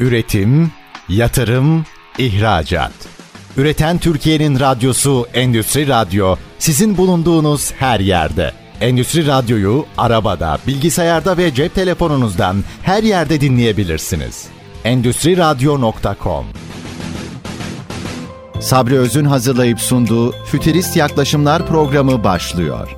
Üretim, 0.00 0.70
yatırım, 1.08 1.84
ihracat. 2.18 2.92
Üreten 3.56 3.98
Türkiye'nin 3.98 4.60
radyosu 4.60 5.26
Endüstri 5.34 5.88
Radyo 5.88 6.36
sizin 6.58 6.96
bulunduğunuz 6.96 7.72
her 7.72 8.00
yerde. 8.00 8.52
Endüstri 8.80 9.26
Radyo'yu 9.26 9.86
arabada, 9.98 10.58
bilgisayarda 10.66 11.36
ve 11.36 11.54
cep 11.54 11.74
telefonunuzdan 11.74 12.64
her 12.82 13.02
yerde 13.02 13.40
dinleyebilirsiniz. 13.40 14.46
Endüstri 14.84 15.36
Radyo.com 15.36 16.46
Sabri 18.60 18.98
Öz'ün 18.98 19.24
hazırlayıp 19.24 19.80
sunduğu 19.80 20.32
Fütürist 20.32 20.96
Yaklaşımlar 20.96 21.66
programı 21.66 22.24
başlıyor. 22.24 22.96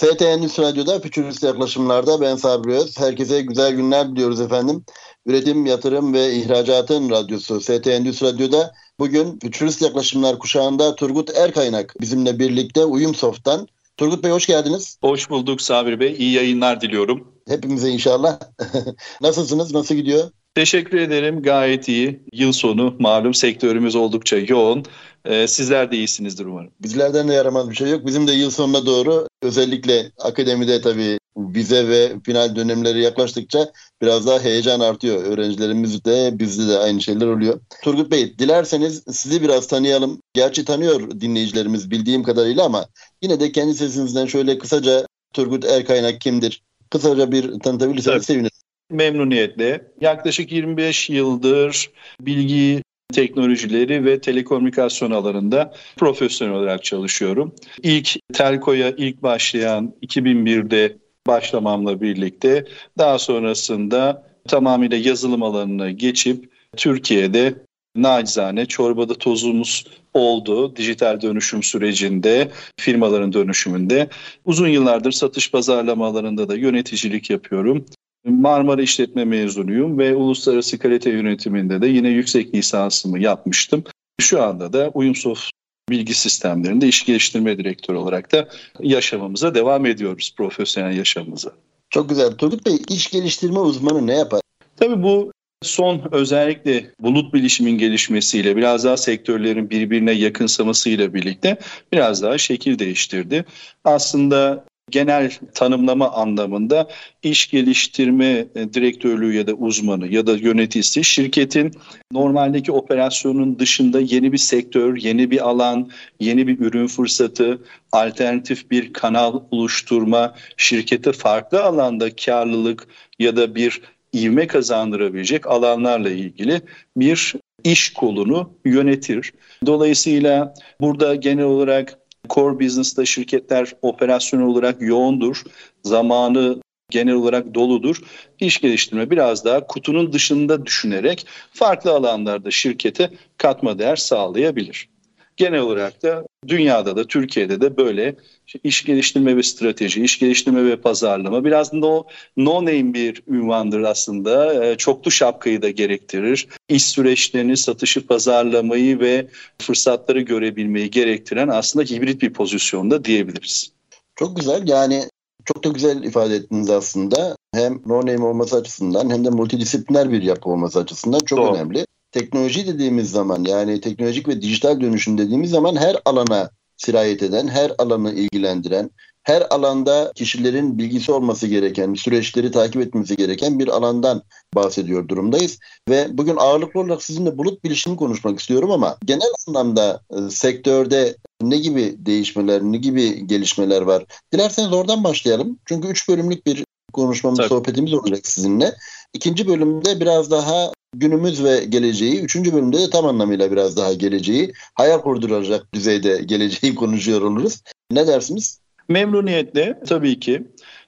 FT 0.00 0.22
Endüstri 0.22 0.62
Radyo'da 0.62 1.00
Fütürist 1.00 1.42
Yaklaşımlar'da 1.42 2.20
ben 2.20 2.36
Sabri 2.36 2.74
Öz. 2.74 2.98
Herkese 2.98 3.40
güzel 3.40 3.72
günler 3.72 4.10
diliyoruz 4.10 4.40
efendim. 4.40 4.84
Üretim, 5.30 5.66
Yatırım 5.66 6.14
ve 6.14 6.34
İhracatın 6.34 7.10
Radyosu 7.10 7.60
ST 7.60 7.86
Endüstri 7.86 8.26
Radyo'da 8.26 8.72
bugün 8.98 9.38
Fütürist 9.42 9.82
Yaklaşımlar 9.82 10.38
kuşağında 10.38 10.94
Turgut 10.94 11.36
Erkaynak 11.36 11.94
bizimle 12.00 12.38
birlikte 12.38 12.84
Uyumsoft'tan. 12.84 13.68
Turgut 13.96 14.24
Bey 14.24 14.30
hoş 14.30 14.46
geldiniz. 14.46 14.98
Hoş 15.02 15.30
bulduk 15.30 15.62
Sabri 15.62 16.00
Bey. 16.00 16.14
İyi 16.18 16.32
yayınlar 16.32 16.80
diliyorum. 16.80 17.34
Hepimize 17.48 17.88
inşallah. 17.88 18.38
Nasılsınız? 19.20 19.74
Nasıl 19.74 19.94
gidiyor? 19.94 20.30
Teşekkür 20.54 20.98
ederim. 20.98 21.42
Gayet 21.42 21.88
iyi. 21.88 22.22
Yıl 22.32 22.52
sonu 22.52 22.96
malum 22.98 23.34
sektörümüz 23.34 23.96
oldukça 23.96 24.36
yoğun. 24.38 24.84
Ee, 25.24 25.46
sizler 25.46 25.92
de 25.92 25.96
iyisinizdir 25.96 26.46
umarım. 26.46 26.70
Bizlerden 26.80 27.28
de 27.28 27.32
yaramaz 27.32 27.70
bir 27.70 27.76
şey 27.76 27.90
yok. 27.90 28.06
Bizim 28.06 28.28
de 28.28 28.32
yıl 28.32 28.50
sonuna 28.50 28.86
doğru 28.86 29.26
özellikle 29.42 30.12
akademide 30.18 30.80
tabii 30.80 31.19
vize 31.54 31.88
ve 31.88 32.12
final 32.24 32.56
dönemleri 32.56 33.02
yaklaştıkça 33.02 33.72
biraz 34.02 34.26
daha 34.26 34.40
heyecan 34.40 34.80
artıyor. 34.80 35.24
Öğrencilerimiz 35.24 36.04
de 36.04 36.38
bizde 36.38 36.72
de 36.72 36.78
aynı 36.78 37.00
şeyler 37.00 37.26
oluyor. 37.26 37.60
Turgut 37.82 38.10
Bey 38.10 38.38
dilerseniz 38.38 39.02
sizi 39.10 39.42
biraz 39.42 39.66
tanıyalım. 39.66 40.22
Gerçi 40.34 40.64
tanıyor 40.64 41.20
dinleyicilerimiz 41.20 41.90
bildiğim 41.90 42.22
kadarıyla 42.22 42.64
ama 42.64 42.86
yine 43.22 43.40
de 43.40 43.52
kendi 43.52 43.74
sesinizden 43.74 44.26
şöyle 44.26 44.58
kısaca 44.58 45.06
Turgut 45.32 45.64
Erkaynak 45.64 46.20
kimdir? 46.20 46.62
Kısaca 46.90 47.32
bir 47.32 47.60
tanıtabilirseniz 47.60 48.24
sevinirim. 48.24 48.50
Memnuniyetle. 48.90 49.92
Yaklaşık 50.00 50.52
25 50.52 51.10
yıldır 51.10 51.90
bilgi 52.20 52.82
teknolojileri 53.10 54.04
ve 54.04 54.20
telekomünikasyon 54.20 55.10
alanında 55.10 55.74
profesyonel 55.96 56.54
olarak 56.54 56.84
çalışıyorum. 56.84 57.54
İlk 57.82 58.16
Telko'ya 58.32 58.90
ilk 58.90 59.22
başlayan 59.22 59.94
2001'de 60.02 60.96
başlamamla 61.30 62.00
birlikte 62.00 62.64
daha 62.98 63.18
sonrasında 63.18 64.26
tamamıyla 64.48 64.96
yazılım 64.96 65.42
alanına 65.42 65.90
geçip 65.90 66.50
Türkiye'de 66.76 67.54
nacizane 67.96 68.66
çorbada 68.66 69.14
tozumuz 69.14 69.84
oldu 70.14 70.76
dijital 70.76 71.20
dönüşüm 71.20 71.62
sürecinde, 71.62 72.50
firmaların 72.76 73.32
dönüşümünde. 73.32 74.08
Uzun 74.44 74.68
yıllardır 74.68 75.12
satış 75.12 75.50
pazarlama 75.50 76.14
da 76.48 76.56
yöneticilik 76.56 77.30
yapıyorum. 77.30 77.84
Marmara 78.24 78.82
İşletme 78.82 79.24
mezunuyum 79.24 79.98
ve 79.98 80.14
uluslararası 80.14 80.78
kalite 80.78 81.10
yönetiminde 81.10 81.82
de 81.82 81.86
yine 81.86 82.08
yüksek 82.08 82.54
lisansımı 82.54 83.18
yapmıştım. 83.18 83.84
Şu 84.20 84.42
anda 84.42 84.72
da 84.72 84.90
Uyumsoft 84.94 85.50
bilgi 85.90 86.14
sistemlerinde 86.14 86.88
iş 86.88 87.04
geliştirme 87.04 87.58
direktörü 87.58 87.96
olarak 87.96 88.32
da 88.32 88.48
yaşamamıza 88.80 89.54
devam 89.54 89.86
ediyoruz, 89.86 90.34
profesyonel 90.36 90.96
yaşamımıza. 90.96 91.52
Çok 91.90 92.08
güzel. 92.08 92.30
Turgut 92.30 92.66
Bey, 92.66 92.78
iş 92.88 93.10
geliştirme 93.10 93.58
uzmanı 93.58 94.06
ne 94.06 94.14
yapar? 94.16 94.40
Tabii 94.76 95.02
bu 95.02 95.32
son 95.62 96.02
özellikle 96.12 96.90
bulut 97.00 97.34
bilişimin 97.34 97.78
gelişmesiyle 97.78 98.56
biraz 98.56 98.84
daha 98.84 98.96
sektörlerin 98.96 99.70
birbirine 99.70 100.12
yakınsamasıyla 100.12 101.14
birlikte 101.14 101.58
biraz 101.92 102.22
daha 102.22 102.38
şekil 102.38 102.78
değiştirdi. 102.78 103.44
Aslında 103.84 104.64
genel 104.90 105.32
tanımlama 105.54 106.10
anlamında 106.10 106.88
iş 107.22 107.50
geliştirme 107.50 108.46
e, 108.54 108.74
direktörlüğü 108.74 109.34
ya 109.34 109.46
da 109.46 109.52
uzmanı 109.52 110.08
ya 110.08 110.26
da 110.26 110.32
yöneticisi 110.36 111.04
şirketin 111.04 111.72
normaldeki 112.12 112.72
operasyonun 112.72 113.58
dışında 113.58 114.00
yeni 114.00 114.32
bir 114.32 114.38
sektör, 114.38 114.96
yeni 114.96 115.30
bir 115.30 115.48
alan, 115.48 115.90
yeni 116.20 116.46
bir 116.46 116.58
ürün 116.58 116.86
fırsatı, 116.86 117.58
alternatif 117.92 118.70
bir 118.70 118.92
kanal 118.92 119.40
oluşturma, 119.50 120.34
şirkete 120.56 121.12
farklı 121.12 121.64
alanda 121.64 122.16
karlılık 122.16 122.86
ya 123.18 123.36
da 123.36 123.54
bir 123.54 123.80
ivme 124.14 124.46
kazandırabilecek 124.46 125.46
alanlarla 125.46 126.10
ilgili 126.10 126.60
bir 126.96 127.34
iş 127.64 127.92
kolunu 127.92 128.50
yönetir. 128.64 129.32
Dolayısıyla 129.66 130.54
burada 130.80 131.14
genel 131.14 131.44
olarak 131.44 131.99
core 132.28 132.60
business'ta 132.60 133.04
şirketler 133.04 133.72
operasyon 133.82 134.40
olarak 134.40 134.82
yoğundur. 134.82 135.42
Zamanı 135.84 136.60
genel 136.90 137.14
olarak 137.14 137.54
doludur. 137.54 138.02
İş 138.40 138.60
geliştirme 138.60 139.10
biraz 139.10 139.44
daha 139.44 139.66
kutunun 139.66 140.12
dışında 140.12 140.66
düşünerek 140.66 141.26
farklı 141.52 141.90
alanlarda 141.90 142.50
şirkete 142.50 143.10
katma 143.36 143.78
değer 143.78 143.96
sağlayabilir. 143.96 144.88
Genel 145.36 145.60
olarak 145.60 146.02
da 146.02 146.26
dünyada 146.48 146.96
da 146.96 147.06
Türkiye'de 147.06 147.60
de 147.60 147.76
böyle 147.76 148.16
iş 148.64 148.84
geliştirme 148.84 149.36
ve 149.36 149.42
strateji, 149.42 150.04
iş 150.04 150.18
geliştirme 150.18 150.64
ve 150.64 150.76
pazarlama 150.76 151.44
biraz 151.44 151.72
da 151.72 151.86
o 151.86 152.06
no 152.36 152.64
name 152.64 152.94
bir 152.94 153.22
ünvandır 153.28 153.82
aslında. 153.82 154.64
E, 154.64 154.76
çoklu 154.76 155.10
şapkayı 155.10 155.62
da 155.62 155.70
gerektirir. 155.70 156.48
İş 156.68 156.84
süreçlerini, 156.86 157.56
satışı, 157.56 158.06
pazarlamayı 158.06 159.00
ve 159.00 159.28
fırsatları 159.62 160.20
görebilmeyi 160.20 160.90
gerektiren 160.90 161.48
aslında 161.48 161.84
hibrit 161.84 162.22
bir 162.22 162.32
pozisyonda 162.32 163.04
diyebiliriz. 163.04 163.72
Çok 164.16 164.36
güzel 164.36 164.68
yani 164.68 165.04
çok 165.44 165.64
da 165.64 165.68
güzel 165.68 166.02
ifade 166.02 166.34
ettiniz 166.34 166.70
aslında. 166.70 167.36
Hem 167.54 167.82
no 167.86 168.00
name 168.00 168.24
olması 168.24 168.56
açısından 168.56 169.10
hem 169.10 169.24
de 169.24 169.30
multidisipliner 169.30 170.12
bir 170.12 170.22
yapı 170.22 170.50
olması 170.50 170.78
açısından 170.78 171.18
çok 171.18 171.38
Doğru. 171.38 171.54
önemli 171.54 171.86
teknoloji 172.12 172.66
dediğimiz 172.66 173.10
zaman 173.10 173.44
yani 173.44 173.80
teknolojik 173.80 174.28
ve 174.28 174.42
dijital 174.42 174.80
dönüşüm 174.80 175.18
dediğimiz 175.18 175.50
zaman 175.50 175.76
her 175.76 175.96
alana 176.04 176.50
sirayet 176.76 177.22
eden, 177.22 177.48
her 177.48 177.72
alanı 177.78 178.12
ilgilendiren, 178.12 178.90
her 179.22 179.42
alanda 179.50 180.12
kişilerin 180.14 180.78
bilgisi 180.78 181.12
olması 181.12 181.46
gereken, 181.46 181.94
süreçleri 181.94 182.50
takip 182.50 182.82
etmesi 182.82 183.16
gereken 183.16 183.58
bir 183.58 183.68
alandan 183.68 184.22
bahsediyor 184.54 185.08
durumdayız. 185.08 185.58
Ve 185.88 186.18
bugün 186.18 186.36
ağırlıklı 186.36 186.80
olarak 186.80 187.02
sizinle 187.02 187.38
bulut 187.38 187.64
bilişimi 187.64 187.96
konuşmak 187.96 188.40
istiyorum 188.40 188.70
ama 188.70 188.96
genel 189.04 189.32
anlamda 189.48 190.00
e, 190.10 190.30
sektörde 190.30 191.16
ne 191.42 191.58
gibi 191.58 191.94
değişmeler, 191.98 192.62
ne 192.62 192.76
gibi 192.76 193.26
gelişmeler 193.26 193.82
var? 193.82 194.04
Dilerseniz 194.32 194.72
oradan 194.72 195.04
başlayalım. 195.04 195.58
Çünkü 195.64 195.88
üç 195.88 196.08
bölümlük 196.08 196.46
bir 196.46 196.64
konuşmamız, 196.92 197.38
Tabii. 197.38 197.48
sohbetimiz 197.48 197.94
olacak 197.94 198.26
sizinle. 198.26 198.74
İkinci 199.14 199.48
bölümde 199.48 200.00
biraz 200.00 200.30
daha 200.30 200.72
günümüz 200.96 201.44
ve 201.44 201.64
geleceği, 201.64 202.20
üçüncü 202.20 202.52
bölümde 202.52 202.78
de 202.78 202.90
tam 202.90 203.06
anlamıyla 203.06 203.52
biraz 203.52 203.76
daha 203.76 203.92
geleceği, 203.92 204.52
hayal 204.74 204.98
kurduracak 204.98 205.74
düzeyde 205.74 206.22
geleceği 206.22 206.74
konuşuyor 206.74 207.22
oluruz. 207.22 207.62
Ne 207.90 208.06
dersiniz? 208.06 208.60
Memnuniyetle 208.88 209.80
tabii 209.88 210.20
ki. 210.20 210.42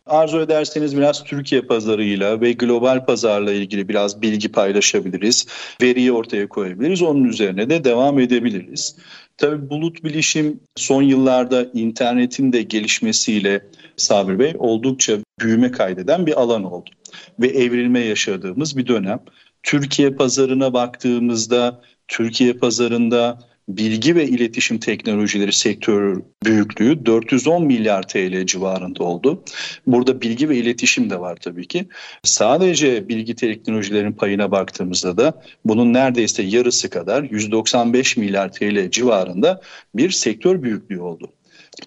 Arzu 0.07 0.41
ederseniz 0.41 0.97
biraz 0.97 1.25
Türkiye 1.25 1.63
pazarıyla 1.63 2.41
ve 2.41 2.53
global 2.53 3.07
pazarla 3.07 3.53
ilgili 3.53 3.89
biraz 3.89 4.23
bilgi 4.23 4.53
paylaşabiliriz. 4.53 5.47
Veriyi 5.83 6.13
ortaya 6.13 6.49
koyabiliriz. 6.49 7.03
Onun 7.03 7.25
üzerine 7.25 7.71
de 7.71 7.85
devam 7.85 8.19
edebiliriz. 8.19 8.97
Tabii 9.37 9.71
bulut 9.71 10.05
bilişim 10.05 10.61
son 10.77 11.03
yıllarda 11.03 11.67
internetin 11.75 12.53
de 12.53 12.63
gelişmesiyle 12.63 13.67
Sabri 13.97 14.39
Bey 14.39 14.55
oldukça 14.59 15.19
büyüme 15.41 15.71
kaydeden 15.71 16.27
bir 16.27 16.41
alan 16.41 16.65
oldu. 16.65 16.91
Ve 17.41 17.47
evrilme 17.47 18.01
yaşadığımız 18.01 18.77
bir 18.77 18.87
dönem. 18.87 19.21
Türkiye 19.63 20.11
pazarına 20.11 20.73
baktığımızda 20.73 21.83
Türkiye 22.09 22.53
pazarında 22.53 23.39
bilgi 23.69 24.17
ve 24.17 24.27
iletişim 24.27 24.79
teknolojileri 24.79 25.53
sektör 25.53 26.21
büyüklüğü 26.45 27.07
410 27.07 27.65
milyar 27.65 28.09
TL 28.09 28.47
civarında 28.47 29.05
oldu. 29.05 29.43
Burada 29.87 30.21
bilgi 30.21 30.49
ve 30.49 30.57
iletişim 30.57 31.11
de 31.11 31.21
var 31.21 31.37
tabii 31.37 31.67
ki. 31.67 31.89
Sadece 32.23 33.09
bilgi 33.09 33.35
teknolojilerin 33.35 34.13
payına 34.13 34.51
baktığımızda 34.51 35.17
da 35.17 35.43
bunun 35.65 35.93
neredeyse 35.95 36.43
yarısı 36.43 36.91
kadar 36.91 37.23
195 37.23 38.17
milyar 38.17 38.53
TL 38.53 38.91
civarında 38.91 39.61
bir 39.95 40.11
sektör 40.11 40.63
büyüklüğü 40.63 41.01
oldu. 41.01 41.33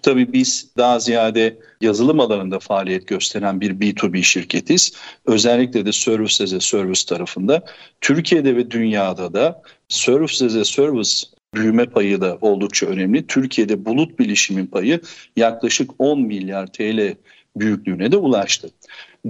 Tabii 0.02 0.32
biz 0.32 0.70
daha 0.76 0.98
ziyade 0.98 1.58
yazılım 1.80 2.20
alanında 2.20 2.58
faaliyet 2.58 3.06
gösteren 3.06 3.60
bir 3.60 3.70
B2B 3.70 4.22
şirketiz. 4.22 4.92
Özellikle 5.26 5.86
de 5.86 5.92
Service 5.92 6.44
as 6.44 6.52
a 6.52 6.60
Service 6.60 7.02
tarafında 7.06 7.64
Türkiye'de 8.00 8.56
ve 8.56 8.70
dünyada 8.70 9.34
da 9.34 9.62
Service 9.88 10.46
as 10.46 10.54
a 10.54 10.64
Service 10.64 11.26
büyüme 11.54 11.86
payı 11.86 12.20
da 12.20 12.38
oldukça 12.40 12.86
önemli. 12.86 13.26
Türkiye'de 13.26 13.84
bulut 13.84 14.18
bilişimin 14.18 14.66
payı 14.66 15.00
yaklaşık 15.36 15.90
10 15.98 16.20
milyar 16.20 16.66
TL 16.66 17.14
büyüklüğüne 17.56 18.12
de 18.12 18.16
ulaştı. 18.16 18.70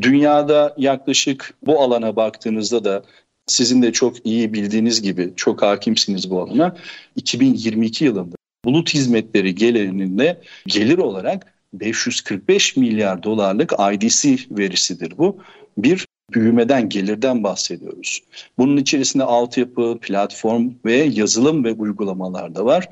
Dünyada 0.00 0.74
yaklaşık 0.78 1.54
bu 1.66 1.80
alana 1.80 2.16
baktığınızda 2.16 2.84
da 2.84 3.02
sizin 3.46 3.82
de 3.82 3.92
çok 3.92 4.26
iyi 4.26 4.52
bildiğiniz 4.52 5.02
gibi 5.02 5.32
çok 5.36 5.62
hakimsiniz 5.62 6.30
bu 6.30 6.42
alana 6.42 6.76
2022 7.16 8.04
yılında 8.04 8.35
bulut 8.66 8.94
hizmetleri 8.94 9.54
gelirinde 9.54 10.40
gelir 10.66 10.98
olarak 10.98 11.54
545 11.72 12.76
milyar 12.76 13.22
dolarlık 13.22 13.72
IDC 13.92 14.36
verisidir 14.50 15.18
bu. 15.18 15.38
Bir 15.78 16.06
büyümeden, 16.32 16.88
gelirden 16.88 17.44
bahsediyoruz. 17.44 18.20
Bunun 18.58 18.76
içerisinde 18.76 19.24
altyapı, 19.24 19.98
platform 20.00 20.70
ve 20.84 20.94
yazılım 20.94 21.64
ve 21.64 21.72
uygulamalar 21.72 22.54
da 22.54 22.64
var. 22.64 22.88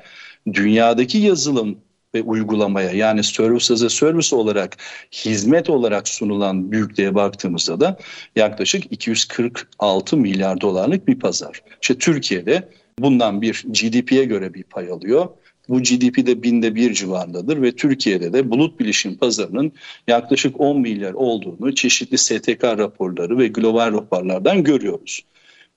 Dünyadaki 0.53 1.17
yazılım 1.17 1.77
ve 2.15 2.21
uygulamaya 2.21 2.91
yani 2.91 3.23
service 3.23 3.73
as 3.73 3.83
a 3.83 3.89
service 3.89 4.35
olarak 4.35 4.77
hizmet 5.11 5.69
olarak 5.69 6.07
sunulan 6.07 6.71
büyüklüğe 6.71 7.15
baktığımızda 7.15 7.79
da 7.79 7.97
yaklaşık 8.35 8.91
246 8.91 10.17
milyar 10.17 10.61
dolarlık 10.61 11.07
bir 11.07 11.19
pazar. 11.19 11.61
İşte 11.81 11.97
Türkiye'de 11.97 12.69
bundan 12.99 13.41
bir 13.41 13.63
GDP'ye 13.67 14.25
göre 14.25 14.53
bir 14.53 14.63
pay 14.63 14.89
alıyor. 14.89 15.27
Bu 15.69 15.79
GDP 15.79 16.27
de 16.27 16.43
binde 16.43 16.75
bir 16.75 16.93
civarındadır 16.93 17.61
ve 17.61 17.71
Türkiye'de 17.71 18.33
de 18.33 18.51
bulut 18.51 18.79
bilişim 18.79 19.17
pazarının 19.17 19.71
yaklaşık 20.07 20.59
10 20.59 20.81
milyar 20.81 21.13
olduğunu 21.13 21.75
çeşitli 21.75 22.17
STK 22.17 22.63
raporları 22.63 23.37
ve 23.37 23.47
global 23.47 23.93
raporlardan 23.93 24.63
görüyoruz. 24.63 25.21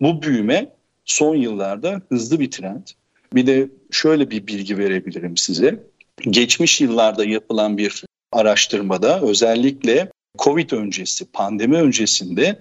Bu 0.01 0.23
büyüme 0.23 0.71
son 1.05 1.37
yıllarda 1.37 2.03
hızlı 2.09 2.41
bir 2.41 2.51
trend. 2.51 2.87
Bir 3.35 3.47
de 3.47 3.69
şöyle 3.91 4.31
bir 4.31 4.47
bilgi 4.47 4.79
verebilirim 4.79 5.37
size. 5.37 5.83
Geçmiş 6.31 6.81
yıllarda 6.81 7.25
yapılan 7.25 7.79
bir 7.79 8.05
araştırmada 8.33 9.21
özellikle 9.21 10.11
Covid 10.39 10.71
öncesi, 10.71 11.25
pandemi 11.25 11.77
öncesinde 11.77 12.59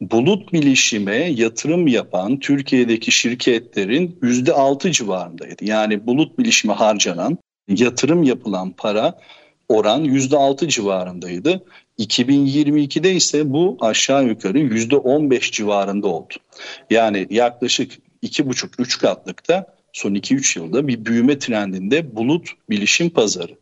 bulut 0.00 0.52
bilişime 0.52 1.16
yatırım 1.16 1.86
yapan 1.86 2.38
Türkiye'deki 2.38 3.12
şirketlerin 3.12 4.18
yüzde 4.22 4.52
altı 4.52 4.90
civarındaydı. 4.90 5.64
Yani 5.64 6.06
bulut 6.06 6.38
bilişime 6.38 6.74
harcanan, 6.74 7.38
yatırım 7.68 8.22
yapılan 8.22 8.70
para 8.70 9.18
oran 9.68 10.04
yüzde 10.04 10.36
altı 10.36 10.68
civarındaydı. 10.68 11.64
2022'de 11.98 13.14
ise 13.14 13.52
bu 13.52 13.76
aşağı 13.80 14.24
yukarı 14.24 14.58
yüzde 14.58 14.96
on 14.96 15.30
beş 15.30 15.52
civarında 15.52 16.06
oldu. 16.06 16.34
Yani 16.90 17.26
yaklaşık 17.30 17.92
iki 18.22 18.48
buçuk 18.48 18.80
üç 18.80 18.98
katlıkta 18.98 19.76
son 19.92 20.14
2-3 20.14 20.58
yılda 20.58 20.88
bir 20.88 21.04
büyüme 21.04 21.38
trendinde 21.38 22.16
bulut 22.16 22.48
bilişim 22.70 23.10
pazarı. 23.10 23.52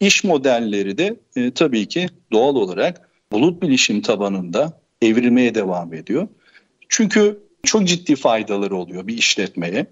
İş 0.00 0.24
modelleri 0.24 0.98
de 0.98 1.16
e, 1.36 1.50
tabii 1.50 1.86
ki 1.86 2.06
doğal 2.32 2.56
olarak 2.56 3.08
bulut 3.32 3.62
bilişim 3.62 4.00
tabanında 4.00 4.83
evrilmeye 5.04 5.54
devam 5.54 5.94
ediyor. 5.94 6.28
Çünkü 6.88 7.38
çok 7.62 7.88
ciddi 7.88 8.16
faydaları 8.16 8.76
oluyor 8.76 9.06
bir 9.06 9.18
işletmeye. 9.18 9.86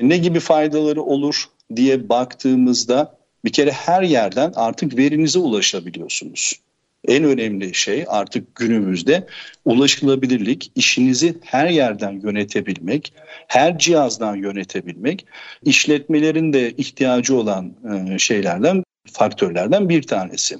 Ne 0.00 0.16
gibi 0.16 0.40
faydaları 0.40 1.02
olur 1.02 1.44
diye 1.76 2.08
baktığımızda 2.08 3.20
bir 3.44 3.52
kere 3.52 3.70
her 3.70 4.02
yerden 4.02 4.52
artık 4.56 4.96
verinize 4.98 5.38
ulaşabiliyorsunuz. 5.38 6.60
En 7.08 7.24
önemli 7.24 7.74
şey 7.74 8.04
artık 8.08 8.54
günümüzde 8.54 9.26
ulaşılabilirlik, 9.64 10.72
işinizi 10.74 11.38
her 11.44 11.68
yerden 11.68 12.20
yönetebilmek, 12.20 13.12
her 13.48 13.78
cihazdan 13.78 14.36
yönetebilmek, 14.36 15.26
işletmelerin 15.62 16.52
de 16.52 16.70
ihtiyacı 16.70 17.36
olan 17.36 17.74
e, 18.14 18.18
şeylerden, 18.18 18.84
faktörlerden 19.12 19.88
bir 19.88 20.02
tanesi. 20.02 20.58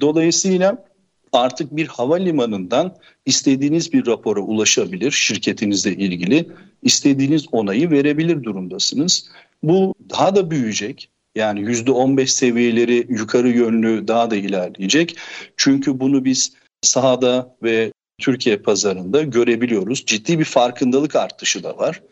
Dolayısıyla 0.00 0.84
artık 1.32 1.76
bir 1.76 1.86
havalimanından 1.86 2.96
istediğiniz 3.26 3.92
bir 3.92 4.06
rapora 4.06 4.40
ulaşabilir 4.40 5.10
şirketinizle 5.10 5.92
ilgili, 5.92 6.48
istediğiniz 6.82 7.46
onayı 7.52 7.90
verebilir 7.90 8.42
durumdasınız. 8.42 9.30
Bu 9.62 9.94
daha 10.10 10.36
da 10.36 10.50
büyüyecek. 10.50 11.10
Yani 11.34 11.60
%15 11.60 12.26
seviyeleri 12.26 13.06
yukarı 13.08 13.48
yönlü 13.48 14.08
daha 14.08 14.30
da 14.30 14.36
ilerleyecek. 14.36 15.16
Çünkü 15.56 16.00
bunu 16.00 16.24
biz 16.24 16.52
sahada 16.82 17.56
ve 17.62 17.92
Türkiye 18.20 18.56
pazarında 18.56 19.22
görebiliyoruz. 19.22 20.04
Ciddi 20.06 20.38
bir 20.38 20.44
farkındalık 20.44 21.16
artışı 21.16 21.62
da 21.62 21.78
var 21.78 22.02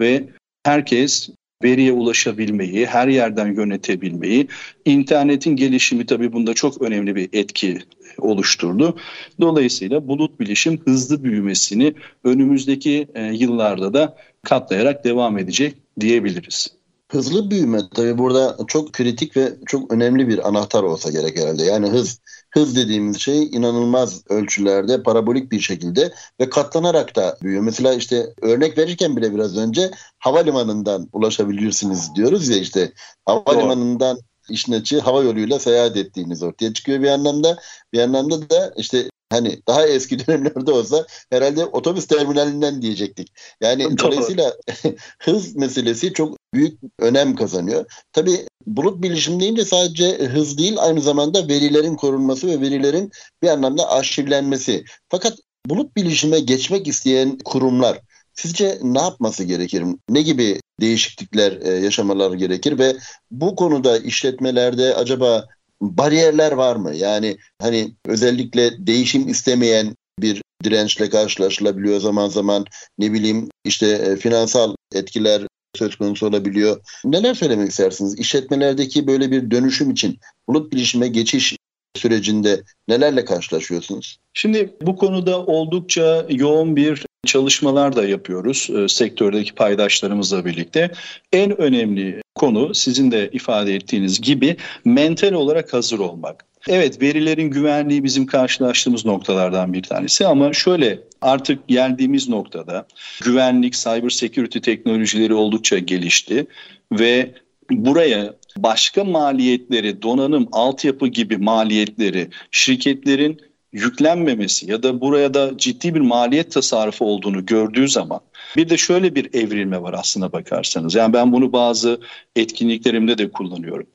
ve 0.00 0.24
herkes 0.64 1.30
veriye 1.64 1.92
ulaşabilmeyi, 1.92 2.86
her 2.86 3.08
yerden 3.08 3.52
yönetebilmeyi, 3.52 4.48
internetin 4.84 5.56
gelişimi 5.56 6.06
tabii 6.06 6.32
bunda 6.32 6.54
çok 6.54 6.82
önemli 6.82 7.16
bir 7.16 7.28
etki 7.32 7.78
oluşturdu. 8.18 8.96
Dolayısıyla 9.40 10.08
bulut 10.08 10.40
bilişim 10.40 10.80
hızlı 10.84 11.24
büyümesini 11.24 11.94
önümüzdeki 12.24 13.08
e, 13.14 13.22
yıllarda 13.22 13.94
da 13.94 14.16
katlayarak 14.42 15.04
devam 15.04 15.38
edecek 15.38 15.74
diyebiliriz. 16.00 16.78
Hızlı 17.12 17.50
büyüme 17.50 17.80
tabii 17.94 18.18
burada 18.18 18.56
çok 18.66 18.92
kritik 18.92 19.36
ve 19.36 19.52
çok 19.66 19.92
önemli 19.92 20.28
bir 20.28 20.48
anahtar 20.48 20.82
olsa 20.82 21.10
gerek 21.10 21.38
herhalde. 21.38 21.64
Yani 21.64 21.88
hız 21.88 22.20
hız 22.50 22.76
dediğimiz 22.76 23.20
şey 23.20 23.42
inanılmaz 23.42 24.22
ölçülerde 24.28 25.02
parabolik 25.02 25.52
bir 25.52 25.60
şekilde 25.60 26.12
ve 26.40 26.50
katlanarak 26.50 27.16
da 27.16 27.36
büyüyor. 27.42 27.62
Mesela 27.62 27.94
işte 27.94 28.26
örnek 28.42 28.78
verirken 28.78 29.16
bile 29.16 29.34
biraz 29.34 29.56
önce 29.56 29.90
havalimanından 30.18 31.08
ulaşabilirsiniz 31.12 32.14
diyoruz 32.14 32.48
ya 32.48 32.56
işte 32.56 32.92
havalimanından 33.26 34.18
işin 34.50 34.72
açığı 34.72 35.00
hava 35.00 35.22
yoluyla 35.22 35.58
seyahat 35.58 35.96
ettiğiniz 35.96 36.42
ortaya 36.42 36.72
çıkıyor 36.72 37.02
bir 37.02 37.08
anlamda. 37.08 37.58
Bir 37.92 37.98
anlamda 37.98 38.50
da 38.50 38.72
işte 38.76 39.08
hani 39.30 39.62
daha 39.68 39.86
eski 39.86 40.18
dönemlerde 40.26 40.72
olsa 40.72 41.06
herhalde 41.30 41.64
otobüs 41.64 42.06
terminalinden 42.06 42.82
diyecektik. 42.82 43.32
Yani 43.60 43.84
Doğru. 43.84 43.98
dolayısıyla 43.98 44.56
hız 45.18 45.56
meselesi 45.56 46.12
çok 46.12 46.36
büyük 46.54 46.78
önem 46.98 47.34
kazanıyor. 47.34 47.84
Tabii 48.12 48.46
bulut 48.66 49.02
bilişim 49.02 49.40
deyince 49.40 49.64
sadece 49.64 50.18
hız 50.18 50.58
değil 50.58 50.76
aynı 50.78 51.00
zamanda 51.00 51.48
verilerin 51.48 51.96
korunması 51.96 52.46
ve 52.46 52.60
verilerin 52.60 53.10
bir 53.42 53.48
anlamda 53.48 53.90
arşivlenmesi. 53.90 54.84
Fakat 55.08 55.38
bulut 55.66 55.96
bilişime 55.96 56.40
geçmek 56.40 56.88
isteyen 56.88 57.38
kurumlar 57.44 58.00
Sizce 58.38 58.78
ne 58.82 59.00
yapması 59.00 59.44
gerekir? 59.44 59.84
Ne 60.08 60.22
gibi 60.22 60.60
değişiklikler 60.80 61.52
e, 61.62 61.68
yaşamaları 61.68 62.36
gerekir 62.36 62.78
ve 62.78 62.96
bu 63.30 63.56
konuda 63.56 63.98
işletmelerde 63.98 64.94
acaba 64.94 65.46
bariyerler 65.80 66.52
var 66.52 66.76
mı? 66.76 66.94
Yani 66.94 67.36
hani 67.60 67.94
özellikle 68.06 68.86
değişim 68.86 69.28
istemeyen 69.28 69.96
bir 70.18 70.42
dirençle 70.64 71.10
karşılaşılabiliyor 71.10 72.00
zaman 72.00 72.28
zaman 72.28 72.64
ne 72.98 73.12
bileyim 73.12 73.48
işte 73.64 73.86
e, 73.86 74.16
finansal 74.16 74.74
etkiler 74.94 75.42
söz 75.74 75.96
konusu 75.96 76.26
olabiliyor. 76.26 76.80
Neler 77.04 77.34
söylemek 77.34 77.70
istersiniz? 77.70 78.18
İşletmelerdeki 78.18 79.06
böyle 79.06 79.30
bir 79.30 79.50
dönüşüm 79.50 79.90
için 79.90 80.18
bulut 80.48 80.72
bilişime 80.72 81.08
geçiş 81.08 81.56
sürecinde 81.96 82.62
nelerle 82.88 83.24
karşılaşıyorsunuz? 83.24 84.18
Şimdi 84.34 84.76
bu 84.82 84.96
konuda 84.96 85.46
oldukça 85.46 86.26
yoğun 86.28 86.76
bir 86.76 87.07
çalışmalar 87.26 87.96
da 87.96 88.04
yapıyoruz 88.04 88.70
e, 88.70 88.88
sektördeki 88.88 89.54
paydaşlarımızla 89.54 90.44
birlikte. 90.44 90.90
En 91.32 91.60
önemli 91.60 92.22
konu 92.34 92.74
sizin 92.74 93.10
de 93.10 93.30
ifade 93.32 93.74
ettiğiniz 93.74 94.20
gibi 94.20 94.56
mental 94.84 95.32
olarak 95.32 95.72
hazır 95.72 95.98
olmak. 95.98 96.44
Evet 96.68 97.02
verilerin 97.02 97.50
güvenliği 97.50 98.04
bizim 98.04 98.26
karşılaştığımız 98.26 99.04
noktalardan 99.04 99.72
bir 99.72 99.82
tanesi 99.82 100.26
ama 100.26 100.52
şöyle 100.52 101.00
artık 101.20 101.68
geldiğimiz 101.68 102.28
noktada 102.28 102.86
güvenlik, 103.24 103.74
cyber 103.74 104.10
security 104.10 104.58
teknolojileri 104.58 105.34
oldukça 105.34 105.78
gelişti 105.78 106.46
ve 106.92 107.34
buraya 107.70 108.34
başka 108.56 109.04
maliyetleri, 109.04 110.02
donanım, 110.02 110.48
altyapı 110.52 111.06
gibi 111.06 111.36
maliyetleri 111.36 112.28
şirketlerin 112.50 113.40
yüklenmemesi 113.72 114.70
ya 114.70 114.82
da 114.82 115.00
buraya 115.00 115.34
da 115.34 115.58
ciddi 115.58 115.94
bir 115.94 116.00
maliyet 116.00 116.52
tasarrufu 116.52 117.04
olduğunu 117.04 117.46
gördüğü 117.46 117.88
zaman 117.88 118.20
bir 118.56 118.68
de 118.68 118.76
şöyle 118.76 119.14
bir 119.14 119.34
evrilme 119.34 119.82
var 119.82 119.94
aslına 119.98 120.32
bakarsanız. 120.32 120.94
Yani 120.94 121.12
ben 121.12 121.32
bunu 121.32 121.52
bazı 121.52 122.00
etkinliklerimde 122.36 123.18
de 123.18 123.30
kullanıyorum. 123.30 123.86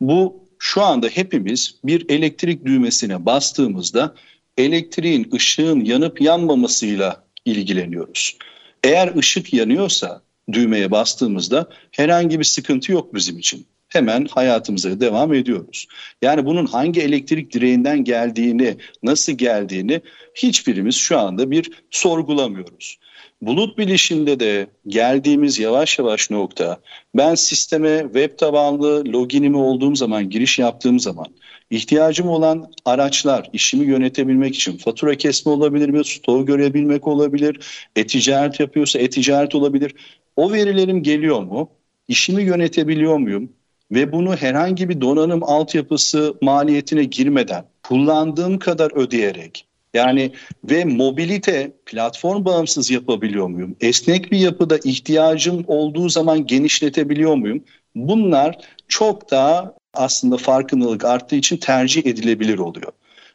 Bu 0.00 0.44
şu 0.58 0.82
anda 0.82 1.08
hepimiz 1.08 1.74
bir 1.84 2.10
elektrik 2.10 2.64
düğmesine 2.64 3.26
bastığımızda 3.26 4.14
elektriğin, 4.56 5.30
ışığın 5.34 5.80
yanıp 5.84 6.20
yanmamasıyla 6.20 7.24
ilgileniyoruz. 7.44 8.36
Eğer 8.84 9.16
ışık 9.16 9.54
yanıyorsa 9.54 10.22
düğmeye 10.52 10.90
bastığımızda 10.90 11.68
herhangi 11.90 12.38
bir 12.38 12.44
sıkıntı 12.44 12.92
yok 12.92 13.14
bizim 13.14 13.38
için. 13.38 13.66
Hemen 13.90 14.26
hayatımıza 14.30 15.00
devam 15.00 15.34
ediyoruz. 15.34 15.86
Yani 16.22 16.46
bunun 16.46 16.66
hangi 16.66 17.00
elektrik 17.00 17.52
direğinden 17.52 18.04
geldiğini, 18.04 18.76
nasıl 19.02 19.32
geldiğini 19.32 20.00
hiçbirimiz 20.34 20.94
şu 20.96 21.18
anda 21.18 21.50
bir 21.50 21.70
sorgulamıyoruz. 21.90 22.98
Bulut 23.42 23.78
bilişimde 23.78 24.40
de 24.40 24.66
geldiğimiz 24.86 25.58
yavaş 25.58 25.98
yavaş 25.98 26.30
nokta 26.30 26.80
ben 27.14 27.34
sisteme 27.34 28.02
web 28.02 28.38
tabanlı 28.38 29.04
loginimi 29.12 29.56
olduğum 29.56 29.94
zaman 29.94 30.30
giriş 30.30 30.58
yaptığım 30.58 31.00
zaman 31.00 31.26
ihtiyacım 31.70 32.28
olan 32.28 32.72
araçlar 32.84 33.50
işimi 33.52 33.86
yönetebilmek 33.86 34.54
için 34.54 34.76
fatura 34.76 35.14
kesme 35.14 35.52
olabilir 35.52 35.88
mi, 35.88 36.04
stoğu 36.04 36.46
görebilmek 36.46 37.06
olabilir, 37.06 37.60
e-ticaret 37.96 38.60
yapıyorsa 38.60 38.98
e-ticaret 38.98 39.54
olabilir. 39.54 39.94
O 40.36 40.52
verilerim 40.52 41.02
geliyor 41.02 41.42
mu? 41.42 41.70
İşimi 42.08 42.42
yönetebiliyor 42.42 43.16
muyum? 43.18 43.52
Ve 43.92 44.12
bunu 44.12 44.36
herhangi 44.36 44.88
bir 44.88 45.00
donanım 45.00 45.42
altyapısı 45.42 46.34
maliyetine 46.42 47.04
girmeden 47.04 47.64
kullandığım 47.82 48.58
kadar 48.58 48.92
ödeyerek 48.96 49.66
yani 49.94 50.32
ve 50.64 50.84
mobilite 50.84 51.72
platform 51.86 52.44
bağımsız 52.44 52.90
yapabiliyor 52.90 53.46
muyum? 53.46 53.76
Esnek 53.80 54.32
bir 54.32 54.38
yapıda 54.38 54.78
ihtiyacım 54.84 55.64
olduğu 55.66 56.08
zaman 56.08 56.46
genişletebiliyor 56.46 57.34
muyum? 57.34 57.64
Bunlar 57.94 58.58
çok 58.88 59.30
daha 59.30 59.74
aslında 59.94 60.36
farkındalık 60.36 61.04
arttığı 61.04 61.36
için 61.36 61.56
tercih 61.56 62.06
edilebilir 62.06 62.58
oluyor. 62.58 62.92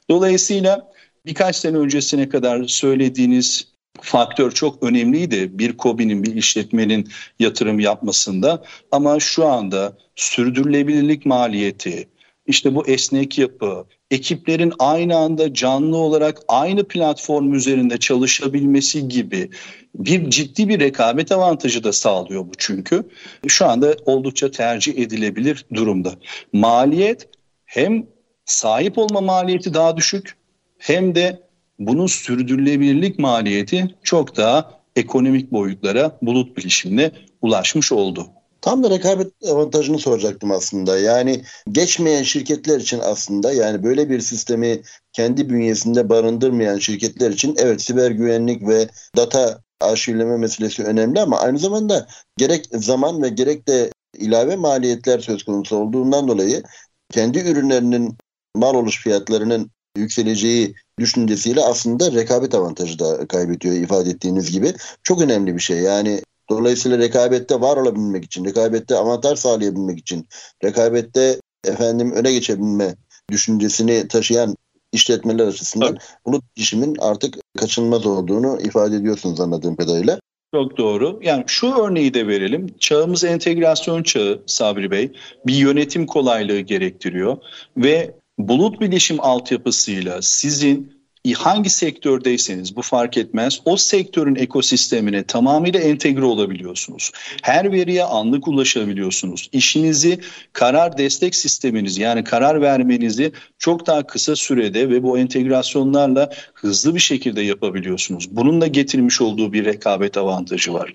Dolayısıyla 0.09 0.91
birkaç 1.25 1.55
sene 1.55 1.77
öncesine 1.77 2.29
kadar 2.29 2.63
söylediğiniz 2.63 3.67
faktör 4.01 4.51
çok 4.51 4.83
önemliydi 4.83 5.59
bir 5.59 5.77
KOBİ'nin 5.77 6.23
bir 6.23 6.35
işletmenin 6.35 7.09
yatırım 7.39 7.79
yapmasında 7.79 8.63
ama 8.91 9.19
şu 9.19 9.45
anda 9.45 9.97
sürdürülebilirlik 10.15 11.25
maliyeti, 11.25 12.07
işte 12.47 12.75
bu 12.75 12.87
esnek 12.87 13.37
yapı, 13.37 13.85
ekiplerin 14.11 14.73
aynı 14.79 15.17
anda 15.17 15.53
canlı 15.53 15.97
olarak 15.97 16.41
aynı 16.47 16.87
platform 16.87 17.53
üzerinde 17.53 17.97
çalışabilmesi 17.97 19.07
gibi 19.07 19.49
bir 19.95 20.29
ciddi 20.29 20.69
bir 20.69 20.79
rekabet 20.79 21.31
avantajı 21.31 21.83
da 21.83 21.93
sağlıyor 21.93 22.41
bu 22.41 22.51
çünkü. 22.57 23.03
Şu 23.47 23.65
anda 23.65 23.95
oldukça 24.05 24.51
tercih 24.51 24.97
edilebilir 24.97 25.65
durumda. 25.73 26.13
Maliyet 26.53 27.27
hem 27.65 28.07
sahip 28.45 28.97
olma 28.97 29.21
maliyeti 29.21 29.73
daha 29.73 29.97
düşük 29.97 30.37
hem 30.77 31.15
de 31.15 31.44
bunun 31.79 32.07
sürdürülebilirlik 32.07 33.19
maliyeti 33.19 33.95
çok 34.03 34.37
daha 34.37 34.71
ekonomik 34.95 35.51
boyutlara 35.51 36.17
bulut 36.21 36.57
bilişimle 36.57 37.11
ulaşmış 37.41 37.91
oldu. 37.91 38.27
Tam 38.61 38.83
da 38.83 38.89
rekabet 38.89 39.31
avantajını 39.51 39.99
soracaktım 39.99 40.51
aslında. 40.51 40.99
Yani 40.99 41.41
geçmeyen 41.71 42.23
şirketler 42.23 42.79
için 42.79 42.99
aslında 42.99 43.53
yani 43.53 43.83
böyle 43.83 44.09
bir 44.09 44.19
sistemi 44.19 44.81
kendi 45.13 45.49
bünyesinde 45.49 46.09
barındırmayan 46.09 46.77
şirketler 46.77 47.31
için 47.31 47.55
evet 47.57 47.81
siber 47.81 48.11
güvenlik 48.11 48.67
ve 48.67 48.87
data 49.17 49.61
arşivleme 49.81 50.37
meselesi 50.37 50.83
önemli 50.83 51.21
ama 51.21 51.39
aynı 51.39 51.59
zamanda 51.59 52.07
gerek 52.37 52.65
zaman 52.71 53.23
ve 53.23 53.29
gerek 53.29 53.67
de 53.67 53.89
ilave 54.17 54.55
maliyetler 54.55 55.19
söz 55.19 55.43
konusu 55.43 55.75
olduğundan 55.75 56.27
dolayı 56.27 56.63
kendi 57.11 57.39
ürünlerinin 57.39 58.17
mal 58.55 58.75
oluş 58.75 59.03
fiyatlarının 59.03 59.71
yükseleceği 59.95 60.75
düşüncesiyle 60.99 61.61
aslında 61.61 62.11
rekabet 62.11 62.55
avantajı 62.55 62.99
da 62.99 63.27
kaybediyor 63.27 63.75
ifade 63.75 64.09
ettiğiniz 64.09 64.51
gibi. 64.51 64.73
Çok 65.03 65.21
önemli 65.21 65.55
bir 65.55 65.61
şey. 65.61 65.77
Yani 65.77 66.21
Dolayısıyla 66.49 66.97
rekabette 66.97 67.61
var 67.61 67.77
olabilmek 67.77 68.25
için, 68.25 68.45
rekabette 68.45 68.95
avantaj 68.95 69.39
sağlayabilmek 69.39 69.99
için, 69.99 70.27
rekabette 70.63 71.39
efendim 71.67 72.11
öne 72.11 72.31
geçebilme 72.31 72.95
düşüncesini 73.31 74.07
taşıyan 74.07 74.55
işletmeler 74.91 75.47
açısından 75.47 75.89
evet. 75.91 76.17
bulut 76.25 76.43
işimin 76.55 76.95
artık 76.99 77.35
kaçınılmaz 77.57 78.05
olduğunu 78.05 78.61
ifade 78.61 78.95
ediyorsunuz 78.95 79.39
anladığım 79.39 79.75
kadarıyla. 79.75 80.19
Çok 80.53 80.77
doğru. 80.77 81.19
Yani 81.23 81.43
şu 81.47 81.73
örneği 81.73 82.13
de 82.13 82.27
verelim. 82.27 82.67
Çağımız 82.79 83.23
entegrasyon 83.23 84.03
çağı 84.03 84.41
Sabri 84.45 84.91
Bey. 84.91 85.11
Bir 85.45 85.55
yönetim 85.55 86.05
kolaylığı 86.05 86.59
gerektiriyor 86.59 87.37
ve 87.77 88.15
bulut 88.37 88.81
bilişim 88.81 89.17
altyapısıyla 89.19 90.21
sizin 90.21 90.95
hangi 91.33 91.69
sektördeyseniz 91.69 92.75
bu 92.75 92.81
fark 92.81 93.17
etmez. 93.17 93.61
O 93.65 93.77
sektörün 93.77 94.35
ekosistemine 94.35 95.23
tamamıyla 95.23 95.79
entegre 95.79 96.25
olabiliyorsunuz. 96.25 97.11
Her 97.41 97.71
veriye 97.71 98.03
anlık 98.03 98.47
ulaşabiliyorsunuz. 98.47 99.49
İşinizi 99.51 100.19
karar 100.53 100.97
destek 100.97 101.35
sisteminiz 101.35 101.97
yani 101.97 102.23
karar 102.23 102.61
vermenizi 102.61 103.31
çok 103.57 103.87
daha 103.87 104.07
kısa 104.07 104.35
sürede 104.35 104.89
ve 104.89 105.03
bu 105.03 105.17
entegrasyonlarla 105.17 106.29
hızlı 106.53 106.95
bir 106.95 106.99
şekilde 106.99 107.41
yapabiliyorsunuz. 107.41 108.35
Bunun 108.35 108.61
da 108.61 108.67
getirmiş 108.67 109.21
olduğu 109.21 109.53
bir 109.53 109.65
rekabet 109.65 110.17
avantajı 110.17 110.73
var. 110.73 110.93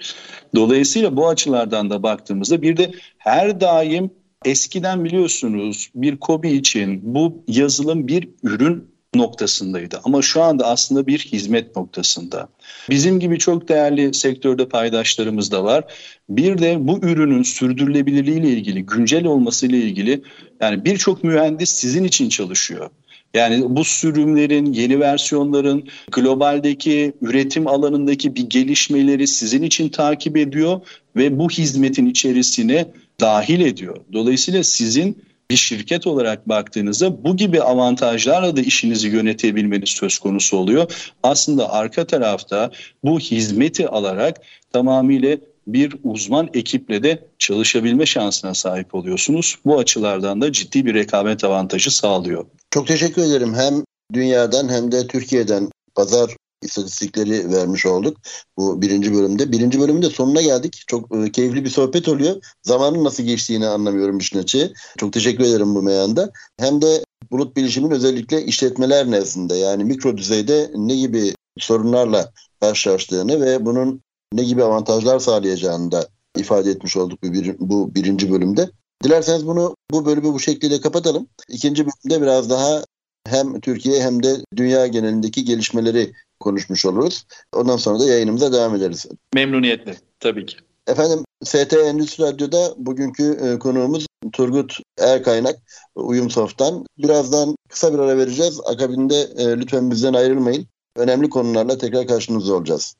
Dolayısıyla 0.54 1.16
bu 1.16 1.28
açılardan 1.28 1.90
da 1.90 2.02
baktığımızda 2.02 2.62
bir 2.62 2.76
de 2.76 2.90
her 3.18 3.61
daim 3.61 4.11
eskiden 4.44 5.04
biliyorsunuz 5.04 5.90
bir 5.94 6.16
kobi 6.16 6.50
için 6.50 7.00
bu 7.02 7.44
yazılım 7.49 8.09
bir 8.09 8.28
ürün 8.42 8.90
noktasındaydı. 9.14 10.00
Ama 10.04 10.23
şu 10.23 10.42
anda 10.42 10.66
aslında 10.66 11.06
bir 11.06 11.18
hizmet 11.18 11.76
noktasında. 11.76 12.49
Bizim 12.90 13.20
gibi 13.20 13.38
çok 13.38 13.68
değerli 13.68 14.14
sektörde 14.14 14.68
paydaşlarımız 14.68 15.52
da 15.52 15.64
var. 15.64 15.85
Bir 16.28 16.59
de 16.59 16.76
bu 16.80 16.99
ürünün 16.99 17.42
sürdürülebilirliği 17.42 18.38
ile 18.40 18.49
ilgili, 18.49 18.87
güncel 18.87 19.25
olması 19.25 19.66
ile 19.66 19.78
ilgili 19.78 20.23
yani 20.61 20.85
birçok 20.85 21.25
mühendis 21.25 21.70
sizin 21.70 22.04
için 22.04 22.28
çalışıyor. 22.28 22.90
Yani 23.35 23.64
bu 23.68 23.85
sürümlerin, 23.85 24.73
yeni 24.73 25.00
versiyonların 25.00 25.88
globaldeki 26.12 27.12
üretim 27.20 27.66
alanındaki 27.66 28.35
bir 28.35 28.42
gelişmeleri 28.50 29.26
sizin 29.26 29.62
için 29.62 29.88
takip 29.88 30.37
ediyor 30.37 30.80
ve 31.16 31.38
bu 31.38 31.50
hizmetin 31.50 32.06
içerisine 32.06 32.87
dahil 33.20 33.60
ediyor. 33.60 33.96
Dolayısıyla 34.12 34.64
sizin 34.64 35.22
bir 35.50 35.56
şirket 35.56 36.06
olarak 36.06 36.48
baktığınızda 36.48 37.24
bu 37.24 37.36
gibi 37.36 37.62
avantajlarla 37.62 38.56
da 38.56 38.60
işinizi 38.60 39.08
yönetebilmeniz 39.08 39.88
söz 39.88 40.18
konusu 40.18 40.56
oluyor. 40.56 40.92
Aslında 41.22 41.72
arka 41.72 42.06
tarafta 42.06 42.70
bu 43.04 43.20
hizmeti 43.20 43.88
alarak 43.88 44.36
tamamıyla 44.72 45.36
bir 45.66 45.96
uzman 46.04 46.50
ekiple 46.54 47.02
de 47.02 47.28
çalışabilme 47.38 48.06
şansına 48.06 48.54
sahip 48.54 48.94
oluyorsunuz. 48.94 49.56
Bu 49.64 49.78
açılardan 49.78 50.40
da 50.40 50.52
ciddi 50.52 50.86
bir 50.86 50.94
rekabet 50.94 51.44
avantajı 51.44 51.90
sağlıyor. 51.90 52.46
Çok 52.70 52.86
teşekkür 52.86 53.22
ederim. 53.22 53.54
Hem 53.54 53.84
dünyadan 54.12 54.68
hem 54.68 54.92
de 54.92 55.06
Türkiye'den 55.06 55.70
pazar 55.94 56.36
istatistikleri 56.62 57.52
vermiş 57.52 57.87
olduk 57.87 58.17
bu 58.57 58.83
birinci 58.83 59.14
bölümde. 59.14 59.52
Birinci 59.52 59.81
bölümün 59.81 60.02
de 60.02 60.11
sonuna 60.11 60.43
geldik. 60.43 60.85
Çok 60.87 61.17
e, 61.17 61.33
keyifli 61.33 61.64
bir 61.64 61.71
sohbet 61.71 62.09
oluyor. 62.09 62.37
Zamanın 62.62 63.05
nasıl 63.05 63.23
geçtiğini 63.23 63.67
anlamıyorum 63.67 64.19
işin 64.19 64.38
açığı. 64.38 64.73
Çok 64.99 65.12
teşekkür 65.12 65.45
ederim 65.45 65.75
bu 65.75 65.83
meyanda. 65.83 66.33
Hem 66.59 66.83
de 66.83 67.05
bulut 67.31 67.57
bilişimin 67.57 67.90
özellikle 67.90 68.45
işletmeler 68.45 69.11
nezdinde 69.11 69.55
yani 69.55 69.85
mikro 69.85 70.17
düzeyde 70.17 70.71
ne 70.75 70.97
gibi 70.97 71.35
sorunlarla 71.59 72.33
karşılaştığını 72.61 73.40
ve 73.40 73.67
bunun 73.67 74.02
ne 74.33 74.45
gibi 74.45 74.64
avantajlar 74.64 75.19
sağlayacağını 75.19 75.93
da 75.93 76.09
ifade 76.37 76.71
etmiş 76.71 76.97
olduk 76.97 77.23
bu, 77.23 77.33
bir, 77.33 77.57
bu 77.59 77.95
birinci 77.95 78.33
bölümde. 78.33 78.71
Dilerseniz 79.05 79.47
bunu 79.47 79.76
bu 79.90 80.07
bölümü 80.07 80.33
bu 80.33 80.40
şekilde 80.40 80.81
kapatalım. 80.81 81.26
İkinci 81.49 81.87
bölümde 81.87 82.23
biraz 82.23 82.50
daha 82.50 82.85
hem 83.26 83.61
Türkiye 83.61 84.02
hem 84.02 84.23
de 84.23 84.37
dünya 84.57 84.87
genelindeki 84.87 85.45
gelişmeleri 85.45 86.12
konuşmuş 86.40 86.87
oluruz. 86.87 87.26
Ondan 87.52 87.76
sonra 87.76 87.99
da 87.99 88.04
yayınımıza 88.04 88.52
devam 88.52 88.75
ederiz. 88.75 89.06
Memnuniyetle 89.35 89.97
tabii 90.20 90.47
ki. 90.47 90.56
Efendim 90.87 91.25
ST 91.44 91.73
Endüstri 91.73 92.25
Radyo'da 92.25 92.75
bugünkü 92.76 93.38
e, 93.42 93.59
konuğumuz 93.59 94.06
Turgut 94.32 94.78
Erkaynak 94.99 95.56
Uyumsoft'tan. 95.94 96.87
Birazdan 96.99 97.56
kısa 97.68 97.94
bir 97.94 97.99
ara 97.99 98.18
vereceğiz. 98.18 98.61
Akabinde 98.66 99.20
e, 99.37 99.44
lütfen 99.56 99.90
bizden 99.90 100.14
ayrılmayın. 100.14 100.66
Önemli 100.97 101.30
konularla 101.30 101.78
tekrar 101.78 102.06
karşınızda 102.06 102.54
olacağız. 102.54 102.94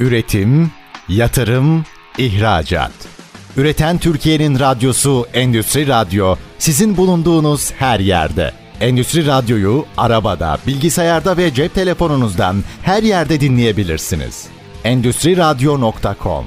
Üretim, 0.00 0.70
yatırım, 1.08 1.84
ihracat. 2.18 2.92
Üreten 3.56 3.98
Türkiye'nin 3.98 4.58
radyosu 4.58 5.26
Endüstri 5.34 5.86
Radyo 5.86 6.36
sizin 6.58 6.96
bulunduğunuz 6.96 7.72
her 7.72 8.00
yerde. 8.00 8.59
Endüstri 8.80 9.26
Radyo'yu 9.26 9.84
arabada, 9.96 10.58
bilgisayarda 10.66 11.36
ve 11.36 11.54
cep 11.54 11.74
telefonunuzdan 11.74 12.56
her 12.82 13.02
yerde 13.02 13.40
dinleyebilirsiniz. 13.40 14.46
Endüstri 14.84 15.36
Radyo.com 15.36 16.44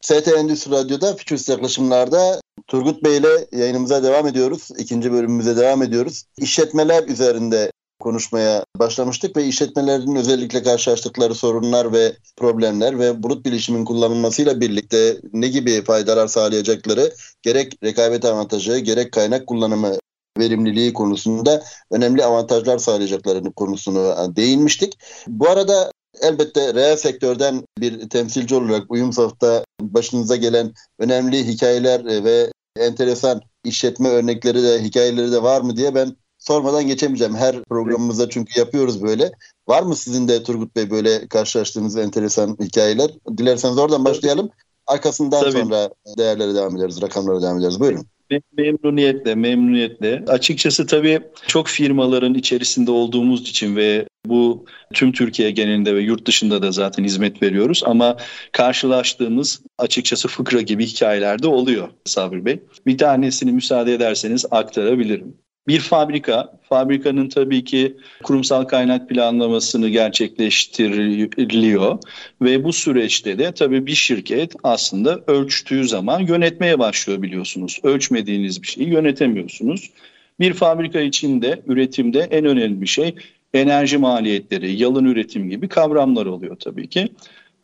ST 0.00 0.28
Endüstri 0.28 0.70
Radyo'da 0.70 1.16
Fütürist 1.16 1.48
yaklaşımlarda 1.48 2.40
Turgut 2.66 3.04
Bey 3.04 3.16
ile 3.16 3.28
yayınımıza 3.52 4.02
devam 4.02 4.26
ediyoruz. 4.26 4.68
İkinci 4.78 5.12
bölümümüze 5.12 5.56
devam 5.56 5.82
ediyoruz. 5.82 6.24
İşletmeler 6.38 7.04
üzerinde 7.08 7.72
konuşmaya 8.02 8.64
başlamıştık 8.78 9.36
ve 9.36 9.44
işletmelerin 9.44 10.16
özellikle 10.16 10.62
karşılaştıkları 10.62 11.34
sorunlar 11.34 11.92
ve 11.92 12.12
problemler 12.36 12.98
ve 12.98 13.22
bulut 13.22 13.44
bilişimin 13.44 13.84
kullanılmasıyla 13.84 14.60
birlikte 14.60 15.16
ne 15.32 15.48
gibi 15.48 15.84
faydalar 15.84 16.26
sağlayacakları 16.26 17.12
gerek 17.42 17.72
rekabet 17.84 18.24
avantajı 18.24 18.78
gerek 18.78 19.12
kaynak 19.12 19.46
kullanımı 19.46 19.92
verimliliği 20.38 20.92
konusunda 20.92 21.62
önemli 21.90 22.24
avantajlar 22.24 22.78
sağlayacaklarını 22.78 23.52
konusunu 23.52 24.36
değinmiştik. 24.36 24.98
Bu 25.28 25.48
arada 25.48 25.92
elbette 26.22 26.74
reel 26.74 26.96
sektörden 26.96 27.62
bir 27.78 28.08
temsilci 28.08 28.54
olarak 28.54 28.90
uyum 28.90 29.12
safta 29.12 29.64
başınıza 29.80 30.36
gelen 30.36 30.72
önemli 30.98 31.46
hikayeler 31.46 32.04
ve 32.24 32.52
enteresan 32.76 33.40
işletme 33.64 34.08
örnekleri 34.08 34.62
de 34.62 34.82
hikayeleri 34.82 35.32
de 35.32 35.42
var 35.42 35.60
mı 35.60 35.76
diye 35.76 35.94
ben 35.94 36.16
sormadan 36.46 36.86
geçemeyeceğim. 36.86 37.34
Her 37.34 37.62
programımızda 37.64 38.28
çünkü 38.28 38.60
yapıyoruz 38.60 39.02
böyle. 39.02 39.32
Var 39.68 39.82
mı 39.82 39.96
sizin 39.96 40.28
de 40.28 40.42
Turgut 40.42 40.76
Bey 40.76 40.90
böyle 40.90 41.28
karşılaştığınız 41.28 41.96
enteresan 41.96 42.56
hikayeler? 42.60 43.10
Dilerseniz 43.38 43.78
oradan 43.78 44.04
başlayalım. 44.04 44.50
Arkasından 44.86 45.40
Tabii. 45.40 45.52
sonra 45.52 45.90
değerlere 46.18 46.54
devam 46.54 46.76
ederiz, 46.76 47.02
rakamlara 47.02 47.42
devam 47.42 47.58
ederiz. 47.58 47.80
Buyurun. 47.80 48.06
Memnuniyetle, 48.56 49.34
memnuniyetle. 49.34 50.24
Açıkçası 50.28 50.86
tabii 50.86 51.20
çok 51.46 51.68
firmaların 51.68 52.34
içerisinde 52.34 52.90
olduğumuz 52.90 53.40
için 53.40 53.76
ve 53.76 54.06
bu 54.26 54.64
tüm 54.94 55.12
Türkiye 55.12 55.50
genelinde 55.50 55.94
ve 55.94 56.00
yurt 56.00 56.26
dışında 56.26 56.62
da 56.62 56.72
zaten 56.72 57.04
hizmet 57.04 57.42
veriyoruz 57.42 57.82
ama 57.86 58.16
karşılaştığımız 58.52 59.62
açıkçası 59.78 60.28
fıkra 60.28 60.60
gibi 60.60 60.86
hikayeler 60.86 61.42
de 61.42 61.48
oluyor 61.48 61.88
Sabri 62.04 62.44
Bey. 62.44 62.62
Bir 62.86 62.98
tanesini 62.98 63.52
müsaade 63.52 63.94
ederseniz 63.94 64.46
aktarabilirim. 64.50 65.34
Bir 65.68 65.80
fabrika, 65.80 66.52
fabrikanın 66.68 67.28
tabii 67.28 67.64
ki 67.64 67.96
kurumsal 68.22 68.64
kaynak 68.64 69.08
planlamasını 69.08 69.88
gerçekleştiriliyor 69.88 71.98
ve 72.42 72.64
bu 72.64 72.72
süreçte 72.72 73.38
de 73.38 73.52
tabii 73.52 73.86
bir 73.86 73.94
şirket 73.94 74.54
aslında 74.62 75.20
ölçtüğü 75.26 75.88
zaman 75.88 76.20
yönetmeye 76.20 76.78
başlıyor 76.78 77.22
biliyorsunuz. 77.22 77.80
Ölçmediğiniz 77.82 78.62
bir 78.62 78.66
şeyi 78.66 78.88
yönetemiyorsunuz. 78.88 79.90
Bir 80.40 80.52
fabrika 80.52 81.00
içinde 81.00 81.62
üretimde 81.66 82.20
en 82.20 82.44
önemli 82.44 82.88
şey 82.88 83.14
enerji 83.54 83.98
maliyetleri, 83.98 84.82
yalın 84.82 85.04
üretim 85.04 85.50
gibi 85.50 85.68
kavramlar 85.68 86.26
oluyor 86.26 86.56
tabii 86.56 86.88
ki. 86.88 87.08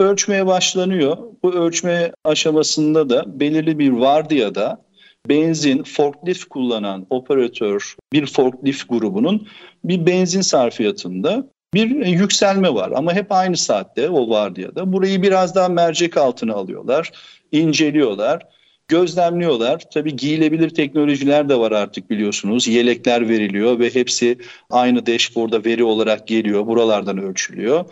Ölçmeye 0.00 0.46
başlanıyor. 0.46 1.16
Bu 1.42 1.52
ölçme 1.52 2.12
aşamasında 2.24 3.10
da 3.10 3.40
belirli 3.40 3.78
bir 3.78 3.90
vardiyada 3.90 4.87
benzin 5.28 5.82
forklift 5.82 6.44
kullanan 6.44 7.06
operatör 7.10 7.96
bir 8.12 8.26
forklift 8.26 8.88
grubunun 8.88 9.48
bir 9.84 10.06
benzin 10.06 10.40
sarfiyatında 10.40 11.46
bir 11.74 12.06
yükselme 12.06 12.74
var 12.74 12.92
ama 12.94 13.14
hep 13.14 13.32
aynı 13.32 13.56
saatte 13.56 14.08
o 14.08 14.30
vardiyada. 14.30 14.92
Burayı 14.92 15.22
biraz 15.22 15.54
daha 15.54 15.68
mercek 15.68 16.16
altına 16.16 16.54
alıyorlar, 16.54 17.12
inceliyorlar, 17.52 18.46
gözlemliyorlar. 18.88 19.82
Tabii 19.94 20.16
giyilebilir 20.16 20.70
teknolojiler 20.70 21.48
de 21.48 21.58
var 21.58 21.72
artık 21.72 22.10
biliyorsunuz. 22.10 22.68
Yelekler 22.68 23.28
veriliyor 23.28 23.78
ve 23.78 23.94
hepsi 23.94 24.38
aynı 24.70 25.06
dashboard'a 25.06 25.64
veri 25.64 25.84
olarak 25.84 26.26
geliyor. 26.26 26.66
Buralardan 26.66 27.18
ölçülüyor 27.18 27.84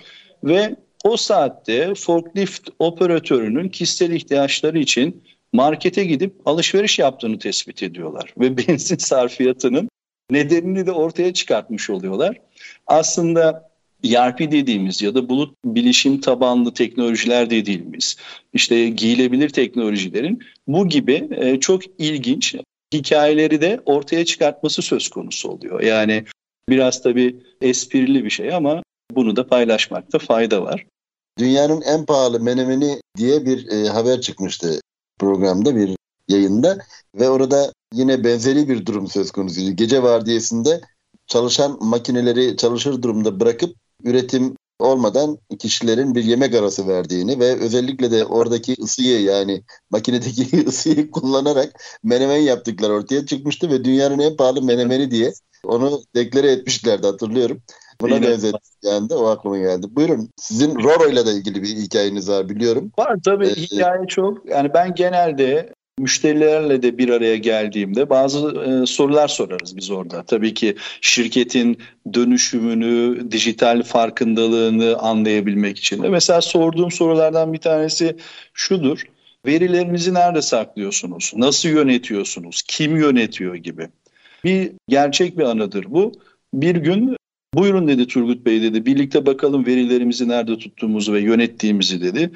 ve 0.45 0.77
o 1.05 1.17
saatte 1.17 1.95
forklift 1.95 2.69
operatörünün 2.79 3.69
kişisel 3.69 4.11
ihtiyaçları 4.11 4.79
için 4.79 5.23
markete 5.53 6.05
gidip 6.05 6.35
alışveriş 6.45 6.99
yaptığını 6.99 7.39
tespit 7.39 7.83
ediyorlar 7.83 8.35
ve 8.39 8.57
benzin 8.69 8.97
sarfiyatının 8.97 9.89
nedenini 10.31 10.87
de 10.87 10.93
ortaya 10.93 11.35
çıkartmış 11.35 11.91
oluyorlar. 11.91 12.41
Aslında 12.87 13.71
ERP 14.05 14.39
dediğimiz 14.39 15.03
ya 15.03 15.15
da 15.15 15.29
bulut 15.29 15.55
bilişim 15.65 16.21
tabanlı 16.21 16.75
teknolojiler 16.75 17.51
dediğimiz 17.51 18.17
işte 18.53 18.89
giyilebilir 18.89 19.49
teknolojilerin 19.49 20.43
bu 20.67 20.89
gibi 20.89 21.29
e, 21.37 21.61
çok 21.61 21.83
ilginç 21.99 22.57
hikayeleri 22.95 23.61
de 23.61 23.81
ortaya 23.87 24.25
çıkartması 24.25 24.83
söz 24.83 25.09
konusu 25.09 25.49
oluyor. 25.49 25.81
Yani 25.81 26.25
biraz 26.69 27.03
tabii 27.03 27.37
esprili 27.61 28.25
bir 28.25 28.31
şey 28.31 28.55
ama 28.55 28.83
bunu 29.11 29.37
da 29.37 29.47
paylaşmakta 29.47 30.19
fayda 30.19 30.63
var. 30.63 30.87
Dünyanın 31.39 31.83
en 31.83 32.07
pahalı 32.07 32.41
menemeni 32.41 33.01
diye 33.17 33.47
bir 33.47 33.69
e, 33.69 33.89
haber 33.89 34.21
çıkmıştı 34.21 34.81
programda 35.19 35.77
bir 35.77 35.97
yayında 36.29 36.79
ve 37.15 37.29
orada 37.29 37.73
yine 37.95 38.25
benzeri 38.25 38.69
bir 38.69 38.87
durum 38.87 39.07
söz 39.07 39.31
konusuydu. 39.31 39.77
Gece 39.77 40.03
vardiyasında 40.03 40.81
çalışan 41.27 41.79
makineleri 41.81 42.57
çalışır 42.57 43.03
durumda 43.03 43.41
bırakıp 43.41 43.77
üretim 44.05 44.55
olmadan 44.79 45.39
kişilerin 45.59 46.15
bir 46.15 46.25
yemek 46.25 46.55
arası 46.55 46.89
verdiğini 46.89 47.41
ve 47.41 47.61
özellikle 47.61 48.11
de 48.11 48.25
oradaki 48.25 48.77
ısıyı 48.83 49.23
yani 49.23 49.63
makinedeki 49.91 50.67
ısıyı 50.69 51.11
kullanarak 51.11 51.83
menemen 52.03 52.37
yaptıkları 52.37 52.93
ortaya 52.93 53.27
çıkmıştı 53.27 53.71
ve 53.71 53.85
dünyanın 53.85 54.19
en 54.19 54.37
pahalı 54.37 54.63
menemeni 54.63 55.11
diye 55.11 55.33
onu 55.65 56.03
deklare 56.15 56.51
etmişlerdi 56.51 57.07
hatırlıyorum. 57.07 57.63
Buna 58.01 58.23
benzetti 58.23 58.59
yani 58.83 59.11
de 59.11 59.15
o 59.15 59.27
aklıma 59.27 59.59
geldi. 59.59 59.87
Buyurun 59.91 60.31
sizin 60.37 60.75
Roro 60.83 61.09
ile 61.09 61.27
de 61.27 61.31
ilgili 61.33 61.63
bir 61.63 61.69
hikayeniz 61.69 62.29
var 62.29 62.49
biliyorum. 62.49 62.93
Var 62.99 63.17
tabii 63.25 63.47
ee, 63.47 63.55
hikaye 63.55 64.07
çok. 64.07 64.49
Yani 64.49 64.75
ben 64.75 64.95
genelde 64.95 65.73
müşterilerle 65.99 66.83
de 66.83 66.99
bir 66.99 67.09
araya 67.09 67.37
geldiğimde 67.37 68.11
bazı 68.11 68.39
e, 68.49 68.87
sorular 68.87 69.29
sorarız 69.29 69.77
biz 69.77 69.91
orada. 69.91 70.23
Tabii 70.23 70.55
ki 70.55 70.77
şirketin 71.01 71.79
dönüşümünü, 72.15 73.31
dijital 73.31 73.83
farkındalığını 73.83 74.97
anlayabilmek 74.99 75.79
için 75.79 76.03
de. 76.03 76.09
Mesela 76.09 76.41
sorduğum 76.41 76.91
sorulardan 76.91 77.53
bir 77.53 77.59
tanesi 77.59 78.17
şudur. 78.55 79.03
Verilerinizi 79.47 80.15
nerede 80.15 80.43
saklıyorsunuz? 80.43 81.33
Nasıl 81.37 81.69
yönetiyorsunuz? 81.69 82.63
Kim 82.69 82.97
yönetiyor 82.97 83.55
gibi. 83.55 83.89
Bir 84.45 84.73
gerçek 84.89 85.39
bir 85.39 85.45
anıdır 85.45 85.85
bu. 85.89 86.13
Bir 86.55 86.77
gün 86.77 87.17
Buyurun 87.57 87.89
dedi 87.89 88.07
Turgut 88.07 88.47
Bey 88.47 88.63
dedi. 88.63 88.87
Birlikte 88.87 89.27
bakalım 89.27 89.67
verilerimizi 89.67 90.29
nerede 90.29 90.59
tuttuğumuzu 90.59 91.13
ve 91.13 91.21
yönettiğimizi 91.21 92.03
dedi. 92.03 92.31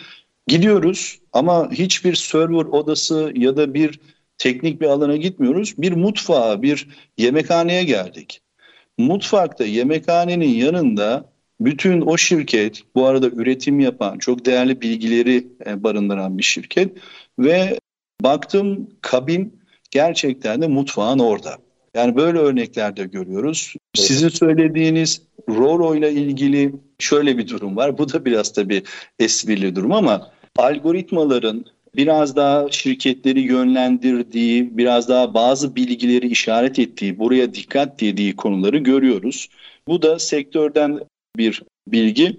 Gidiyoruz 0.47 1.19
ama 1.33 1.71
hiçbir 1.71 2.15
server 2.15 2.65
odası 2.65 3.33
ya 3.37 3.57
da 3.57 3.75
bir 3.75 4.01
teknik 4.39 4.81
bir 4.81 4.87
alana 4.87 5.17
gitmiyoruz. 5.17 5.75
Bir 5.79 5.93
mutfağa, 5.93 6.63
bir 6.63 6.89
yemekhaneye 7.19 7.85
geldik. 7.85 8.41
Mutfakta 8.99 9.65
yemekhanenin 9.65 10.55
yanında 10.55 11.33
bütün 11.61 12.01
o 12.01 12.17
şirket 12.17 12.83
bu 12.95 13.07
arada 13.07 13.29
üretim 13.29 13.81
yapan 13.81 14.19
çok 14.19 14.45
değerli 14.45 14.81
bilgileri 14.81 15.47
e, 15.67 15.83
barındıran 15.83 16.39
bir 16.39 16.43
şirket 16.43 16.97
ve 17.39 17.79
baktım 18.21 18.91
kabin 19.01 19.61
gerçekten 19.91 20.63
de 20.63 20.69
mutfağın 20.69 21.19
orada. 21.19 21.59
Yani 21.95 22.17
böyle 22.17 22.39
örnekler 22.39 22.97
de 22.97 23.05
görüyoruz. 23.05 23.75
Sizin 23.95 24.29
söylediğiniz 24.29 25.23
Roro 25.49 25.95
ile 25.95 26.13
ilgili 26.13 26.73
şöyle 26.99 27.39
bir 27.39 27.49
durum 27.49 27.77
var. 27.77 27.99
Bu 27.99 28.13
da 28.13 28.25
biraz 28.25 28.53
tabii 28.53 28.83
esprili 29.19 29.77
durum 29.77 29.93
ama 29.93 30.31
algoritmaların 30.57 31.65
biraz 31.97 32.37
daha 32.37 32.71
şirketleri 32.71 33.41
yönlendirdiği, 33.41 34.79
biraz 34.79 35.09
daha 35.09 35.35
bazı 35.35 35.77
bilgileri 35.77 36.29
işaret 36.29 36.79
ettiği, 36.79 37.19
buraya 37.19 37.55
dikkat 37.55 38.01
dediği 38.01 38.37
konuları 38.37 38.79
görüyoruz. 38.79 39.49
Bu 39.89 40.03
da 40.03 40.19
sektörden 40.19 41.01
bir 41.37 41.63
bilgi. 41.87 42.37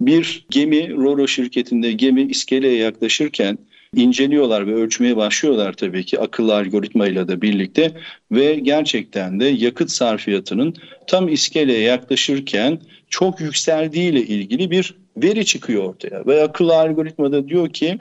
Bir 0.00 0.46
gemi, 0.50 0.96
Roro 0.96 1.28
şirketinde 1.28 1.92
gemi 1.92 2.22
iskeleye 2.22 2.76
yaklaşırken 2.76 3.58
inceliyorlar 3.96 4.66
ve 4.66 4.74
ölçmeye 4.74 5.16
başlıyorlar 5.16 5.72
tabii 5.72 6.04
ki 6.04 6.20
akıllı 6.20 6.54
algoritmayla 6.56 7.28
da 7.28 7.42
birlikte 7.42 7.92
ve 8.32 8.54
gerçekten 8.54 9.40
de 9.40 9.44
yakıt 9.44 9.90
sarfiyatının 9.90 10.74
tam 11.06 11.28
iskeleye 11.28 11.80
yaklaşırken 11.80 12.80
çok 13.08 13.40
yükseldiği 13.40 14.12
ile 14.12 14.22
ilgili 14.22 14.70
bir 14.70 14.94
veri 15.16 15.44
çıkıyor 15.44 15.84
ortaya 15.84 16.26
ve 16.26 16.42
akıllı 16.42 16.74
algoritma 16.74 17.32
da 17.32 17.48
diyor 17.48 17.68
ki 17.68 17.98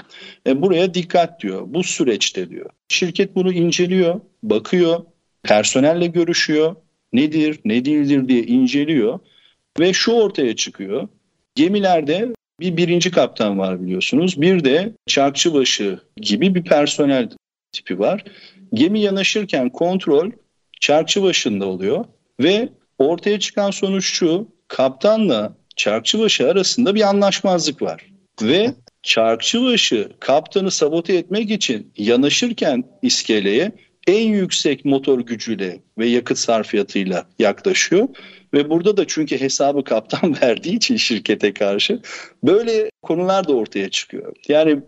e, 0.48 0.62
buraya 0.62 0.94
dikkat 0.94 1.42
diyor 1.42 1.64
bu 1.66 1.84
süreçte 1.84 2.50
diyor. 2.50 2.70
Şirket 2.88 3.36
bunu 3.36 3.54
inceliyor, 3.54 4.22
bakıyor, 4.44 5.00
personelle 5.44 6.08
görüşüyor, 6.08 6.76
nedir, 7.14 7.60
ne 7.66 7.86
değildir 7.86 8.28
diye 8.28 8.44
inceliyor 8.44 9.20
ve 9.80 9.94
şu 9.94 10.12
ortaya 10.12 10.56
çıkıyor. 10.56 11.08
Gemilerde 11.56 12.34
bir 12.64 12.78
birinci 12.78 13.12
kaptan 13.12 13.60
var 13.60 13.82
biliyorsunuz. 13.82 14.42
Bir 14.42 14.64
de 14.64 14.94
çarkçıbaşı 15.08 16.00
gibi 16.18 16.56
bir 16.56 16.64
personel 16.64 17.30
tipi 17.72 18.00
var. 18.00 18.24
Gemi 18.74 19.00
yanaşırken 19.00 19.70
kontrol 19.70 20.32
çarkçıbaşında 20.82 21.66
oluyor 21.66 22.06
ve 22.40 22.70
ortaya 22.98 23.40
çıkan 23.40 23.72
sonuç 23.72 24.06
şu. 24.06 24.48
Kaptanla 24.68 25.56
çarkçıbaşı 25.76 26.50
arasında 26.50 26.96
bir 26.96 27.02
anlaşmazlık 27.02 27.82
var. 27.82 28.06
Ve 28.42 28.74
çarkçıbaşı 29.04 30.12
kaptanı 30.20 30.72
sabote 30.72 31.16
etmek 31.16 31.52
için 31.52 31.92
yanaşırken 31.98 32.84
iskeleye 33.02 33.72
en 34.08 34.28
yüksek 34.28 34.86
motor 34.86 35.20
gücüyle 35.20 35.80
ve 35.98 36.08
yakıt 36.08 36.38
sarfiyatıyla 36.38 37.26
yaklaşıyor. 37.40 38.08
Ve 38.54 38.70
burada 38.70 38.98
da 38.98 39.08
çünkü 39.08 39.42
hesabı 39.42 39.84
kaptan 39.84 40.36
verdiği 40.42 40.76
için 40.76 40.98
şirkete 40.98 41.54
karşı 41.54 42.00
böyle 42.44 42.90
konular 43.02 43.48
da 43.48 43.54
ortaya 43.54 43.90
çıkıyor. 43.90 44.36
Yani 44.48 44.80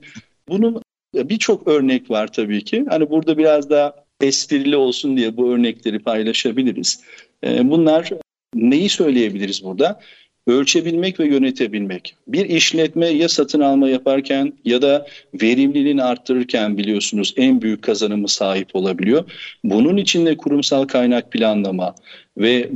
bunun 0.47 0.82
birçok 1.15 1.67
örnek 1.67 2.10
var 2.10 2.34
tabii 2.34 2.63
ki. 2.63 2.86
Hani 2.89 3.10
burada 3.10 3.38
biraz 3.38 3.69
daha 3.69 3.95
esprili 4.21 4.75
olsun 4.75 5.17
diye 5.17 5.38
bu 5.38 5.54
örnekleri 5.54 5.99
paylaşabiliriz. 5.99 7.01
Ee, 7.43 7.69
bunlar 7.69 8.10
neyi 8.56 8.89
söyleyebiliriz 8.89 9.63
burada? 9.63 10.01
ölçebilmek 10.47 11.19
ve 11.19 11.28
yönetebilmek. 11.28 12.15
Bir 12.28 12.45
işletme 12.49 13.08
ya 13.08 13.30
satın 13.30 13.60
alma 13.60 13.89
yaparken 13.89 14.54
ya 14.65 14.82
da 14.82 15.08
verimliliğini 15.41 16.04
arttırırken 16.04 16.78
biliyorsunuz 16.78 17.34
en 17.38 17.62
büyük 17.62 17.82
kazanımı 17.82 18.30
sahip 18.30 18.75
olabiliyor. 18.75 19.32
Bunun 19.63 19.97
için 19.97 20.25
de 20.25 20.38
kurumsal 20.38 20.86
kaynak 20.86 21.32
planlama 21.32 21.95
ve 22.38 22.69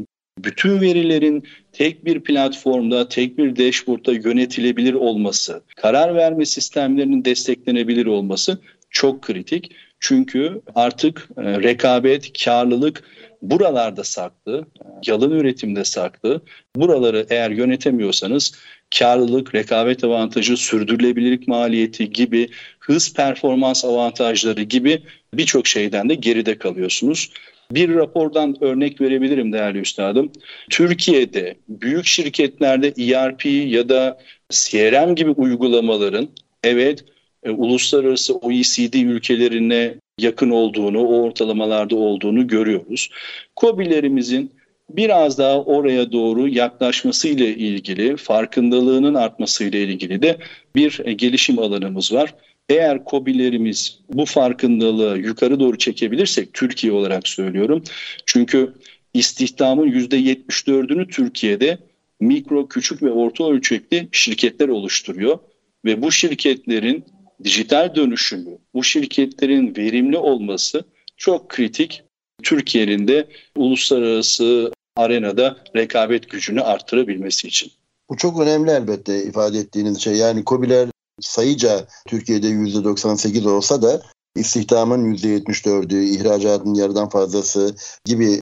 bütün 0.43 0.81
verilerin 0.81 1.43
tek 1.71 2.05
bir 2.05 2.19
platformda, 2.19 3.07
tek 3.07 3.37
bir 3.37 3.55
dashboardda 3.55 4.13
yönetilebilir 4.13 4.93
olması, 4.93 5.61
karar 5.75 6.15
verme 6.15 6.45
sistemlerinin 6.45 7.25
desteklenebilir 7.25 8.05
olması 8.05 8.57
çok 8.89 9.21
kritik. 9.21 9.71
Çünkü 9.99 10.61
artık 10.75 11.29
e, 11.37 11.43
rekabet, 11.43 12.43
karlılık 12.45 13.03
buralarda 13.41 14.03
saklı, 14.03 14.65
yalın 15.05 15.31
üretimde 15.31 15.83
saklı. 15.83 16.41
Buraları 16.75 17.25
eğer 17.29 17.51
yönetemiyorsanız 17.51 18.53
karlılık, 18.99 19.55
rekabet 19.55 20.03
avantajı, 20.03 20.57
sürdürülebilirlik 20.57 21.47
maliyeti 21.47 22.11
gibi 22.11 22.49
hız 22.79 23.13
performans 23.13 23.85
avantajları 23.85 24.63
gibi 24.63 25.01
birçok 25.33 25.67
şeyden 25.67 26.09
de 26.09 26.15
geride 26.15 26.57
kalıyorsunuz. 26.57 27.31
Bir 27.71 27.95
rapordan 27.95 28.63
örnek 28.63 29.01
verebilirim 29.01 29.53
değerli 29.53 29.79
üstadım. 29.79 30.31
Türkiye'de 30.69 31.55
büyük 31.67 32.05
şirketlerde 32.05 32.87
ERP 32.87 33.45
ya 33.45 33.89
da 33.89 34.19
CRM 34.49 35.15
gibi 35.15 35.31
uygulamaların 35.31 36.29
evet 36.63 37.05
e, 37.43 37.49
uluslararası 37.49 38.35
OECD 38.35 38.93
ülkelerine 38.93 39.95
yakın 40.19 40.49
olduğunu, 40.49 40.99
o 40.99 41.21
ortalamalarda 41.21 41.95
olduğunu 41.95 42.47
görüyoruz. 42.47 43.09
COBİ'lerimizin 43.57 44.51
biraz 44.89 45.37
daha 45.37 45.61
oraya 45.63 46.11
doğru 46.11 46.47
yaklaşması 46.47 47.27
ile 47.27 47.55
ilgili, 47.55 48.17
farkındalığının 48.17 49.13
artması 49.13 49.63
ile 49.63 49.83
ilgili 49.83 50.21
de 50.21 50.37
bir 50.75 51.01
e, 51.05 51.13
gelişim 51.13 51.59
alanımız 51.59 52.13
var. 52.13 52.33
Eğer 52.69 53.01
COBİ'lerimiz 53.05 53.99
bu 54.09 54.25
farkındalığı 54.25 55.17
yukarı 55.17 55.59
doğru 55.59 55.77
çekebilirsek, 55.77 56.53
Türkiye 56.53 56.93
olarak 56.93 57.27
söylüyorum. 57.27 57.83
Çünkü 58.25 58.73
istihdamın 59.13 59.91
%74'ünü 59.91 61.07
Türkiye'de 61.07 61.77
mikro, 62.19 62.67
küçük 62.67 63.03
ve 63.03 63.11
orta 63.11 63.49
ölçekli 63.51 64.09
şirketler 64.11 64.67
oluşturuyor. 64.67 65.39
Ve 65.85 66.01
bu 66.01 66.11
şirketlerin 66.11 67.05
dijital 67.43 67.95
dönüşümü, 67.95 68.57
bu 68.73 68.83
şirketlerin 68.83 69.75
verimli 69.77 70.17
olması 70.17 70.83
çok 71.17 71.49
kritik. 71.49 72.03
Türkiye'nin 72.43 73.07
de 73.07 73.27
uluslararası 73.55 74.71
arenada 74.95 75.57
rekabet 75.75 76.29
gücünü 76.29 76.61
arttırabilmesi 76.61 77.47
için. 77.47 77.71
Bu 78.09 78.17
çok 78.17 78.39
önemli 78.39 78.71
elbette 78.71 79.23
ifade 79.23 79.59
ettiğiniz 79.59 80.01
şey. 80.01 80.13
Yani 80.13 80.43
COBİ'ler 80.45 80.89
sayıca 81.21 81.87
Türkiye'de 82.07 82.47
%98 82.47 83.49
olsa 83.49 83.81
da 83.81 84.01
istihdamın 84.35 85.13
%74'ü, 85.13 86.03
ihracatın 86.03 86.73
yarıdan 86.73 87.09
fazlası 87.09 87.75
gibi 88.05 88.41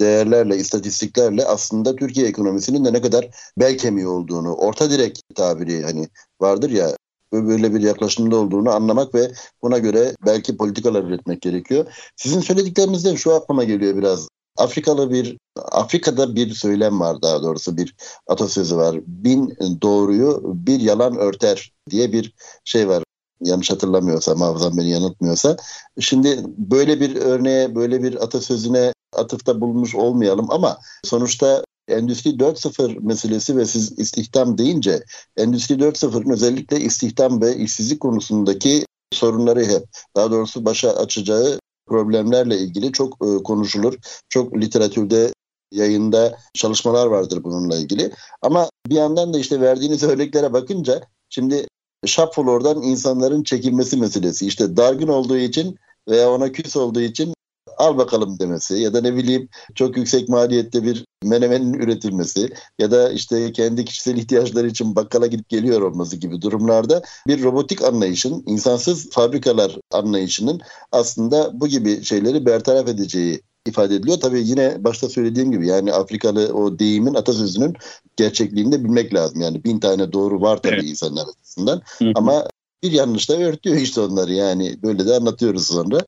değerlerle, 0.00 0.56
istatistiklerle 0.56 1.44
aslında 1.44 1.96
Türkiye 1.96 2.26
ekonomisinin 2.26 2.84
de 2.84 2.92
ne 2.92 3.00
kadar 3.00 3.28
bel 3.60 3.78
kemiği 3.78 4.06
olduğunu, 4.06 4.54
orta 4.54 4.90
direk 4.90 5.20
tabiri 5.34 5.82
hani 5.82 6.08
vardır 6.40 6.70
ya 6.70 6.96
böyle 7.32 7.74
bir 7.74 7.80
yaklaşımda 7.80 8.36
olduğunu 8.36 8.70
anlamak 8.70 9.14
ve 9.14 9.30
buna 9.62 9.78
göre 9.78 10.14
belki 10.26 10.56
politikalar 10.56 11.04
üretmek 11.04 11.42
gerekiyor. 11.42 11.86
Sizin 12.16 12.40
söylediklerinizden 12.40 13.14
şu 13.14 13.34
aklıma 13.34 13.64
geliyor 13.64 13.96
biraz. 13.96 14.28
Afrikalı 14.56 15.10
bir 15.10 15.38
Afrika'da 15.72 16.34
bir 16.34 16.54
söylem 16.54 17.00
var 17.00 17.22
daha 17.22 17.42
doğrusu 17.42 17.76
bir 17.76 17.94
atasözü 18.26 18.76
var. 18.76 19.00
Bin 19.06 19.56
doğruyu 19.82 20.42
bir 20.44 20.80
yalan 20.80 21.16
örter 21.16 21.72
diye 21.90 22.12
bir 22.12 22.34
şey 22.64 22.88
var. 22.88 23.02
Yanlış 23.40 23.70
hatırlamıyorsam, 23.70 24.40
hafızam 24.40 24.76
beni 24.76 24.90
yanıltmıyorsa. 24.90 25.56
Şimdi 26.00 26.38
böyle 26.58 27.00
bir 27.00 27.16
örneğe, 27.16 27.74
böyle 27.74 28.02
bir 28.02 28.24
atasözüne 28.24 28.92
atıfta 29.16 29.60
bulmuş 29.60 29.94
olmayalım 29.94 30.50
ama 30.50 30.78
sonuçta 31.04 31.64
Endüstri 31.88 32.30
4.0 32.30 33.00
meselesi 33.00 33.56
ve 33.56 33.66
siz 33.66 33.98
istihdam 33.98 34.58
deyince 34.58 35.04
Endüstri 35.36 35.74
4.0'ın 35.74 36.30
özellikle 36.30 36.80
istihdam 36.80 37.40
ve 37.40 37.56
işsizlik 37.56 38.00
konusundaki 38.00 38.86
sorunları 39.12 39.64
hep 39.64 39.82
daha 40.16 40.30
doğrusu 40.30 40.64
başa 40.64 40.90
açacağı 40.90 41.58
problemlerle 41.86 42.58
ilgili 42.58 42.92
çok 42.92 43.14
e, 43.26 43.42
konuşulur. 43.42 43.94
Çok 44.28 44.56
literatürde 44.56 45.32
yayında 45.72 46.38
çalışmalar 46.54 47.06
vardır 47.06 47.44
bununla 47.44 47.76
ilgili. 47.76 48.12
Ama 48.42 48.70
bir 48.86 48.94
yandan 48.94 49.34
da 49.34 49.38
işte 49.38 49.60
verdiğiniz 49.60 50.02
örneklere 50.04 50.52
bakınca 50.52 51.00
şimdi 51.30 51.66
shop 52.06 52.34
insanların 52.82 53.42
çekilmesi 53.42 53.96
meselesi. 53.96 54.46
İşte 54.46 54.76
dargın 54.76 55.08
olduğu 55.08 55.38
için 55.38 55.76
veya 56.08 56.30
ona 56.30 56.52
küs 56.52 56.76
olduğu 56.76 57.00
için 57.00 57.35
al 57.76 57.98
bakalım 57.98 58.38
demesi 58.38 58.74
ya 58.74 58.94
da 58.94 59.00
ne 59.00 59.16
bileyim 59.16 59.48
çok 59.74 59.96
yüksek 59.96 60.28
maliyette 60.28 60.82
bir 60.82 61.04
menemenin 61.24 61.74
üretilmesi 61.74 62.50
ya 62.78 62.90
da 62.90 63.12
işte 63.12 63.52
kendi 63.52 63.84
kişisel 63.84 64.16
ihtiyaçları 64.16 64.66
için 64.66 64.96
bakkala 64.96 65.26
gidip 65.26 65.48
geliyor 65.48 65.80
olması 65.80 66.16
gibi 66.16 66.42
durumlarda 66.42 67.02
bir 67.26 67.42
robotik 67.42 67.84
anlayışın, 67.84 68.42
insansız 68.46 69.10
fabrikalar 69.10 69.78
anlayışının 69.92 70.60
aslında 70.92 71.60
bu 71.60 71.68
gibi 71.68 72.04
şeyleri 72.04 72.46
bertaraf 72.46 72.88
edeceği 72.88 73.42
ifade 73.66 73.94
ediliyor. 73.94 74.20
Tabii 74.20 74.48
yine 74.48 74.84
başta 74.84 75.08
söylediğim 75.08 75.52
gibi 75.52 75.66
yani 75.66 75.92
Afrikalı 75.92 76.54
o 76.54 76.78
deyimin 76.78 77.14
atasözünün 77.14 77.74
gerçekliğini 78.16 78.72
de 78.72 78.84
bilmek 78.84 79.14
lazım. 79.14 79.40
Yani 79.40 79.64
bin 79.64 79.80
tane 79.80 80.12
doğru 80.12 80.40
var 80.40 80.62
tabii 80.62 80.74
evet. 80.74 80.84
insanlar 80.84 81.24
açısından 81.38 81.82
ama 82.14 82.48
bir 82.82 82.92
yanlış 82.92 83.30
da 83.30 83.36
örtüyor 83.36 83.76
işte 83.76 84.00
onları 84.00 84.32
yani 84.32 84.82
böyle 84.82 85.06
de 85.06 85.14
anlatıyoruz 85.14 85.66
sonra. 85.66 85.98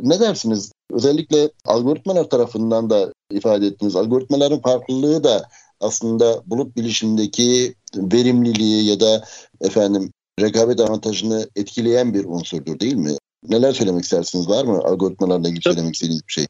Ne 0.00 0.20
dersiniz? 0.20 0.72
Özellikle 0.92 1.50
algoritmalar 1.64 2.24
tarafından 2.24 2.90
da 2.90 3.12
ifade 3.30 3.66
ettiniz. 3.66 3.96
Algoritmaların 3.96 4.60
farklılığı 4.60 5.24
da 5.24 5.48
aslında 5.80 6.42
bulut 6.46 6.76
bilişimdeki 6.76 7.74
verimliliği 7.96 8.84
ya 8.84 9.00
da 9.00 9.24
efendim 9.60 10.10
rekabet 10.40 10.80
avantajını 10.80 11.48
etkileyen 11.56 12.14
bir 12.14 12.24
unsurdur 12.24 12.80
değil 12.80 12.94
mi? 12.94 13.16
Neler 13.48 13.72
söylemek 13.72 14.04
istersiniz? 14.04 14.48
Var 14.48 14.64
mı 14.64 14.78
algoritmalarla 14.78 15.48
ilgili 15.48 15.62
söylemek 15.62 15.94
istediğiniz 15.94 16.22
bir 16.28 16.32
şey? 16.32 16.46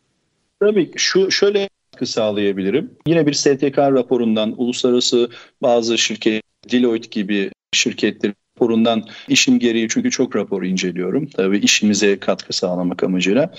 Tabii 0.60 0.90
şu 0.96 1.30
şöyle 1.30 1.68
sağlayabilirim. 2.04 2.90
Yine 3.06 3.26
bir 3.26 3.32
STK 3.32 3.78
raporundan 3.78 4.54
uluslararası 4.56 5.30
bazı 5.62 5.98
şirket 5.98 6.42
Deloitte 6.72 7.08
gibi 7.20 7.50
şirketlerin 7.72 8.34
raporundan 8.54 9.04
işim 9.28 9.58
gereği 9.58 9.88
çünkü 9.88 10.10
çok 10.10 10.36
rapor 10.36 10.62
inceliyorum. 10.62 11.26
Tabii 11.26 11.58
işimize 11.58 12.18
katkı 12.20 12.52
sağlamak 12.52 13.02
amacıyla. 13.02 13.50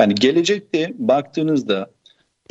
Yani 0.00 0.14
gelecekte 0.14 0.92
baktığınızda 0.98 1.90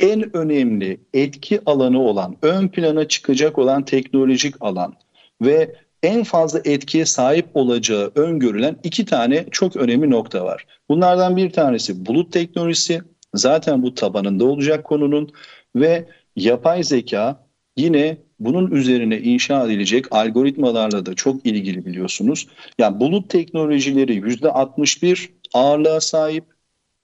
en 0.00 0.36
önemli 0.36 1.00
etki 1.14 1.60
alanı 1.66 2.02
olan, 2.02 2.36
ön 2.42 2.68
plana 2.68 3.08
çıkacak 3.08 3.58
olan 3.58 3.84
teknolojik 3.84 4.54
alan 4.60 4.94
ve 5.42 5.76
en 6.02 6.24
fazla 6.24 6.60
etkiye 6.64 7.04
sahip 7.04 7.46
olacağı 7.54 8.12
öngörülen 8.14 8.76
iki 8.82 9.04
tane 9.04 9.44
çok 9.50 9.76
önemli 9.76 10.10
nokta 10.10 10.44
var. 10.44 10.66
Bunlardan 10.88 11.36
bir 11.36 11.50
tanesi 11.50 12.06
bulut 12.06 12.32
teknolojisi. 12.32 13.02
Zaten 13.34 13.82
bu 13.82 13.94
tabanında 13.94 14.44
olacak 14.44 14.84
konunun 14.84 15.32
ve 15.76 16.08
yapay 16.36 16.82
zeka 16.82 17.46
yine 17.76 18.16
bunun 18.40 18.70
üzerine 18.70 19.18
inşa 19.20 19.66
edilecek 19.66 20.06
algoritmalarla 20.10 21.06
da 21.06 21.14
çok 21.14 21.46
ilgili 21.46 21.86
biliyorsunuz. 21.86 22.48
Yani 22.78 23.00
bulut 23.00 23.30
teknolojileri 23.30 24.20
%61 24.20 25.28
ağırlığa 25.54 26.00
sahip. 26.00 26.44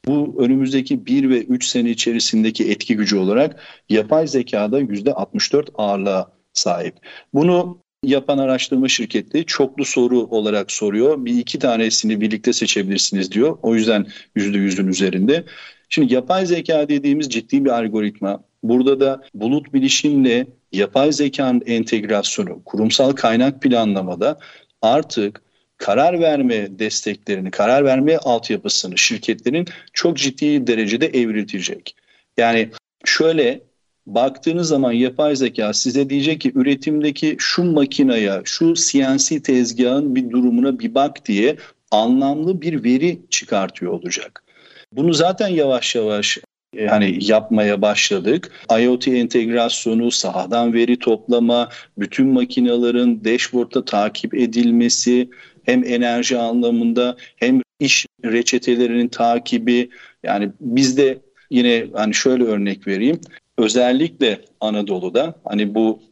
Bu 0.06 0.36
önümüzdeki 0.38 1.06
1 1.06 1.30
ve 1.30 1.42
3 1.42 1.66
sene 1.66 1.90
içerisindeki 1.90 2.70
etki 2.70 2.96
gücü 2.96 3.16
olarak 3.16 3.62
yapay 3.88 4.26
zekada 4.26 4.80
%64 4.80 5.68
ağırlığa 5.74 6.32
sahip. 6.52 6.94
Bunu 7.34 7.78
yapan 8.04 8.38
araştırma 8.38 8.88
şirketi 8.88 9.44
çoklu 9.44 9.84
soru 9.84 10.20
olarak 10.20 10.72
soruyor. 10.72 11.24
Bir 11.24 11.38
iki 11.38 11.58
tanesini 11.58 12.20
birlikte 12.20 12.52
seçebilirsiniz 12.52 13.32
diyor. 13.32 13.58
O 13.62 13.74
yüzden 13.74 14.06
%100'ün 14.36 14.88
üzerinde. 14.88 15.44
Şimdi 15.88 16.14
yapay 16.14 16.46
zeka 16.46 16.88
dediğimiz 16.88 17.28
ciddi 17.28 17.64
bir 17.64 17.70
algoritma. 17.70 18.44
Burada 18.62 19.00
da 19.00 19.22
bulut 19.34 19.74
bilişimle 19.74 20.46
yapay 20.72 21.12
zekanın 21.12 21.62
entegrasyonu, 21.66 22.64
kurumsal 22.64 23.12
kaynak 23.12 23.62
planlamada 23.62 24.38
artık 24.82 25.42
karar 25.76 26.20
verme 26.20 26.78
desteklerini, 26.78 27.50
karar 27.50 27.84
verme 27.84 28.16
altyapısını 28.16 28.98
şirketlerin 28.98 29.66
çok 29.92 30.16
ciddi 30.16 30.66
derecede 30.66 31.06
evriltecek. 31.06 31.96
Yani 32.36 32.68
şöyle 33.04 33.60
baktığınız 34.06 34.68
zaman 34.68 34.92
yapay 34.92 35.36
zeka 35.36 35.72
size 35.72 36.10
diyecek 36.10 36.40
ki 36.40 36.52
üretimdeki 36.54 37.36
şu 37.38 37.64
makinaya, 37.64 38.42
şu 38.44 38.74
CNC 38.74 39.42
tezgahın 39.42 40.14
bir 40.14 40.30
durumuna 40.30 40.78
bir 40.78 40.94
bak 40.94 41.26
diye 41.26 41.56
anlamlı 41.90 42.62
bir 42.62 42.84
veri 42.84 43.20
çıkartıyor 43.30 43.92
olacak. 43.92 44.44
Bunu 44.92 45.12
zaten 45.12 45.48
yavaş 45.48 45.94
yavaş 45.94 46.38
yani 46.74 47.18
yapmaya 47.20 47.82
başladık. 47.82 48.52
IoT 48.80 49.08
entegrasyonu, 49.08 50.10
sahadan 50.10 50.72
veri 50.72 50.98
toplama, 50.98 51.68
bütün 51.98 52.26
makinelerin 52.26 53.24
dashboardta 53.24 53.84
takip 53.84 54.34
edilmesi 54.34 55.30
hem 55.64 55.84
enerji 55.84 56.38
anlamında 56.38 57.16
hem 57.36 57.60
iş 57.80 58.06
reçetelerinin 58.24 59.08
takibi 59.08 59.90
yani 60.22 60.50
bizde 60.60 61.18
yine 61.50 61.86
hani 61.94 62.14
şöyle 62.14 62.44
örnek 62.44 62.86
vereyim. 62.86 63.20
Özellikle 63.58 64.40
Anadolu'da 64.60 65.34
hani 65.44 65.74
bu 65.74 66.02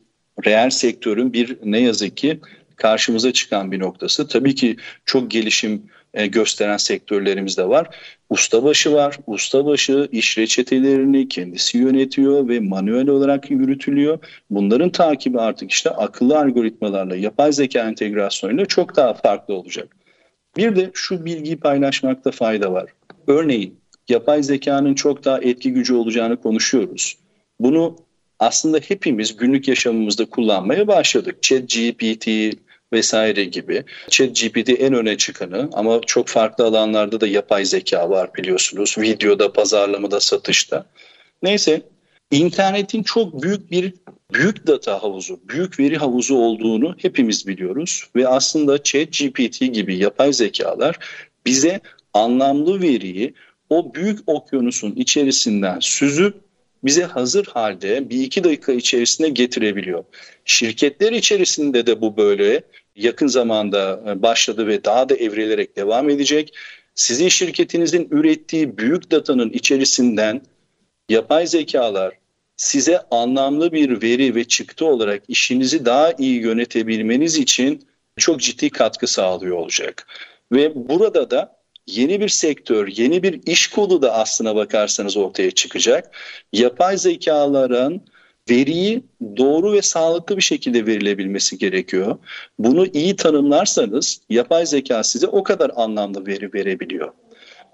reel 0.45 0.71
sektörün 0.71 1.33
bir 1.33 1.57
ne 1.65 1.81
yazık 1.81 2.17
ki 2.17 2.41
karşımıza 2.77 3.33
çıkan 3.33 3.73
bir 3.73 3.81
noktası. 3.81 4.29
Tabii 4.29 4.55
ki 4.55 4.77
çok 5.05 5.31
gelişim 5.31 5.83
e, 6.15 6.27
gösteren 6.27 6.77
sektörlerimiz 6.77 7.59
de 7.59 7.69
var. 7.69 7.97
Ustabaşı 8.31 8.93
var. 8.93 9.19
Ustabaşı 9.27 10.09
iş 10.13 10.39
reçetelerini 10.39 11.29
kendisi 11.29 11.79
yönetiyor 11.79 12.49
ve 12.49 12.61
manuel 12.61 13.09
olarak 13.09 13.51
yürütülüyor. 13.51 14.19
Bunların 14.51 14.91
takibi 14.91 15.41
artık 15.41 15.71
işte 15.71 15.91
akıllı 15.91 16.39
algoritmalarla, 16.39 17.17
yapay 17.17 17.53
zeka 17.53 17.89
entegrasyonuyla 17.89 18.67
çok 18.67 18.97
daha 18.97 19.15
farklı 19.15 19.55
olacak. 19.55 19.97
Bir 20.57 20.77
de 20.77 20.91
şu 20.95 21.25
bilgiyi 21.25 21.57
paylaşmakta 21.57 22.31
fayda 22.31 22.73
var. 22.73 22.91
Örneğin 23.27 23.81
yapay 24.09 24.43
zekanın 24.43 24.95
çok 24.95 25.25
daha 25.25 25.39
etki 25.39 25.73
gücü 25.73 25.95
olacağını 25.95 26.37
konuşuyoruz. 26.37 27.19
Bunu 27.61 27.97
aslında 28.39 28.79
hepimiz 28.89 29.37
günlük 29.37 29.69
yaşamımızda 29.69 30.25
kullanmaya 30.25 30.89
başladık. 30.89 31.43
Chat 31.43 31.63
GPT, 31.69 32.29
vesaire 32.93 33.45
gibi. 33.45 33.85
ChatGPT 34.11 34.69
en 34.69 34.95
öne 34.95 35.17
çıkanı 35.17 35.71
ama 35.73 36.01
çok 36.07 36.29
farklı 36.29 36.65
alanlarda 36.65 37.21
da 37.21 37.27
yapay 37.27 37.65
zeka 37.65 38.11
var 38.11 38.35
biliyorsunuz. 38.35 38.95
Videoda, 38.99 39.53
pazarlamada, 39.53 40.21
satışta. 40.21 40.87
Neyse 41.43 41.83
internetin 42.31 43.03
çok 43.03 43.43
büyük 43.43 43.71
bir 43.71 43.95
büyük 44.35 44.67
data 44.67 45.03
havuzu, 45.03 45.41
büyük 45.49 45.81
veri 45.81 45.97
havuzu 45.97 46.37
olduğunu 46.37 46.95
hepimiz 46.99 47.47
biliyoruz 47.47 48.05
ve 48.17 48.29
aslında 48.29 48.83
ChatGPT 48.83 49.61
gibi 49.61 49.97
yapay 49.97 50.33
zekalar 50.33 50.99
bize 51.47 51.81
anlamlı 52.15 52.83
veriyi 52.83 53.35
o 53.71 53.95
büyük 53.95 54.19
okyanusun 54.27 54.93
içerisinden 54.97 55.79
süzüp 55.81 56.35
bize 56.85 57.05
hazır 57.05 57.47
halde 57.47 58.11
bir 58.11 58.23
iki 58.23 58.45
dakika 58.45 58.73
içerisinde 58.73 59.29
getirebiliyor. 59.29 60.05
Şirketler 60.45 61.13
içerisinde 61.13 61.87
de 61.87 62.01
bu 62.01 62.17
böyle 62.17 62.63
yakın 62.99 63.27
zamanda 63.27 64.03
e, 64.09 64.23
başladı 64.23 64.67
ve 64.67 64.85
daha 64.85 65.09
da 65.09 65.15
evrilerek 65.17 65.77
devam 65.77 66.11
edecek. 66.11 66.55
Sizin 66.95 67.29
şirketinizin 67.29 68.09
ürettiği 68.11 68.79
büyük 68.79 69.11
datanın 69.11 69.51
içerisinden 69.51 70.43
yapay 71.09 71.47
zekalar 71.47 72.15
size 72.57 73.01
anlamlı 73.11 73.73
bir 73.73 74.03
veri 74.03 74.35
ve 74.35 74.45
çıktı 74.45 74.87
olarak 74.87 75.23
işinizi 75.29 75.85
daha 75.85 76.13
iyi 76.13 76.41
yönetebilmeniz 76.41 77.37
için 77.37 77.89
çok 78.17 78.41
ciddi 78.41 78.71
katkı 78.71 79.07
sağlıyor 79.07 79.57
olacak. 79.57 80.07
Ve 80.53 80.89
burada 80.89 81.31
da 81.31 81.59
yeni 81.87 82.21
bir 82.21 82.29
sektör, 82.29 82.89
yeni 82.89 83.23
bir 83.23 83.41
iş 83.47 83.67
kolu 83.67 84.03
da 84.03 84.15
aslına 84.15 84.57
bakarsanız 84.57 85.17
ortaya 85.17 85.51
çıkacak. 85.51 86.17
Yapay 86.53 86.99
zekaların 86.99 88.03
veriyi 88.51 89.05
doğru 89.37 89.73
ve 89.73 89.83
sağlıklı 89.83 90.37
bir 90.37 90.43
şekilde 90.43 90.87
verilebilmesi 90.87 91.59
gerekiyor. 91.59 92.19
Bunu 92.59 92.87
iyi 92.87 93.17
tanımlarsanız 93.17 94.21
yapay 94.31 94.67
zeka 94.67 95.03
size 95.03 95.27
o 95.27 95.43
kadar 95.43 95.71
anlamlı 95.77 96.27
veri 96.27 96.55
verebiliyor. 96.55 97.13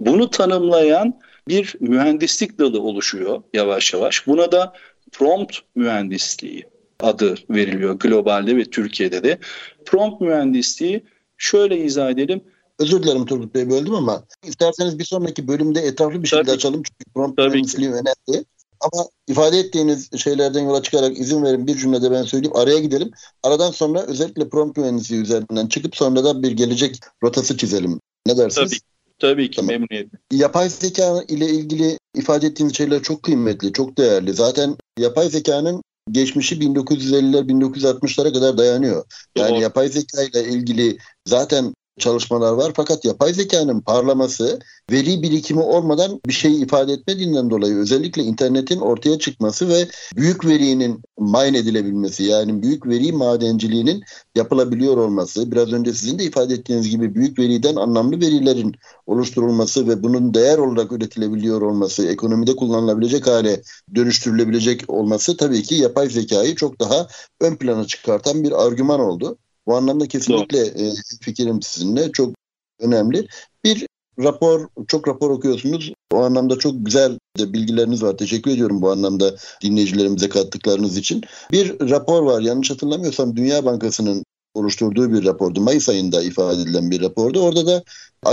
Bunu 0.01 0.31
tanımlayan 0.31 1.21
bir 1.49 1.75
mühendislik 1.81 2.59
dalı 2.59 2.83
oluşuyor 2.83 3.43
yavaş 3.55 3.95
yavaş. 3.95 4.27
Buna 4.27 4.53
da 4.53 4.73
prompt 5.13 5.57
mühendisliği 5.75 6.65
adı 7.01 7.35
veriliyor 7.51 7.95
globalde 7.99 8.57
ve 8.57 8.65
Türkiye'de 8.65 9.23
de. 9.23 9.39
Prompt 9.87 10.21
mühendisliği 10.21 11.05
şöyle 11.39 11.79
izah 11.79 12.11
edelim. 12.11 12.41
Özür 12.79 13.03
dilerim 13.03 13.27
Turgut 13.27 13.55
Bey 13.55 13.71
böldüm 13.71 13.95
ama 13.95 14.25
isterseniz 14.43 14.99
bir 14.99 15.05
sonraki 15.05 15.49
bölümde 15.49 15.81
etraflı 15.81 16.23
bir 16.23 16.29
şekilde 16.29 16.45
Tabii. 16.45 16.57
açalım. 16.57 16.83
Çünkü 16.83 17.13
prompt 17.15 17.37
Tabii 17.37 17.49
mühendisliği 17.51 17.89
ki. 17.89 17.95
önemli. 17.95 18.45
Ama 18.81 19.09
ifade 19.29 19.59
ettiğiniz 19.59 20.19
şeylerden 20.19 20.63
yola 20.63 20.83
çıkarak 20.83 21.19
izin 21.19 21.43
verin 21.43 21.67
bir 21.67 21.77
cümlede 21.77 22.11
ben 22.11 22.23
söyleyeyim. 22.23 22.57
Araya 22.57 22.79
gidelim. 22.79 23.11
Aradan 23.43 23.71
sonra 23.71 24.03
özellikle 24.03 24.49
prompt 24.49 24.79
mühendisliği 24.79 25.23
üzerinden 25.23 25.67
çıkıp 25.67 25.97
sonra 25.97 26.25
da 26.25 26.43
bir 26.43 26.53
gelecek 26.53 27.01
rotası 27.23 27.57
çizelim. 27.57 28.01
Ne 28.27 28.37
dersiniz? 28.37 28.71
Tabii. 28.71 28.81
Tabii 29.19 29.51
ki 29.51 29.57
tamam. 29.57 29.69
memnuniyetle. 29.69 30.19
Yapay 30.33 30.69
zeka 30.69 31.23
ile 31.29 31.49
ilgili 31.49 31.99
ifade 32.15 32.47
ettiğiniz 32.47 32.77
şeyler 32.77 33.03
çok 33.03 33.23
kıymetli, 33.23 33.73
çok 33.73 33.99
değerli. 33.99 34.35
Zaten 34.35 34.77
yapay 34.99 35.29
zekanın 35.29 35.83
geçmişi 36.11 36.57
1950'ler 36.57 37.49
1960'lara 37.49 38.33
kadar 38.33 38.59
dayanıyor. 38.59 39.05
Yani 39.37 39.51
Doğru. 39.51 39.61
yapay 39.61 39.89
zeka 39.89 40.23
ile 40.23 40.45
ilgili 40.49 40.99
zaten 41.27 41.75
çalışmalar 41.99 42.53
var. 42.53 42.73
Fakat 42.77 43.05
yapay 43.05 43.33
zekanın 43.33 43.81
parlaması 43.81 44.59
veri 44.91 45.23
birikimi 45.23 45.61
olmadan 45.61 46.21
bir 46.27 46.33
şey 46.33 46.63
ifade 46.63 46.93
etmediğinden 46.93 47.51
dolayı 47.51 47.77
özellikle 47.77 48.23
internetin 48.23 48.81
ortaya 48.81 49.19
çıkması 49.19 49.69
ve 49.69 49.89
büyük 50.17 50.47
verinin 50.47 51.03
mine 51.19 51.59
edilebilmesi 51.59 52.25
yani 52.25 52.63
büyük 52.63 52.87
veri 52.87 53.13
madenciliğinin 53.13 54.03
yapılabiliyor 54.35 54.97
olması 54.97 55.53
biraz 55.53 55.73
önce 55.73 55.93
sizin 55.93 56.19
de 56.19 56.25
ifade 56.25 56.55
ettiğiniz 56.55 56.91
gibi 56.91 57.15
büyük 57.15 57.39
veriden 57.39 57.77
anlamlı 57.77 58.21
verilerin 58.21 58.75
oluşturulması 59.07 59.89
ve 59.89 60.03
bunun 60.03 60.35
değer 60.35 60.59
olarak 60.59 60.93
üretilebiliyor 60.93 61.63
olması 61.63 62.07
ekonomide 62.07 62.57
kullanılabilecek 62.57 63.27
hale 63.27 63.63
dönüştürülebilecek 63.95 64.91
olması 64.91 65.37
tabii 65.37 65.63
ki 65.63 65.75
yapay 65.75 66.11
zekayı 66.11 66.55
çok 66.55 66.81
daha 66.81 67.09
ön 67.41 67.57
plana 67.57 67.87
çıkartan 67.87 68.45
bir 68.45 68.67
argüman 68.67 69.01
oldu. 69.01 69.39
Bu 69.66 69.77
anlamda 69.77 70.09
kesinlikle 70.09 70.66
e, 70.66 70.92
fikrim 71.20 71.62
sizinle 71.62 72.12
çok 72.12 72.35
önemli. 72.81 73.27
Bir 73.64 73.87
rapor, 74.18 74.68
çok 74.88 75.09
rapor 75.09 75.31
okuyorsunuz. 75.31 75.92
O 76.12 76.16
anlamda 76.16 76.59
çok 76.59 76.87
güzel 76.87 77.18
de 77.38 77.53
bilgileriniz 77.53 78.03
var. 78.03 78.16
Teşekkür 78.16 78.50
ediyorum 78.50 78.83
bu 78.83 78.90
anlamda 78.90 79.37
dinleyicilerimize 79.62 80.29
kattıklarınız 80.29 80.96
için. 80.96 81.22
Bir 81.53 81.90
rapor 81.90 82.22
var 82.22 82.40
yanlış 82.40 82.70
hatırlamıyorsam 82.70 83.37
Dünya 83.37 83.64
Bankası'nın 83.64 84.24
oluşturduğu 84.55 85.12
bir 85.12 85.24
rapordu. 85.24 85.61
Mayıs 85.61 85.88
ayında 85.88 86.22
ifade 86.22 86.62
edilen 86.62 86.90
bir 86.90 87.03
rapordu. 87.03 87.40
Orada 87.40 87.66
da 87.66 87.85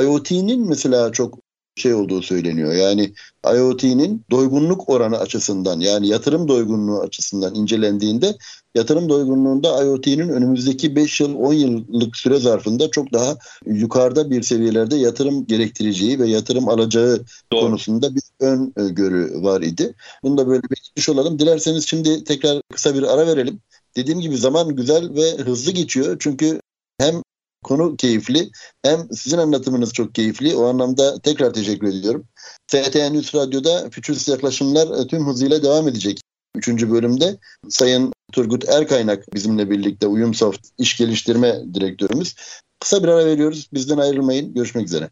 IoT'nin 0.04 0.68
mesela 0.68 1.12
çok 1.12 1.40
şey 1.76 1.94
olduğu 1.94 2.22
söyleniyor. 2.22 2.74
Yani 2.74 3.14
IoT'nin 3.46 4.26
doygunluk 4.32 4.90
oranı 4.90 5.18
açısından 5.18 5.80
yani 5.80 6.08
yatırım 6.08 6.48
doygunluğu 6.48 7.00
açısından 7.00 7.56
incelendiğinde 7.56 8.38
yatırım 8.76 9.10
doygunluğunda 9.10 9.84
IoT'nin 9.84 10.30
önümüzdeki 10.30 10.96
5 10.96 11.20
yıl 11.20 11.36
10 11.36 11.54
yıllık 11.54 12.18
süre 12.18 12.38
zarfında 12.38 12.92
çok 12.92 13.14
daha 13.14 13.38
yukarıda 13.66 14.30
bir 14.30 14.44
seviyelerde 14.44 14.96
yatırım 14.96 15.48
gerektireceği 15.48 16.20
ve 16.20 16.28
yatırım 16.28 16.70
alacağı 16.70 17.26
Doğru. 17.52 17.62
konusunda 17.62 18.16
bir 18.16 18.22
ön 18.40 18.74
görü 18.76 19.44
var 19.44 19.62
idi. 19.62 19.96
Bunu 20.24 20.38
da 20.38 20.48
böyle 20.48 20.64
belirtmiş 20.64 21.10
olalım. 21.10 21.40
Dilerseniz 21.40 21.88
şimdi 21.88 22.24
tekrar 22.24 22.62
kısa 22.74 22.96
bir 22.96 23.04
ara 23.04 23.28
verelim. 23.28 23.60
Dediğim 23.96 24.20
gibi 24.20 24.38
zaman 24.38 24.76
güzel 24.76 25.16
ve 25.16 25.44
hızlı 25.44 25.72
geçiyor. 25.72 26.18
Çünkü 26.20 26.62
hem 26.98 27.22
konu 27.64 27.96
keyifli 27.96 28.50
hem 28.84 29.08
sizin 29.12 29.38
anlatımınız 29.38 29.94
çok 29.94 30.16
keyifli. 30.16 30.56
O 30.56 30.66
anlamda 30.66 31.20
tekrar 31.20 31.54
teşekkür 31.54 31.88
ediyorum. 31.88 32.24
FTN 32.68 33.14
News 33.14 33.36
Radyo'da 33.36 33.90
Fütürist 33.92 34.30
Yaklaşımlar 34.30 35.08
tüm 35.08 35.28
hızıyla 35.28 35.64
devam 35.64 35.88
edecek. 35.88 36.22
Üçüncü 36.56 36.92
bölümde 36.92 37.38
Sayın 37.70 38.14
Turgut 38.32 38.70
Erkaynak 38.70 39.34
bizimle 39.34 39.70
birlikte 39.70 40.08
Uyumsoft 40.08 40.68
İş 40.78 40.98
Geliştirme 40.98 41.56
Direktörümüz. 41.74 42.36
Kısa 42.80 43.04
bir 43.04 43.08
ara 43.08 43.26
veriyoruz. 43.26 43.68
Bizden 43.74 43.98
ayrılmayın. 43.98 44.54
Görüşmek 44.54 44.86
üzere. 44.86 45.10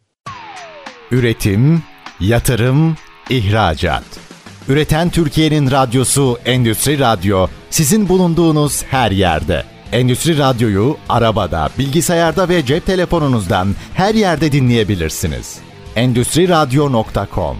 Üretim, 1.10 1.82
yatırım, 2.20 2.96
ihracat. 3.30 4.04
Üreten 4.68 5.10
Türkiye'nin 5.10 5.70
radyosu 5.70 6.38
Endüstri 6.44 6.98
Radyo 6.98 7.46
sizin 7.70 8.08
bulunduğunuz 8.08 8.82
her 8.82 9.10
yerde. 9.10 9.64
Endüstri 9.92 10.38
Radyo'yu 10.38 10.96
arabada, 11.08 11.68
bilgisayarda 11.78 12.48
ve 12.48 12.66
cep 12.66 12.86
telefonunuzdan 12.86 13.68
her 13.94 14.14
yerde 14.14 14.52
dinleyebilirsiniz. 14.52 15.58
Endüstri 15.96 16.48
Radyo.com 16.48 17.56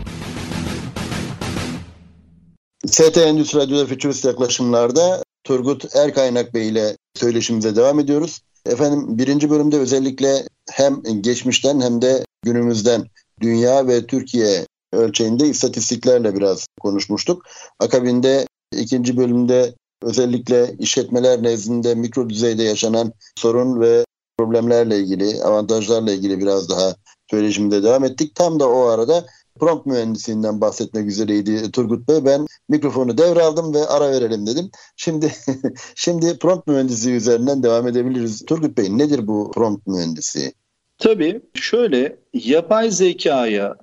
ST 2.87 3.19
Endüstri 3.19 3.59
Radyo'da 3.59 3.87
Futurist 3.87 4.25
yaklaşımlarda 4.25 5.23
Turgut 5.45 5.97
Erkaynak 5.97 6.55
Bey 6.55 6.69
ile 6.69 6.97
söyleşimize 7.15 7.77
devam 7.77 8.01
ediyoruz. 8.01 8.41
Efendim 8.67 9.19
birinci 9.19 9.51
bölümde 9.51 9.79
özellikle 9.79 10.43
hem 10.71 11.03
geçmişten 11.21 11.81
hem 11.81 12.03
de 12.03 12.25
günümüzden 12.45 13.05
dünya 13.41 13.87
ve 13.87 14.07
Türkiye 14.07 14.67
ölçeğinde 14.93 15.49
istatistiklerle 15.49 16.35
biraz 16.35 16.67
konuşmuştuk. 16.81 17.43
Akabinde 17.81 18.47
ikinci 18.73 19.17
bölümde 19.17 19.75
özellikle 20.03 20.75
işletmeler 20.79 21.43
nezdinde 21.43 21.95
mikro 21.95 22.31
düzeyde 22.31 22.63
yaşanan 22.63 23.13
sorun 23.37 23.81
ve 23.81 24.05
problemlerle 24.39 24.99
ilgili, 24.99 25.43
avantajlarla 25.45 26.13
ilgili 26.13 26.39
biraz 26.39 26.69
daha 26.69 26.95
söyleşimde 27.31 27.83
devam 27.83 28.05
ettik. 28.05 28.35
Tam 28.35 28.61
da 28.61 28.69
o 28.69 28.81
arada 28.81 29.27
prompt 29.61 29.87
mühendisliğinden 29.87 30.61
bahsetmek 30.61 31.07
üzereydi 31.07 31.71
Turgut 31.71 32.09
Bey. 32.09 32.25
Ben 32.25 32.47
mikrofonu 32.69 33.19
devraldım 33.19 33.75
ve 33.75 33.87
ara 33.87 34.11
verelim 34.11 34.47
dedim. 34.47 34.71
Şimdi 34.97 35.35
şimdi 35.95 36.39
prompt 36.39 36.67
mühendisliği 36.67 37.17
üzerinden 37.17 37.63
devam 37.63 37.89
edebiliriz. 37.89 38.45
Turgut 38.47 38.79
Bey 38.79 38.99
nedir 38.99 39.27
bu 39.27 39.51
prompt 39.55 39.87
mühendisliği? 39.87 40.53
Tabii 41.01 41.41
şöyle 41.55 42.17
yapay 42.35 42.91
zekaya 42.91 43.77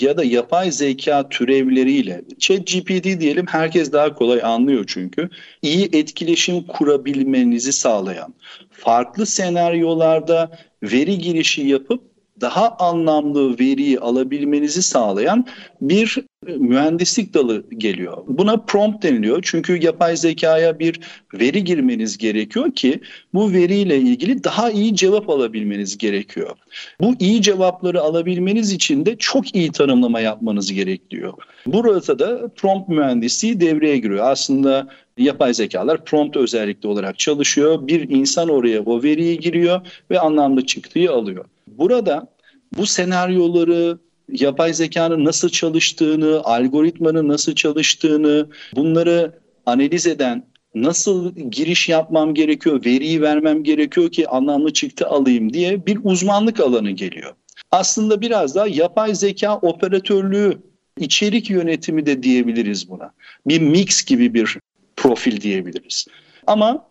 ya 0.00 0.16
da 0.16 0.24
yapay 0.24 0.70
zeka 0.70 1.28
türevleriyle 1.28 2.24
ChatGPT 2.38 3.20
diyelim 3.20 3.46
herkes 3.46 3.92
daha 3.92 4.14
kolay 4.14 4.42
anlıyor 4.42 4.84
çünkü 4.86 5.28
iyi 5.62 5.88
etkileşim 5.92 6.66
kurabilmenizi 6.66 7.72
sağlayan 7.72 8.34
farklı 8.70 9.26
senaryolarda 9.26 10.58
veri 10.82 11.18
girişi 11.18 11.62
yapıp 11.62 12.02
daha 12.40 12.76
anlamlı 12.78 13.58
veriyi 13.58 14.00
alabilmenizi 14.00 14.82
sağlayan 14.82 15.46
bir 15.80 16.18
mühendislik 16.46 17.34
dalı 17.34 17.64
geliyor. 17.70 18.16
Buna 18.26 18.56
prompt 18.56 19.02
deniliyor. 19.02 19.40
Çünkü 19.42 19.84
yapay 19.84 20.16
zekaya 20.16 20.78
bir 20.78 21.00
veri 21.34 21.64
girmeniz 21.64 22.18
gerekiyor 22.18 22.72
ki 22.74 23.00
bu 23.34 23.52
veriyle 23.52 23.98
ilgili 23.98 24.44
daha 24.44 24.70
iyi 24.70 24.96
cevap 24.96 25.30
alabilmeniz 25.30 25.98
gerekiyor. 25.98 26.56
Bu 27.00 27.14
iyi 27.18 27.42
cevapları 27.42 28.00
alabilmeniz 28.00 28.72
için 28.72 29.06
de 29.06 29.16
çok 29.16 29.54
iyi 29.54 29.72
tanımlama 29.72 30.20
yapmanız 30.20 30.72
gerekiyor. 30.72 31.32
Burada 31.66 32.18
da 32.18 32.48
prompt 32.48 32.88
mühendisliği 32.88 33.60
devreye 33.60 33.98
giriyor. 33.98 34.30
Aslında 34.30 34.88
yapay 35.18 35.54
zekalar 35.54 36.04
prompt 36.04 36.36
özellikle 36.36 36.88
olarak 36.88 37.18
çalışıyor. 37.18 37.86
Bir 37.86 38.10
insan 38.10 38.48
oraya 38.48 38.80
o 38.84 39.02
veriyi 39.02 39.38
giriyor 39.38 39.80
ve 40.10 40.20
anlamlı 40.20 40.66
çıktığı 40.66 41.12
alıyor. 41.12 41.44
Burada 41.66 42.28
bu 42.76 42.86
senaryoları 42.86 43.98
yapay 44.32 44.74
zekanın 44.74 45.24
nasıl 45.24 45.48
çalıştığını, 45.48 46.40
algoritmanın 46.44 47.28
nasıl 47.28 47.54
çalıştığını, 47.54 48.48
bunları 48.76 49.38
analiz 49.66 50.06
eden, 50.06 50.46
nasıl 50.74 51.34
giriş 51.34 51.88
yapmam 51.88 52.34
gerekiyor, 52.34 52.84
veriyi 52.84 53.22
vermem 53.22 53.62
gerekiyor 53.62 54.10
ki 54.10 54.28
anlamlı 54.28 54.72
çıktı 54.72 55.06
alayım 55.06 55.52
diye 55.52 55.86
bir 55.86 55.98
uzmanlık 56.04 56.60
alanı 56.60 56.90
geliyor. 56.90 57.34
Aslında 57.70 58.20
biraz 58.20 58.54
daha 58.54 58.66
yapay 58.66 59.14
zeka 59.14 59.56
operatörlüğü, 59.56 60.58
içerik 60.98 61.50
yönetimi 61.50 62.06
de 62.06 62.22
diyebiliriz 62.22 62.88
buna. 62.88 63.12
Bir 63.46 63.60
mix 63.60 64.04
gibi 64.04 64.34
bir 64.34 64.58
profil 64.96 65.40
diyebiliriz. 65.40 66.06
Ama 66.46 66.88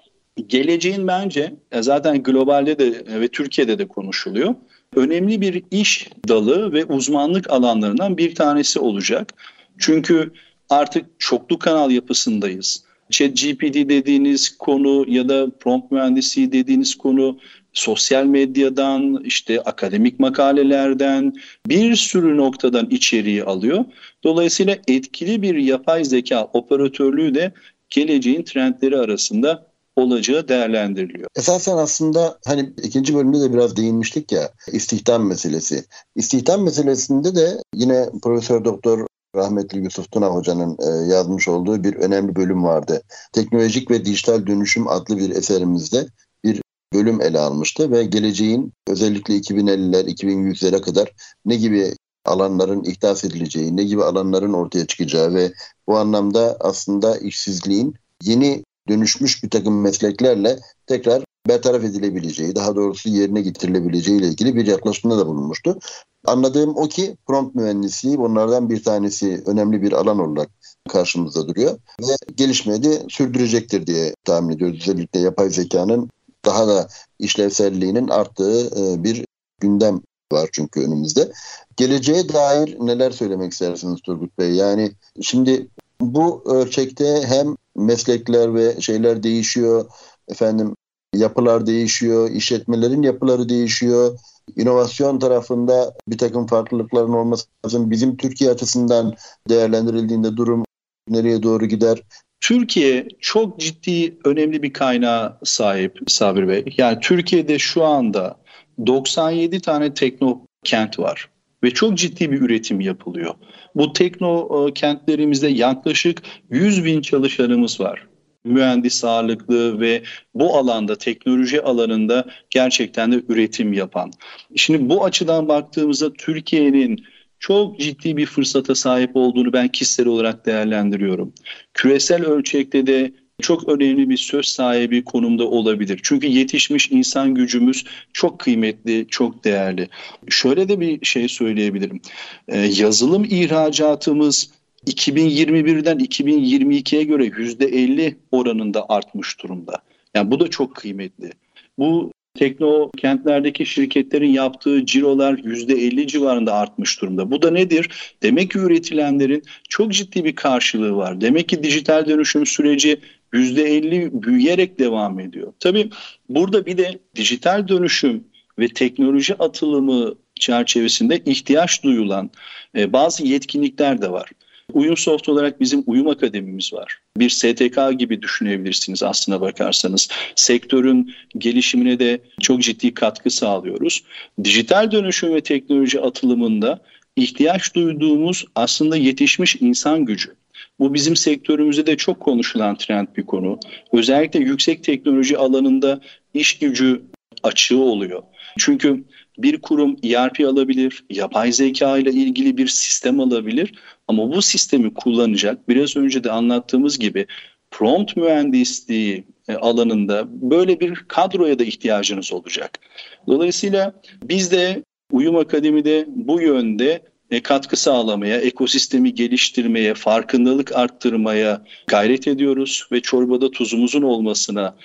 geleceğin 0.47 1.07
bence 1.07 1.53
e, 1.71 1.81
zaten 1.81 2.23
globalde 2.23 2.79
de 2.79 3.19
ve 3.21 3.27
Türkiye'de 3.27 3.79
de 3.79 3.87
konuşuluyor 3.87 4.55
önemli 4.95 5.41
bir 5.41 5.63
iş 5.71 6.09
dalı 6.27 6.73
ve 6.73 6.85
uzmanlık 6.85 7.49
alanlarından 7.49 8.17
bir 8.17 8.35
tanesi 8.35 8.79
olacak. 8.79 9.33
Çünkü 9.77 10.31
artık 10.69 11.05
çoklu 11.19 11.59
kanal 11.59 11.91
yapısındayız. 11.91 12.83
ChatGPT 13.09 13.75
dediğiniz 13.75 14.57
konu 14.57 15.05
ya 15.07 15.29
da 15.29 15.49
prompt 15.49 15.91
mühendisliği 15.91 16.51
dediğiniz 16.51 16.95
konu 16.95 17.39
sosyal 17.73 18.25
medyadan, 18.25 19.23
işte 19.23 19.61
akademik 19.61 20.19
makalelerden 20.19 21.33
bir 21.67 21.95
sürü 21.95 22.37
noktadan 22.37 22.87
içeriği 22.89 23.43
alıyor. 23.43 23.85
Dolayısıyla 24.23 24.77
etkili 24.87 25.41
bir 25.41 25.55
yapay 25.55 26.03
zeka 26.03 26.43
operatörlüğü 26.53 27.35
de 27.35 27.51
geleceğin 27.89 28.43
trendleri 28.43 28.97
arasında 28.97 29.68
olacağı 29.95 30.47
değerlendiriliyor. 30.47 31.27
Esasen 31.35 31.77
aslında 31.77 32.39
hani 32.45 32.73
ikinci 32.83 33.15
bölümde 33.15 33.41
de 33.41 33.53
biraz 33.53 33.77
değinmiştik 33.77 34.31
ya 34.31 34.49
istihdam 34.71 35.27
meselesi. 35.27 35.85
İstihdam 36.15 36.63
meselesinde 36.63 37.35
de 37.35 37.57
yine 37.75 38.09
Profesör 38.23 38.65
Doktor 38.65 39.07
rahmetli 39.35 39.79
Yusuf 39.79 40.11
Tuna 40.11 40.27
Hoca'nın 40.27 40.77
e, 40.79 41.13
yazmış 41.13 41.47
olduğu 41.47 41.83
bir 41.83 41.95
önemli 41.95 42.35
bölüm 42.35 42.63
vardı. 42.63 43.01
Teknolojik 43.33 43.91
ve 43.91 44.05
Dijital 44.05 44.47
Dönüşüm 44.47 44.87
adlı 44.87 45.17
bir 45.17 45.29
eserimizde 45.29 46.07
bir 46.43 46.61
bölüm 46.93 47.21
ele 47.21 47.39
almıştı 47.39 47.91
ve 47.91 48.03
geleceğin 48.03 48.73
özellikle 48.87 49.37
2050'ler, 49.37 50.05
2100'lere 50.05 50.81
kadar 50.81 51.13
ne 51.45 51.55
gibi 51.55 51.93
alanların 52.25 52.83
ihdas 52.83 53.23
edileceği, 53.23 53.77
ne 53.77 53.83
gibi 53.83 54.03
alanların 54.03 54.53
ortaya 54.53 54.87
çıkacağı 54.87 55.33
ve 55.33 55.53
bu 55.87 55.97
anlamda 55.97 56.57
aslında 56.59 57.17
işsizliğin 57.17 57.95
yeni 58.23 58.63
dönüşmüş 58.89 59.43
bir 59.43 59.49
takım 59.49 59.81
mesleklerle 59.81 60.59
tekrar 60.87 61.23
bertaraf 61.47 61.83
edilebileceği, 61.83 62.55
daha 62.55 62.75
doğrusu 62.75 63.09
yerine 63.09 63.41
getirilebileceği 63.41 64.19
ile 64.19 64.27
ilgili 64.27 64.55
bir 64.55 64.67
yaklaşımda 64.67 65.17
da 65.17 65.27
bulunmuştu. 65.27 65.79
Anladığım 66.25 66.77
o 66.77 66.87
ki 66.87 67.17
prompt 67.27 67.55
mühendisliği 67.55 68.17
bunlardan 68.17 68.69
bir 68.69 68.83
tanesi 68.83 69.43
önemli 69.45 69.81
bir 69.81 69.91
alan 69.91 70.19
olarak 70.19 70.49
karşımızda 70.89 71.47
duruyor 71.47 71.77
ve 72.01 72.33
gelişmeyi 72.35 72.83
de 72.83 73.03
sürdürecektir 73.09 73.87
diye 73.87 74.15
tahmin 74.23 74.55
ediyoruz. 74.55 74.79
Özellikle 74.81 75.19
yapay 75.19 75.49
zekanın 75.49 76.09
daha 76.45 76.67
da 76.67 76.87
işlevselliğinin 77.19 78.07
arttığı 78.07 78.67
e, 78.67 79.03
bir 79.03 79.25
gündem 79.59 80.01
var 80.31 80.49
çünkü 80.51 80.79
önümüzde. 80.79 81.31
Geleceğe 81.77 82.29
dair 82.29 82.77
neler 82.79 83.11
söylemek 83.11 83.51
istersiniz 83.51 84.01
Turgut 84.01 84.37
Bey? 84.37 84.51
Yani 84.51 84.91
şimdi 85.21 85.67
bu 86.01 86.43
ölçekte 86.45 87.21
hem 87.25 87.55
meslekler 87.85 88.53
ve 88.53 88.81
şeyler 88.81 89.23
değişiyor. 89.23 89.85
Efendim 90.27 90.73
yapılar 91.15 91.65
değişiyor, 91.65 92.31
işletmelerin 92.31 93.01
yapıları 93.01 93.49
değişiyor. 93.49 94.19
İnovasyon 94.55 95.19
tarafında 95.19 95.93
bir 96.07 96.17
takım 96.17 96.47
farklılıkların 96.47 97.13
olması 97.13 97.45
lazım. 97.65 97.91
Bizim 97.91 98.17
Türkiye 98.17 98.51
açısından 98.51 99.15
değerlendirildiğinde 99.49 100.37
durum 100.37 100.63
nereye 101.09 101.43
doğru 101.43 101.65
gider? 101.65 102.01
Türkiye 102.41 103.07
çok 103.19 103.59
ciddi 103.59 104.17
önemli 104.25 104.63
bir 104.63 104.73
kaynağa 104.73 105.39
sahip 105.43 105.99
Sabir 106.07 106.47
Bey. 106.47 106.65
Yani 106.77 106.99
Türkiye'de 106.99 107.59
şu 107.59 107.83
anda 107.83 108.39
97 108.85 109.59
tane 109.59 109.93
tekno 109.93 110.41
kent 110.63 110.99
var 110.99 111.29
ve 111.63 111.71
çok 111.71 111.97
ciddi 111.97 112.31
bir 112.31 112.41
üretim 112.41 112.81
yapılıyor. 112.81 113.33
Bu 113.75 113.93
tekno 113.93 114.67
e, 114.67 114.73
kentlerimizde 114.73 115.47
yaklaşık 115.47 116.21
100 116.49 116.85
bin 116.85 117.01
çalışanımız 117.01 117.79
var. 117.79 118.07
Mühendis 118.43 119.03
ağırlıklı 119.03 119.79
ve 119.79 120.03
bu 120.33 120.57
alanda 120.57 120.97
teknoloji 120.97 121.61
alanında 121.61 122.25
gerçekten 122.49 123.11
de 123.11 123.21
üretim 123.29 123.73
yapan. 123.73 124.11
Şimdi 124.55 124.89
bu 124.89 125.05
açıdan 125.05 125.47
baktığımızda 125.47 126.13
Türkiye'nin 126.13 127.05
çok 127.39 127.79
ciddi 127.79 128.17
bir 128.17 128.25
fırsata 128.25 128.75
sahip 128.75 129.11
olduğunu 129.13 129.53
ben 129.53 129.67
kişisel 129.67 130.07
olarak 130.07 130.45
değerlendiriyorum. 130.45 131.33
Küresel 131.73 132.25
ölçekte 132.25 132.87
de 132.87 133.13
çok 133.41 133.69
önemli 133.69 134.09
bir 134.09 134.17
söz 134.17 134.45
sahibi 134.45 135.03
konumda 135.03 135.47
olabilir. 135.47 135.99
Çünkü 136.03 136.27
yetişmiş 136.27 136.91
insan 136.91 137.33
gücümüz 137.33 137.85
çok 138.13 138.39
kıymetli, 138.39 139.07
çok 139.09 139.43
değerli. 139.43 139.87
Şöyle 140.29 140.69
de 140.69 140.79
bir 140.79 141.05
şey 141.05 141.27
söyleyebilirim. 141.27 142.01
Ee, 142.47 142.57
yazılım 142.57 143.23
ihracatımız 143.23 144.51
2021'den 144.87 145.99
2022'ye 145.99 147.03
göre 147.03 147.25
%50 147.25 148.15
oranında 148.31 148.85
artmış 148.89 149.43
durumda. 149.43 149.73
Yani 150.13 150.31
bu 150.31 150.39
da 150.39 150.47
çok 150.47 150.75
kıymetli. 150.75 151.31
Bu 151.77 152.11
tekno 152.33 152.91
kentlerdeki 152.97 153.65
şirketlerin 153.65 154.29
yaptığı 154.29 154.85
cirolar 154.85 155.33
%50 155.33 156.07
civarında 156.07 156.53
artmış 156.53 157.01
durumda. 157.01 157.31
Bu 157.31 157.41
da 157.41 157.51
nedir? 157.51 157.89
Demek 158.23 158.51
ki 158.51 158.59
üretilenlerin 158.59 159.43
çok 159.69 159.91
ciddi 159.91 160.25
bir 160.25 160.35
karşılığı 160.35 160.95
var. 160.95 161.21
Demek 161.21 161.49
ki 161.49 161.63
dijital 161.63 162.05
dönüşüm 162.07 162.45
süreci 162.45 162.99
%50 163.33 164.23
büyüyerek 164.23 164.79
devam 164.79 165.19
ediyor. 165.19 165.53
Tabii 165.59 165.89
burada 166.29 166.65
bir 166.65 166.77
de 166.77 166.99
dijital 167.15 167.67
dönüşüm 167.67 168.23
ve 168.59 168.67
teknoloji 168.67 169.35
atılımı 169.35 170.15
çerçevesinde 170.35 171.21
ihtiyaç 171.25 171.83
duyulan 171.83 172.29
e, 172.77 172.93
bazı 172.93 173.25
yetkinlikler 173.25 174.01
de 174.01 174.11
var. 174.11 174.29
Uyumsoft 174.73 175.29
olarak 175.29 175.59
bizim 175.59 175.83
uyum 175.87 176.07
akademimiz 176.07 176.73
var. 176.73 176.99
Bir 177.17 177.29
STK 177.29 177.99
gibi 177.99 178.21
düşünebilirsiniz 178.21 179.03
aslına 179.03 179.41
bakarsanız. 179.41 180.09
Sektörün 180.35 181.13
gelişimine 181.37 181.99
de 181.99 182.21
çok 182.41 182.61
ciddi 182.61 182.93
katkı 182.93 183.29
sağlıyoruz. 183.29 184.03
Dijital 184.43 184.91
dönüşüm 184.91 185.33
ve 185.33 185.41
teknoloji 185.41 186.01
atılımında 186.01 186.81
ihtiyaç 187.15 187.75
duyduğumuz 187.75 188.45
aslında 188.55 188.97
yetişmiş 188.97 189.55
insan 189.55 190.05
gücü. 190.05 190.35
Bu 190.79 190.93
bizim 190.93 191.15
sektörümüzde 191.15 191.85
de 191.85 191.97
çok 191.97 192.19
konuşulan 192.19 192.75
trend 192.75 193.07
bir 193.17 193.25
konu. 193.25 193.59
Özellikle 193.93 194.39
yüksek 194.39 194.83
teknoloji 194.83 195.37
alanında 195.37 196.01
iş 196.33 196.59
gücü 196.59 197.01
açığı 197.43 197.79
oluyor. 197.79 198.23
Çünkü 198.57 199.03
bir 199.37 199.61
kurum 199.61 199.95
ERP 200.03 200.39
alabilir, 200.39 201.03
yapay 201.09 201.51
zeka 201.51 201.97
ile 201.97 202.11
ilgili 202.11 202.57
bir 202.57 202.67
sistem 202.67 203.19
alabilir 203.19 203.73
ama 204.07 204.33
bu 204.33 204.41
sistemi 204.41 204.93
kullanacak 204.93 205.69
biraz 205.69 205.97
önce 205.97 206.23
de 206.23 206.31
anlattığımız 206.31 206.99
gibi 206.99 207.25
prompt 207.71 208.17
mühendisliği 208.17 209.23
e, 209.47 209.55
alanında 209.55 210.27
böyle 210.51 210.79
bir 210.79 210.95
kadroya 210.95 211.59
da 211.59 211.63
ihtiyacınız 211.63 212.33
olacak. 212.33 212.79
Dolayısıyla 213.27 213.93
biz 214.23 214.51
de 214.51 214.83
Uyum 215.11 215.35
Akademi'de 215.35 216.05
bu 216.07 216.41
yönde 216.41 217.01
katkı 217.43 217.77
sağlamaya, 217.77 218.37
ekosistemi 218.37 219.13
geliştirmeye, 219.13 219.93
farkındalık 219.93 220.75
arttırmaya 220.75 221.61
gayret 221.87 222.27
ediyoruz 222.27 222.87
ve 222.91 223.01
çorbada 223.01 223.51
tuzumuzun 223.51 224.01
olmasına 224.01 224.75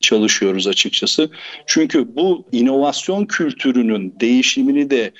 çalışıyoruz 0.00 0.66
açıkçası. 0.66 1.30
Çünkü 1.66 2.16
bu 2.16 2.46
inovasyon 2.52 3.26
kültürünün 3.26 4.14
değişimini 4.20 4.90
de 4.90 5.12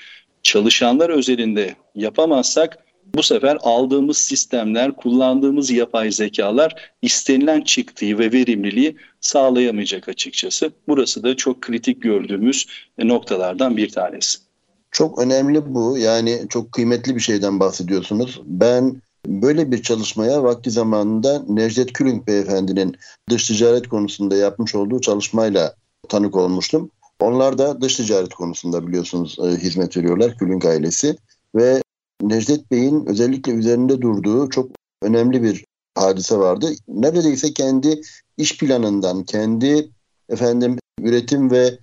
çalışanlar 0.42 1.10
özelinde 1.10 1.74
yapamazsak 1.94 2.78
bu 3.14 3.22
sefer 3.22 3.58
aldığımız 3.60 4.18
sistemler, 4.18 4.92
kullandığımız 4.96 5.70
yapay 5.70 6.10
zekalar 6.10 6.90
istenilen 7.02 7.60
çıktığı 7.60 8.18
ve 8.18 8.32
verimliliği 8.32 8.96
sağlayamayacak 9.20 10.08
açıkçası. 10.08 10.72
Burası 10.88 11.22
da 11.22 11.36
çok 11.36 11.60
kritik 11.60 12.02
gördüğümüz 12.02 12.66
noktalardan 12.98 13.76
bir 13.76 13.88
tanesi. 13.88 14.47
Çok 14.90 15.18
önemli 15.18 15.74
bu. 15.74 15.98
Yani 15.98 16.46
çok 16.48 16.72
kıymetli 16.72 17.14
bir 17.14 17.20
şeyden 17.20 17.60
bahsediyorsunuz. 17.60 18.42
Ben 18.44 19.02
böyle 19.26 19.70
bir 19.70 19.82
çalışmaya 19.82 20.42
vakti 20.42 20.70
zamanında 20.70 21.44
Necdet 21.48 21.92
Külünk 21.92 22.26
Beyefendinin 22.26 22.96
dış 23.30 23.46
ticaret 23.46 23.88
konusunda 23.88 24.36
yapmış 24.36 24.74
olduğu 24.74 25.00
çalışmayla 25.00 25.74
tanık 26.08 26.36
olmuştum. 26.36 26.90
Onlar 27.20 27.58
da 27.58 27.80
dış 27.80 27.96
ticaret 27.96 28.34
konusunda 28.34 28.86
biliyorsunuz 28.86 29.36
e, 29.38 29.48
hizmet 29.48 29.96
veriyorlar 29.96 30.38
Külünk 30.38 30.64
ailesi 30.64 31.16
ve 31.54 31.82
Necdet 32.22 32.70
Bey'in 32.70 33.06
özellikle 33.06 33.52
üzerinde 33.52 34.00
durduğu 34.00 34.50
çok 34.50 34.70
önemli 35.02 35.42
bir 35.42 35.64
hadise 35.94 36.38
vardı. 36.38 36.70
Neredeyse 36.88 37.52
kendi 37.52 38.00
iş 38.36 38.58
planından, 38.58 39.24
kendi 39.24 39.90
efendim 40.28 40.78
üretim 41.00 41.50
ve 41.50 41.78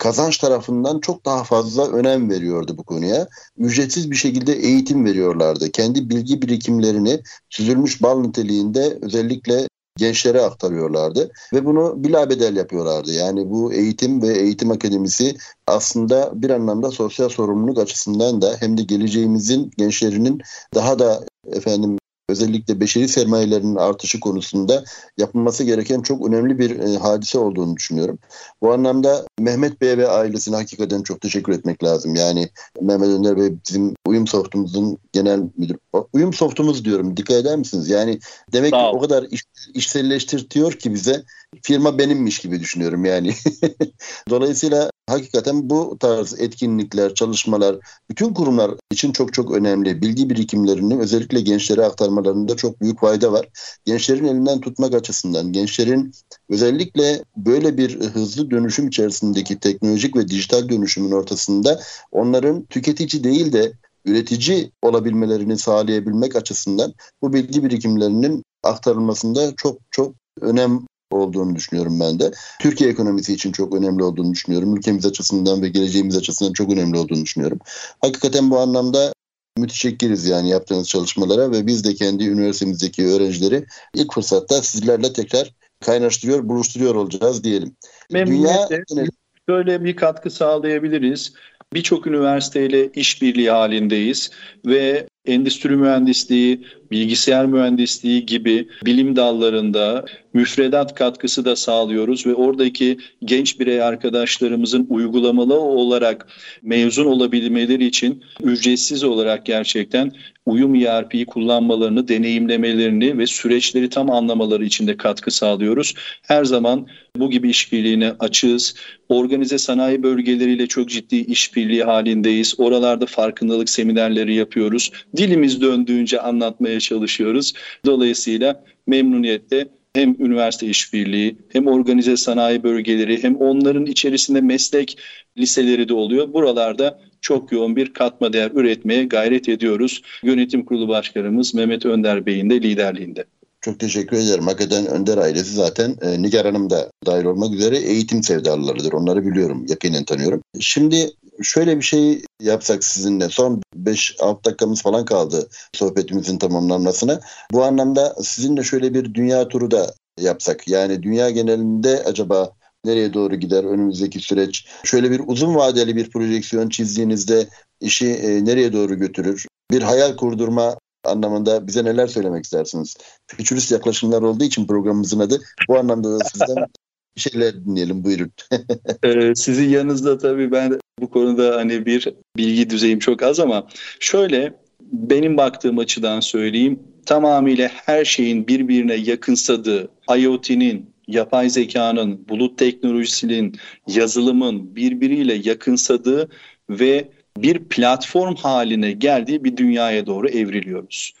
kazanç 0.00 0.38
tarafından 0.38 1.00
çok 1.00 1.24
daha 1.26 1.44
fazla 1.44 1.90
önem 1.92 2.30
veriyordu 2.30 2.74
bu 2.78 2.82
konuya. 2.82 3.28
Ücretsiz 3.58 4.10
bir 4.10 4.16
şekilde 4.16 4.52
eğitim 4.52 5.04
veriyorlardı. 5.04 5.70
Kendi 5.70 6.10
bilgi 6.10 6.42
birikimlerini 6.42 7.20
süzülmüş 7.50 8.02
bal 8.02 8.20
niteliğinde 8.20 8.98
özellikle 9.02 9.68
gençlere 9.96 10.40
aktarıyorlardı 10.40 11.30
ve 11.52 11.64
bunu 11.64 12.04
bilabedel 12.04 12.56
yapıyorlardı. 12.56 13.12
Yani 13.12 13.50
bu 13.50 13.72
eğitim 13.72 14.22
ve 14.22 14.38
eğitim 14.38 14.70
akademisi 14.70 15.36
aslında 15.66 16.30
bir 16.34 16.50
anlamda 16.50 16.90
sosyal 16.90 17.28
sorumluluk 17.28 17.78
açısından 17.78 18.42
da 18.42 18.56
hem 18.60 18.78
de 18.78 18.82
geleceğimizin 18.82 19.70
gençlerinin 19.76 20.40
daha 20.74 20.98
da 20.98 21.24
efendim 21.52 21.99
özellikle 22.30 22.80
beşeri 22.80 23.08
sermayelerinin 23.08 23.76
artışı 23.76 24.20
konusunda 24.20 24.84
yapılması 25.18 25.64
gereken 25.64 26.02
çok 26.02 26.28
önemli 26.28 26.58
bir 26.58 26.78
e, 26.78 26.96
hadise 26.96 27.38
olduğunu 27.38 27.76
düşünüyorum. 27.76 28.18
Bu 28.62 28.72
anlamda 28.72 29.26
Mehmet 29.38 29.80
Bey 29.80 29.98
ve 29.98 30.08
ailesine 30.08 30.56
hakikaten 30.56 31.02
çok 31.02 31.20
teşekkür 31.20 31.52
etmek 31.52 31.84
lazım. 31.84 32.14
Yani 32.14 32.48
Mehmet 32.80 33.08
Önder 33.08 33.36
Bey 33.36 33.54
bizim 33.68 33.94
uyum 34.06 34.26
softumuzun 34.26 34.98
genel 35.12 35.40
müdür. 35.56 35.76
Uyum 36.12 36.32
softumuz 36.32 36.84
diyorum 36.84 37.16
dikkat 37.16 37.36
eder 37.36 37.56
misiniz? 37.56 37.90
Yani 37.90 38.18
demek 38.52 38.70
ki 38.70 38.76
o 38.76 39.00
kadar 39.00 39.22
iş, 39.30 39.44
işselleştirtiyor 39.74 40.72
ki 40.72 40.94
bize 40.94 41.24
firma 41.62 41.98
benimmiş 41.98 42.38
gibi 42.38 42.60
düşünüyorum 42.60 43.04
yani. 43.04 43.34
Dolayısıyla 44.30 44.90
hakikaten 45.10 45.70
bu 45.70 45.96
tarz 46.00 46.40
etkinlikler, 46.40 47.14
çalışmalar 47.14 47.76
bütün 48.10 48.34
kurumlar 48.34 48.70
için 48.90 49.12
çok 49.12 49.34
çok 49.34 49.50
önemli. 49.50 50.02
Bilgi 50.02 50.30
birikimlerini 50.30 50.98
özellikle 50.98 51.40
gençlere 51.40 51.84
aktarmalarında 51.84 52.56
çok 52.56 52.80
büyük 52.80 53.00
fayda 53.00 53.32
var. 53.32 53.48
Gençlerin 53.84 54.24
elinden 54.24 54.60
tutmak 54.60 54.94
açısından, 54.94 55.52
gençlerin 55.52 56.12
özellikle 56.48 57.24
böyle 57.36 57.76
bir 57.76 58.00
hızlı 58.00 58.50
dönüşüm 58.50 58.88
içerisindeki 58.88 59.58
teknolojik 59.58 60.16
ve 60.16 60.28
dijital 60.28 60.68
dönüşümün 60.68 61.12
ortasında 61.12 61.80
onların 62.12 62.64
tüketici 62.64 63.24
değil 63.24 63.52
de 63.52 63.72
üretici 64.04 64.72
olabilmelerini 64.82 65.58
sağlayabilmek 65.58 66.36
açısından 66.36 66.94
bu 67.22 67.32
bilgi 67.32 67.64
birikimlerinin 67.64 68.42
aktarılmasında 68.62 69.52
çok 69.56 69.78
çok 69.90 70.14
önem 70.40 70.86
olduğunu 71.10 71.56
düşünüyorum 71.56 72.00
ben 72.00 72.18
de. 72.18 72.30
Türkiye 72.60 72.90
ekonomisi 72.90 73.32
için 73.32 73.52
çok 73.52 73.74
önemli 73.74 74.02
olduğunu 74.02 74.32
düşünüyorum. 74.32 74.76
Ülkemiz 74.76 75.06
açısından 75.06 75.62
ve 75.62 75.68
geleceğimiz 75.68 76.16
açısından 76.16 76.52
çok 76.52 76.72
önemli 76.72 76.98
olduğunu 76.98 77.22
düşünüyorum. 77.22 77.58
Hakikaten 78.00 78.50
bu 78.50 78.58
anlamda 78.58 79.12
müteşekkiriz 79.58 80.26
yani 80.26 80.48
yaptığınız 80.48 80.88
çalışmalara 80.88 81.52
ve 81.52 81.66
biz 81.66 81.84
de 81.84 81.94
kendi 81.94 82.24
üniversitemizdeki 82.24 83.06
öğrencileri 83.06 83.64
ilk 83.94 84.14
fırsatta 84.14 84.62
sizlerle 84.62 85.12
tekrar 85.12 85.54
kaynaştırıyor, 85.80 86.48
buluşturuyor 86.48 86.94
olacağız 86.94 87.44
diyelim. 87.44 87.76
Memnuniyetle 88.10 88.82
Dünya... 88.90 89.06
böyle 89.48 89.84
bir 89.84 89.96
katkı 89.96 90.30
sağlayabiliriz. 90.30 91.32
Birçok 91.72 92.06
üniversiteyle 92.06 92.90
işbirliği 92.92 93.50
halindeyiz 93.50 94.30
ve 94.66 95.06
endüstri 95.30 95.76
mühendisliği, 95.76 96.60
bilgisayar 96.90 97.46
mühendisliği 97.46 98.26
gibi 98.26 98.68
bilim 98.84 99.16
dallarında 99.16 100.04
müfredat 100.32 100.94
katkısı 100.94 101.44
da 101.44 101.56
sağlıyoruz 101.56 102.26
ve 102.26 102.34
oradaki 102.34 102.98
genç 103.24 103.60
birey 103.60 103.82
arkadaşlarımızın 103.82 104.86
uygulamalı 104.90 105.60
olarak 105.60 106.26
mezun 106.62 107.06
olabilmeleri 107.06 107.86
için 107.86 108.24
ücretsiz 108.42 109.04
olarak 109.04 109.46
gerçekten 109.46 110.12
uyum 110.50 110.74
ERP'yi 110.74 111.26
kullanmalarını, 111.26 112.08
deneyimlemelerini 112.08 113.18
ve 113.18 113.26
süreçleri 113.26 113.88
tam 113.88 114.10
anlamaları 114.10 114.64
için 114.64 114.86
de 114.86 114.96
katkı 114.96 115.30
sağlıyoruz. 115.30 115.94
Her 116.22 116.44
zaman 116.44 116.86
bu 117.16 117.30
gibi 117.30 117.50
işbirliğine 117.50 118.12
açığız. 118.18 118.74
Organize 119.08 119.58
sanayi 119.58 120.02
bölgeleriyle 120.02 120.66
çok 120.66 120.88
ciddi 120.88 121.16
işbirliği 121.16 121.84
halindeyiz. 121.84 122.54
Oralarda 122.58 123.06
farkındalık 123.06 123.70
seminerleri 123.70 124.34
yapıyoruz. 124.34 124.90
Dilimiz 125.16 125.60
döndüğünce 125.60 126.20
anlatmaya 126.20 126.80
çalışıyoruz. 126.80 127.52
Dolayısıyla 127.86 128.64
memnuniyetle 128.86 129.68
hem 129.94 130.16
üniversite 130.18 130.66
işbirliği 130.66 131.38
hem 131.48 131.66
organize 131.66 132.16
sanayi 132.16 132.62
bölgeleri 132.62 133.22
hem 133.22 133.36
onların 133.36 133.86
içerisinde 133.86 134.40
meslek 134.40 134.98
liseleri 135.38 135.88
de 135.88 135.94
oluyor. 135.94 136.32
Buralarda 136.32 137.00
çok 137.20 137.52
yoğun 137.52 137.76
bir 137.76 137.92
katma 137.92 138.32
değer 138.32 138.50
üretmeye 138.54 139.04
gayret 139.04 139.48
ediyoruz. 139.48 140.02
Yönetim 140.22 140.64
Kurulu 140.64 140.88
Başkanımız 140.88 141.54
Mehmet 141.54 141.86
Önder 141.86 142.26
Bey'in 142.26 142.50
de 142.50 142.62
liderliğinde. 142.62 143.24
Çok 143.60 143.80
teşekkür 143.80 144.16
ederim. 144.16 144.46
Hakikaten 144.46 144.86
Önder 144.86 145.18
ailesi 145.18 145.54
zaten 145.54 145.96
e, 146.02 146.22
Nigar 146.22 146.46
Hanım 146.46 146.70
da 146.70 146.90
dahil 147.06 147.24
olmak 147.24 147.54
üzere 147.54 147.78
eğitim 147.78 148.22
sevdalılarıdır. 148.22 148.92
Onları 148.92 149.26
biliyorum, 149.26 149.66
yakinen 149.68 150.04
tanıyorum. 150.04 150.42
Şimdi 150.60 151.10
şöyle 151.42 151.76
bir 151.76 151.82
şey 151.82 152.22
yapsak 152.40 152.84
sizinle. 152.84 153.28
Son 153.28 153.62
5-6 153.76 154.44
dakikamız 154.44 154.82
falan 154.82 155.04
kaldı 155.04 155.48
sohbetimizin 155.74 156.38
tamamlanmasına. 156.38 157.20
Bu 157.52 157.64
anlamda 157.64 158.14
sizinle 158.22 158.62
şöyle 158.62 158.94
bir 158.94 159.14
dünya 159.14 159.48
turu 159.48 159.70
da 159.70 159.94
yapsak. 160.20 160.68
Yani 160.68 161.02
dünya 161.02 161.30
genelinde 161.30 162.02
acaba 162.04 162.52
nereye 162.84 163.14
doğru 163.14 163.34
gider 163.36 163.64
önümüzdeki 163.64 164.20
süreç? 164.20 164.66
Şöyle 164.84 165.10
bir 165.10 165.22
uzun 165.26 165.54
vadeli 165.54 165.96
bir 165.96 166.10
projeksiyon 166.10 166.68
çizdiğinizde 166.68 167.48
işi 167.80 168.06
e, 168.06 168.44
nereye 168.44 168.72
doğru 168.72 168.94
götürür? 168.94 169.46
Bir 169.70 169.82
hayal 169.82 170.16
kurdurma 170.16 170.78
anlamında 171.04 171.66
bize 171.66 171.84
neler 171.84 172.06
söylemek 172.06 172.44
istersiniz? 172.44 172.96
Futurist 173.26 173.72
yaklaşımlar 173.72 174.22
olduğu 174.22 174.44
için 174.44 174.66
programımızın 174.66 175.20
adı. 175.20 175.40
Bu 175.68 175.78
anlamda 175.78 176.20
da 176.20 176.24
sizden 176.24 176.56
bir 177.16 177.20
şeyler 177.20 177.64
dinleyelim 177.64 178.04
buyurun. 178.04 178.32
ee, 179.02 179.34
sizin 179.34 179.68
yanınızda 179.68 180.18
tabii 180.18 180.52
ben 180.52 180.78
bu 181.00 181.10
konuda 181.10 181.56
hani 181.56 181.86
bir 181.86 182.08
bilgi 182.36 182.70
düzeyim 182.70 182.98
çok 182.98 183.22
az 183.22 183.40
ama 183.40 183.66
şöyle 184.00 184.54
benim 184.80 185.36
baktığım 185.36 185.78
açıdan 185.78 186.20
söyleyeyim 186.20 186.80
tamamıyla 187.06 187.68
her 187.72 188.04
şeyin 188.04 188.48
birbirine 188.48 188.94
yakınsadığı 188.94 189.88
IoT'nin 190.16 190.90
yapay 191.08 191.50
zekanın, 191.50 192.28
bulut 192.28 192.58
teknolojisinin, 192.58 193.56
yazılımın 193.86 194.76
birbiriyle 194.76 195.34
yakınsadığı 195.34 196.28
ve 196.70 197.08
bir 197.36 197.58
platform 197.58 198.34
haline 198.34 198.92
geldiği 198.92 199.44
bir 199.44 199.56
dünyaya 199.56 200.06
doğru 200.06 200.28
evriliyoruz. 200.28 201.12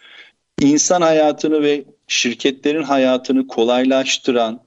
İnsan 0.60 1.02
hayatını 1.02 1.62
ve 1.62 1.84
şirketlerin 2.08 2.82
hayatını 2.82 3.46
kolaylaştıran, 3.46 4.60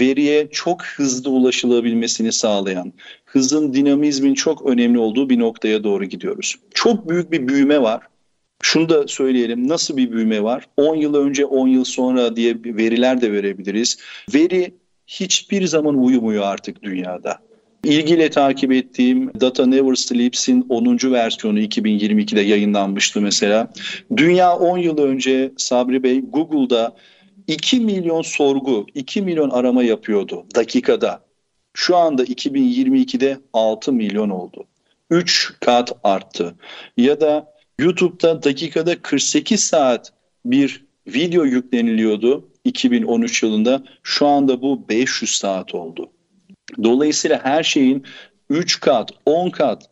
veriye 0.00 0.48
çok 0.50 0.84
hızlı 0.84 1.30
ulaşılabilmesini 1.30 2.32
sağlayan, 2.32 2.92
hızın 3.24 3.74
dinamizmin 3.74 4.34
çok 4.34 4.66
önemli 4.66 4.98
olduğu 4.98 5.30
bir 5.30 5.38
noktaya 5.38 5.84
doğru 5.84 6.04
gidiyoruz. 6.04 6.56
Çok 6.74 7.08
büyük 7.08 7.32
bir 7.32 7.48
büyüme 7.48 7.82
var. 7.82 8.02
Şunu 8.62 8.88
da 8.88 9.08
söyleyelim 9.08 9.68
nasıl 9.68 9.96
bir 9.96 10.12
büyüme 10.12 10.42
var? 10.42 10.66
10 10.76 10.96
yıl 10.96 11.14
önce 11.14 11.44
10 11.44 11.68
yıl 11.68 11.84
sonra 11.84 12.36
diye 12.36 12.56
veriler 12.64 13.20
de 13.20 13.32
verebiliriz. 13.32 13.98
Veri 14.34 14.74
hiçbir 15.06 15.66
zaman 15.66 15.94
uyumuyor 15.94 16.44
artık 16.44 16.82
dünyada. 16.82 17.38
İlgiyle 17.84 18.30
takip 18.30 18.72
ettiğim 18.72 19.30
Data 19.40 19.66
Never 19.66 19.94
Sleeps'in 19.94 20.66
10. 20.68 21.12
versiyonu 21.12 21.60
2022'de 21.60 22.40
yayınlanmıştı 22.40 23.20
mesela. 23.20 23.72
Dünya 24.16 24.56
10 24.56 24.78
yıl 24.78 24.98
önce 24.98 25.52
Sabri 25.56 26.02
Bey 26.02 26.20
Google'da 26.20 26.96
2 27.50 27.80
milyon 27.80 28.22
sorgu, 28.22 28.86
2 28.94 29.22
milyon 29.22 29.50
arama 29.50 29.82
yapıyordu 29.82 30.46
dakikada. 30.54 31.24
Şu 31.74 31.96
anda 31.96 32.24
2022'de 32.24 33.38
6 33.52 33.92
milyon 33.92 34.30
oldu. 34.30 34.64
3 35.10 35.52
kat 35.60 35.92
arttı. 36.04 36.54
Ya 36.96 37.20
da 37.20 37.54
YouTube'da 37.78 38.42
dakikada 38.42 39.02
48 39.02 39.60
saat 39.60 40.12
bir 40.44 40.84
video 41.06 41.44
yükleniliyordu 41.44 42.48
2013 42.64 43.42
yılında. 43.42 43.82
Şu 44.02 44.26
anda 44.26 44.62
bu 44.62 44.88
500 44.88 45.30
saat 45.30 45.74
oldu. 45.74 46.10
Dolayısıyla 46.82 47.44
her 47.44 47.62
şeyin 47.62 48.04
3 48.50 48.80
kat, 48.80 49.10
10 49.26 49.50
kat 49.50 49.82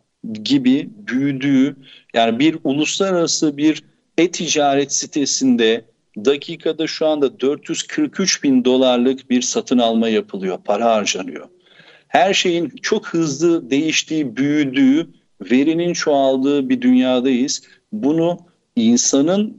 gibi 0.42 0.90
büyüdüğü 0.96 1.76
yani 2.14 2.38
bir 2.38 2.58
uluslararası 2.64 3.56
bir 3.56 3.82
e-ticaret 4.18 4.92
sitesinde 4.92 5.84
dakikada 6.24 6.86
şu 6.86 7.06
anda 7.06 7.40
443 7.40 8.42
bin 8.42 8.64
dolarlık 8.64 9.30
bir 9.30 9.42
satın 9.42 9.78
alma 9.78 10.08
yapılıyor, 10.08 10.58
para 10.64 10.84
harcanıyor. 10.84 11.48
Her 12.08 12.34
şeyin 12.34 12.72
çok 12.82 13.08
hızlı 13.08 13.70
değiştiği, 13.70 14.36
büyüdüğü, 14.36 15.06
verinin 15.50 15.92
çoğaldığı 15.92 16.68
bir 16.68 16.80
dünyadayız. 16.80 17.62
Bunu 17.92 18.38
insanın 18.76 19.58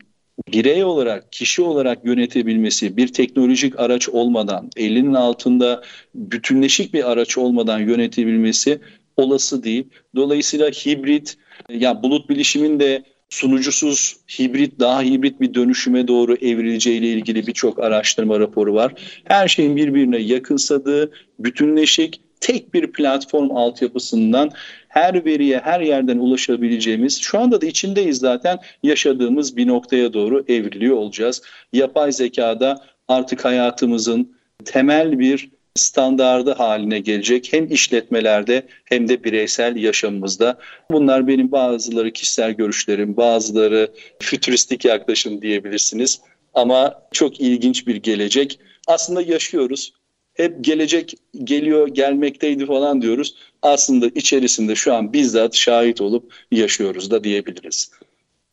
birey 0.54 0.84
olarak, 0.84 1.32
kişi 1.32 1.62
olarak 1.62 2.06
yönetebilmesi, 2.06 2.98
bir 2.98 3.08
teknolojik 3.14 3.80
araç 3.80 4.10
olmadan, 4.10 4.70
elinin 4.78 5.14
altında 5.14 5.84
bütünleşik 6.16 6.94
bir 6.94 7.12
araç 7.12 7.38
olmadan 7.38 7.80
yönetebilmesi 7.80 8.80
olası 9.18 9.64
değil. 9.64 9.88
Dolayısıyla 10.16 10.70
hibrit, 10.70 11.38
ya 11.70 12.04
bulut 12.04 12.30
bilişimin 12.30 12.80
de 12.80 13.04
sunucusuz 13.30 14.18
hibrit 14.40 14.80
daha 14.80 15.02
hibrit 15.02 15.42
bir 15.42 15.54
dönüşüme 15.54 16.08
doğru 16.08 16.36
evrileceğiyle 16.36 17.08
ilgili 17.08 17.48
birçok 17.48 17.80
araştırma 17.80 18.40
raporu 18.40 18.74
var. 18.74 18.94
Her 19.24 19.48
şeyin 19.48 19.76
birbirine 19.76 20.18
yakınsadığı, 20.18 21.12
bütünleşik 21.40 22.22
tek 22.40 22.74
bir 22.74 22.92
platform 22.92 23.52
altyapısından 23.52 24.52
her 24.88 25.26
veriye 25.26 25.60
her 25.60 25.80
yerden 25.80 26.18
ulaşabileceğimiz 26.18 27.22
şu 27.22 27.40
anda 27.40 27.62
da 27.62 27.66
içindeyiz 27.66 28.18
zaten 28.18 28.60
yaşadığımız 28.84 29.58
bir 29.58 29.68
noktaya 29.68 30.14
doğru 30.14 30.44
evriliyor 30.48 30.96
olacağız. 30.96 31.42
Yapay 31.74 32.12
zekada 32.12 32.84
artık 33.08 33.46
hayatımızın 33.46 34.36
temel 34.66 35.20
bir 35.20 35.50
standardı 35.76 36.54
haline 36.54 37.00
gelecek 37.00 37.54
hem 37.54 37.72
işletmelerde 37.72 38.68
hem 38.86 39.10
de 39.10 39.24
bireysel 39.24 39.76
yaşamımızda. 39.76 40.58
Bunlar 40.92 41.28
benim 41.28 41.52
bazıları 41.52 42.14
kişisel 42.14 42.52
görüşlerim, 42.52 43.18
bazıları 43.18 43.92
fütüristik 44.20 44.86
yaklaşım 44.86 45.42
diyebilirsiniz. 45.42 46.22
Ama 46.54 47.02
çok 47.12 47.42
ilginç 47.42 47.88
bir 47.88 47.96
gelecek. 47.96 48.60
Aslında 48.88 49.22
yaşıyoruz 49.22 49.94
hep 50.40 50.64
gelecek 50.64 51.14
geliyor 51.44 51.88
gelmekteydi 51.88 52.66
falan 52.66 53.02
diyoruz. 53.02 53.36
Aslında 53.62 54.08
içerisinde 54.08 54.76
şu 54.76 54.94
an 54.96 55.14
bizzat 55.14 55.56
şahit 55.56 56.02
olup 56.02 56.34
yaşıyoruz 56.52 57.12
da 57.12 57.24
diyebiliriz. 57.24 57.92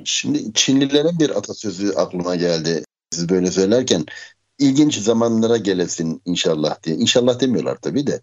Şimdi 0.04 0.52
Çinlilerin 0.54 1.20
bir 1.20 1.30
atasözü 1.30 1.92
aklıma 1.92 2.36
geldi 2.36 2.84
siz 3.10 3.28
böyle 3.28 3.50
söylerken. 3.50 4.04
İlginç 4.58 4.98
zamanlara 4.98 5.56
gelesin 5.56 6.22
inşallah 6.24 6.82
diye. 6.82 6.96
İnşallah 6.96 7.40
demiyorlar 7.40 7.76
tabii 7.82 8.06
de. 8.06 8.20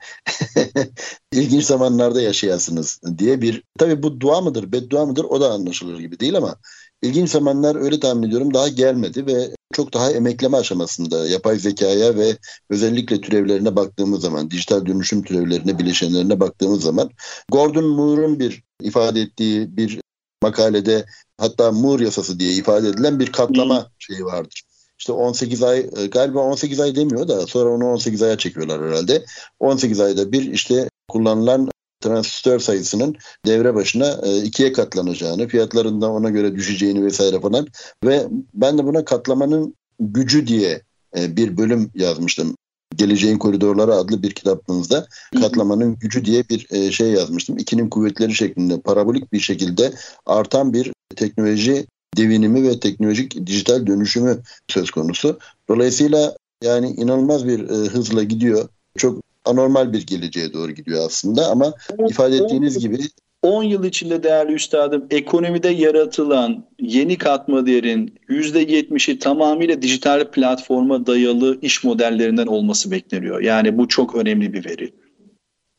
ilginç 1.32 1.64
zamanlarda 1.64 2.22
yaşayasınız 2.22 3.02
diye 3.18 3.42
bir 3.42 3.64
tabii 3.80 4.04
bu 4.04 4.20
dua 4.20 4.42
mıdır, 4.42 4.72
beddua 4.72 5.06
mıdır 5.06 5.24
o 5.24 5.42
da 5.42 5.52
anlaşılır 5.52 6.00
gibi 6.00 6.20
değil 6.20 6.38
ama 6.38 6.56
ilginç 7.02 7.30
zamanlar 7.30 7.76
öyle 7.76 8.00
tahmin 8.00 8.28
ediyorum 8.28 8.54
daha 8.54 8.68
gelmedi 8.68 9.26
ve 9.26 9.56
çok 9.74 9.94
daha 9.94 10.12
emekleme 10.12 10.58
aşamasında 10.58 11.28
yapay 11.28 11.60
zekaya 11.60 12.16
ve 12.16 12.38
özellikle 12.70 13.22
türevlerine 13.22 13.76
baktığımız 13.76 14.22
zaman, 14.22 14.52
dijital 14.52 14.86
dönüşüm 14.86 15.24
türevlerine, 15.24 15.80
bileşenlerine 15.80 16.40
baktığımız 16.40 16.84
zaman 16.84 17.10
Gordon 17.52 17.86
Moore'un 17.86 18.40
bir 18.40 18.64
ifade 18.82 19.22
ettiği 19.22 19.78
bir 19.78 20.00
makalede 20.44 21.06
hatta 21.38 21.72
Moore 21.72 22.04
yasası 22.04 22.40
diye 22.40 22.54
ifade 22.54 22.90
edilen 22.90 23.20
bir 23.20 23.32
katlama 23.32 23.92
şeyi 24.00 24.26
vardır. 24.26 24.64
İşte 25.00 25.14
18 25.14 25.64
ay 25.64 25.90
e, 25.98 26.06
galiba 26.06 26.40
18 26.40 26.80
ay 26.80 26.96
demiyor 26.96 27.28
da 27.28 27.48
sonra 27.48 27.70
onu 27.70 27.86
18 27.86 28.22
aya 28.22 28.38
çekiyorlar 28.38 28.90
herhalde. 28.90 29.26
18 29.60 30.00
ayda 30.00 30.32
bir 30.32 30.52
işte 30.52 30.90
kullanılan 31.10 31.70
transistör 32.04 32.60
sayısının 32.60 33.16
devre 33.46 33.76
başına 33.76 34.20
e, 34.24 34.38
ikiye 34.38 34.74
katlanacağını, 34.74 35.48
fiyatlarında 35.48 36.12
ona 36.12 36.30
göre 36.30 36.56
düşeceğini 36.56 37.06
vesaire 37.06 37.40
falan 37.40 37.68
ve 38.06 38.28
ben 38.54 38.78
de 38.78 38.84
buna 38.84 39.06
katlamanın 39.06 39.76
gücü 40.00 40.48
diye 40.48 40.82
e, 41.18 41.38
bir 41.38 41.58
bölüm 41.58 41.92
yazmıştım. 41.96 42.56
Geleceğin 42.96 43.38
Koridorları 43.38 43.94
adlı 43.94 44.24
bir 44.24 44.32
kitabınızda 44.32 45.08
katlamanın 45.42 45.96
gücü 45.96 46.26
diye 46.26 46.44
bir 46.50 46.92
şey 46.92 47.12
yazmıştım. 47.12 47.58
İkinin 47.58 47.90
kuvvetleri 47.90 48.34
şeklinde 48.34 48.82
parabolik 48.82 49.34
bir 49.34 49.40
şekilde 49.40 49.94
artan 50.26 50.74
bir 50.74 50.94
teknoloji 51.16 51.86
devinimi 52.18 52.64
ve 52.64 52.80
teknolojik 52.80 53.48
dijital 53.48 53.88
dönüşümü 53.88 54.40
söz 54.68 54.92
konusu. 54.92 55.40
Dolayısıyla 55.70 56.36
yani 56.64 56.90
inanılmaz 56.90 57.48
bir 57.48 57.60
hızla 57.70 58.24
gidiyor. 58.24 58.70
Çok 58.98 59.24
anormal 59.46 59.94
bir 59.94 60.06
geleceğe 60.06 60.54
doğru 60.54 60.72
gidiyor 60.72 61.06
aslında 61.06 61.48
ama 61.48 61.74
ifade 62.10 62.36
ettiğiniz 62.36 62.80
gibi 62.80 62.98
10 63.42 63.64
yıl 63.64 63.84
içinde 63.84 64.24
değerli 64.24 64.54
üstadım 64.54 65.06
ekonomide 65.10 65.70
yaratılan 65.70 66.66
yeni 66.80 67.18
katma 67.18 67.66
değerin 67.66 68.16
%70'i 68.30 69.20
tamamıyla 69.20 69.82
dijital 69.82 70.32
platforma 70.32 71.06
dayalı 71.06 71.60
iş 71.62 71.84
modellerinden 71.84 72.48
olması 72.48 72.92
bekleniyor. 72.92 73.42
Yani 73.42 73.78
bu 73.78 73.88
çok 73.88 74.16
önemli 74.16 74.54
bir 74.54 74.66
veri. 74.66 74.94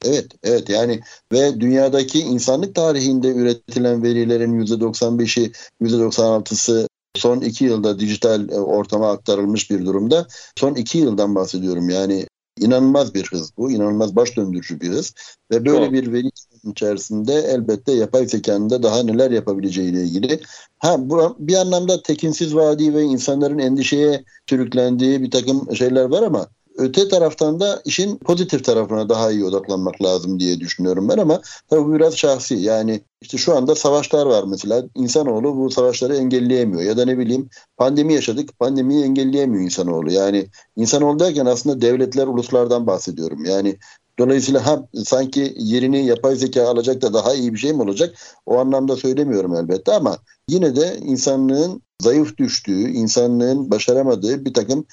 Evet, 0.05 0.27
evet 0.43 0.69
yani 0.69 1.01
ve 1.33 1.61
dünyadaki 1.61 2.21
insanlık 2.21 2.75
tarihinde 2.75 3.29
üretilen 3.29 4.03
verilerin 4.03 4.61
%95'i, 4.61 5.53
%96'sı 5.81 6.89
son 7.17 7.41
iki 7.41 7.65
yılda 7.65 7.99
dijital 7.99 8.49
e, 8.49 8.61
ortama 8.61 9.11
aktarılmış 9.11 9.71
bir 9.71 9.87
durumda. 9.87 10.27
Son 10.57 10.75
iki 10.75 10.99
yıldan 10.99 11.35
bahsediyorum 11.35 11.89
yani 11.89 12.27
İnanılmaz 12.59 13.15
bir 13.15 13.25
hız 13.25 13.51
bu. 13.57 13.71
inanılmaz 13.71 14.17
baş 14.17 14.37
döndürücü 14.37 14.81
bir 14.81 14.89
hız. 14.89 15.15
Ve 15.51 15.65
böyle 15.65 15.93
bir 15.93 16.13
veri 16.13 16.31
içerisinde 16.65 17.35
elbette 17.35 17.93
yapay 17.93 18.27
zekanın 18.27 18.71
da 18.71 18.83
daha 18.83 19.03
neler 19.03 19.31
yapabileceğiyle 19.31 20.03
ilgili. 20.03 20.41
Ha 20.79 20.97
bu 20.99 21.37
bir 21.39 21.55
anlamda 21.55 22.03
tekinsiz 22.03 22.55
vadi 22.55 22.95
ve 22.95 23.03
insanların 23.03 23.59
endişeye 23.59 24.25
sürüklendiği 24.49 25.23
bir 25.23 25.31
takım 25.31 25.77
şeyler 25.77 26.05
var 26.05 26.23
ama 26.23 26.49
öte 26.79 27.09
taraftan 27.09 27.61
da 27.61 27.83
işin 27.85 28.19
pozitif 28.19 28.65
tarafına 28.65 29.09
daha 29.09 29.31
iyi 29.31 29.45
odaklanmak 29.45 30.03
lazım 30.03 30.41
diye 30.41 30.61
düşünüyorum 30.61 31.09
ben 31.09 31.19
ama 31.19 31.41
tabii 31.71 31.85
bu 31.85 31.95
biraz 31.95 32.17
şahsi. 32.17 32.55
Yani 32.55 33.01
işte 33.21 33.39
şu 33.39 33.57
anda 33.57 33.75
savaşlar 33.75 34.27
var 34.27 34.45
mesela. 34.49 34.85
İnsanoğlu 34.95 35.57
bu 35.57 35.71
savaşları 35.71 36.17
engelleyemiyor. 36.17 36.83
Ya 36.83 36.97
da 36.97 37.05
ne 37.05 37.19
bileyim 37.19 37.49
pandemi 37.77 38.15
yaşadık. 38.15 38.59
Pandemiyi 38.59 39.05
engelleyemiyor 39.05 39.65
insanoğlu. 39.65 40.13
Yani 40.13 40.47
insanoğlu 40.77 41.19
derken 41.19 41.47
aslında 41.47 41.81
devletler, 41.81 42.27
uluslardan 42.27 42.87
bahsediyorum. 42.87 43.45
Yani 43.45 43.79
Dolayısıyla 44.19 44.67
ha, 44.67 44.89
sanki 45.05 45.55
yerini 45.57 46.07
yapay 46.07 46.37
zeka 46.37 46.69
alacak 46.69 47.03
da 47.03 47.15
daha 47.15 47.35
iyi 47.35 47.53
bir 47.53 47.59
şey 47.59 47.73
mi 47.73 47.83
olacak? 47.83 48.15
O 48.47 48.59
anlamda 48.59 48.97
söylemiyorum 48.97 49.55
elbette 49.55 49.93
ama 49.93 50.19
yine 50.49 50.77
de 50.77 50.99
insanlığın 51.03 51.83
zayıf 52.03 52.37
düştüğü, 52.39 52.91
insanlığın 52.91 53.71
başaramadığı 53.71 54.45
bir 54.45 54.55
takım 54.55 54.87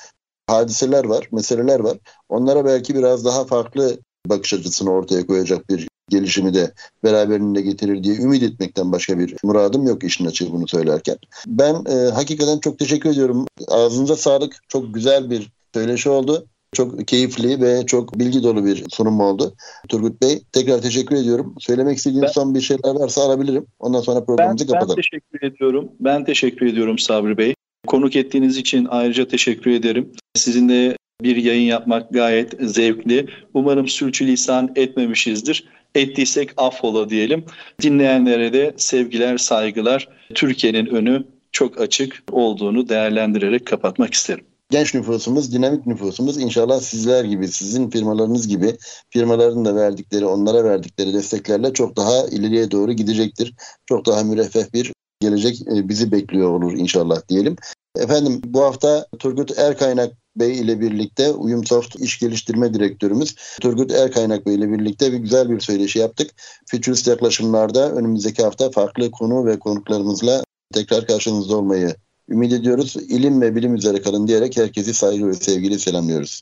hadiseler 0.51 1.05
var, 1.05 1.27
meseleler 1.31 1.79
var. 1.79 1.97
Onlara 2.29 2.65
belki 2.65 2.95
biraz 2.95 3.25
daha 3.25 3.45
farklı 3.45 3.97
bakış 4.25 4.53
açısını 4.53 4.91
ortaya 4.91 5.25
koyacak 5.25 5.69
bir 5.69 5.87
gelişimi 6.09 6.53
de 6.53 6.71
beraberinde 7.03 7.61
getirir 7.61 8.03
diye 8.03 8.15
ümit 8.15 8.43
etmekten 8.43 8.91
başka 8.91 9.19
bir 9.19 9.35
muradım 9.43 9.87
yok 9.87 10.03
işin 10.03 10.25
açığı 10.25 10.51
bunu 10.51 10.67
söylerken. 10.67 11.17
Ben 11.47 11.75
e, 11.89 12.11
hakikaten 12.11 12.59
çok 12.59 12.79
teşekkür 12.79 13.09
ediyorum. 13.09 13.45
Ağzınıza 13.67 14.15
sağlık. 14.15 14.55
Çok 14.67 14.93
güzel 14.93 15.29
bir 15.29 15.51
söyleşi 15.73 16.09
oldu. 16.09 16.45
Çok 16.73 17.07
keyifli 17.07 17.61
ve 17.61 17.85
çok 17.85 18.19
bilgi 18.19 18.43
dolu 18.43 18.65
bir 18.65 18.85
sunum 18.89 19.19
oldu. 19.19 19.53
Turgut 19.89 20.21
Bey 20.21 20.41
tekrar 20.51 20.81
teşekkür 20.81 21.15
ediyorum. 21.15 21.55
Söylemek 21.59 21.97
istediğiniz 21.97 22.27
ben, 22.27 22.31
son 22.31 22.55
bir 22.55 22.61
şeyler 22.61 22.95
varsa 22.95 23.21
alabilirim. 23.21 23.65
Ondan 23.79 24.01
sonra 24.01 24.25
programımızı 24.25 24.67
ben, 24.67 24.73
kapatalım. 24.73 24.97
Ben 24.97 25.01
teşekkür 25.01 25.47
ediyorum. 25.47 25.89
Ben 25.99 26.25
teşekkür 26.25 26.65
ediyorum 26.65 26.97
Sabri 26.97 27.37
Bey. 27.37 27.53
Konuk 27.87 28.15
ettiğiniz 28.15 28.57
için 28.57 28.87
ayrıca 28.89 29.27
teşekkür 29.27 29.71
ederim. 29.71 30.11
Sizinle 30.35 30.97
bir 31.21 31.35
yayın 31.35 31.67
yapmak 31.67 32.09
gayet 32.09 32.53
zevkli. 32.59 33.25
Umarım 33.53 33.87
sürçülisan 33.87 34.71
etmemişizdir. 34.75 35.63
Ettiysek 35.95 36.49
affola 36.57 37.09
diyelim. 37.09 37.45
Dinleyenlere 37.81 38.53
de 38.53 38.73
sevgiler, 38.77 39.37
saygılar. 39.37 40.09
Türkiye'nin 40.33 40.85
önü 40.85 41.23
çok 41.51 41.81
açık 41.81 42.23
olduğunu 42.31 42.89
değerlendirerek 42.89 43.65
kapatmak 43.65 44.13
isterim. 44.13 44.45
genç 44.69 44.93
nüfusumuz, 44.93 45.53
dinamik 45.53 45.87
nüfusumuz 45.87 46.37
inşallah 46.37 46.79
sizler 46.79 47.25
gibi, 47.25 47.47
sizin 47.47 47.89
firmalarınız 47.89 48.47
gibi 48.47 48.77
firmaların 49.09 49.65
da 49.65 49.75
verdikleri, 49.75 50.25
onlara 50.25 50.63
verdikleri 50.63 51.13
desteklerle 51.13 51.73
çok 51.73 51.97
daha 51.97 52.27
ileriye 52.31 52.71
doğru 52.71 52.93
gidecektir. 52.93 53.53
Çok 53.85 54.05
daha 54.05 54.23
müreffeh 54.23 54.73
bir 54.73 54.91
gelecek 55.21 55.61
e, 55.61 55.89
bizi 55.89 56.11
bekliyor 56.11 56.49
olur 56.49 56.73
inşallah 56.73 57.21
diyelim. 57.29 57.55
Efendim 57.95 58.41
bu 58.45 58.61
hafta 58.61 59.07
Turgut 59.19 59.59
Erkaynak 59.59 60.13
Bey 60.35 60.59
ile 60.59 60.79
birlikte 60.79 61.31
Uyumsoft 61.31 61.95
İş 61.95 62.19
Geliştirme 62.19 62.73
Direktörümüz 62.73 63.35
Turgut 63.61 63.91
Erkaynak 63.91 64.45
Bey 64.45 64.55
ile 64.55 64.71
birlikte 64.71 65.11
bir 65.11 65.17
güzel 65.17 65.49
bir 65.49 65.59
söyleşi 65.59 65.99
yaptık. 65.99 66.31
Futurist 66.65 67.07
yaklaşımlarda 67.07 67.91
önümüzdeki 67.91 68.43
hafta 68.43 68.71
farklı 68.71 69.11
konu 69.11 69.45
ve 69.45 69.59
konuklarımızla 69.59 70.43
tekrar 70.73 71.07
karşınızda 71.07 71.57
olmayı 71.57 71.95
ümit 72.29 72.53
ediyoruz. 72.53 72.95
İlim 72.95 73.41
ve 73.41 73.55
bilim 73.55 73.75
üzere 73.75 74.01
kalın 74.01 74.27
diyerek 74.27 74.57
herkesi 74.57 74.93
saygı 74.93 75.27
ve 75.27 75.33
sevgiyle 75.33 75.77
selamlıyoruz. 75.77 76.41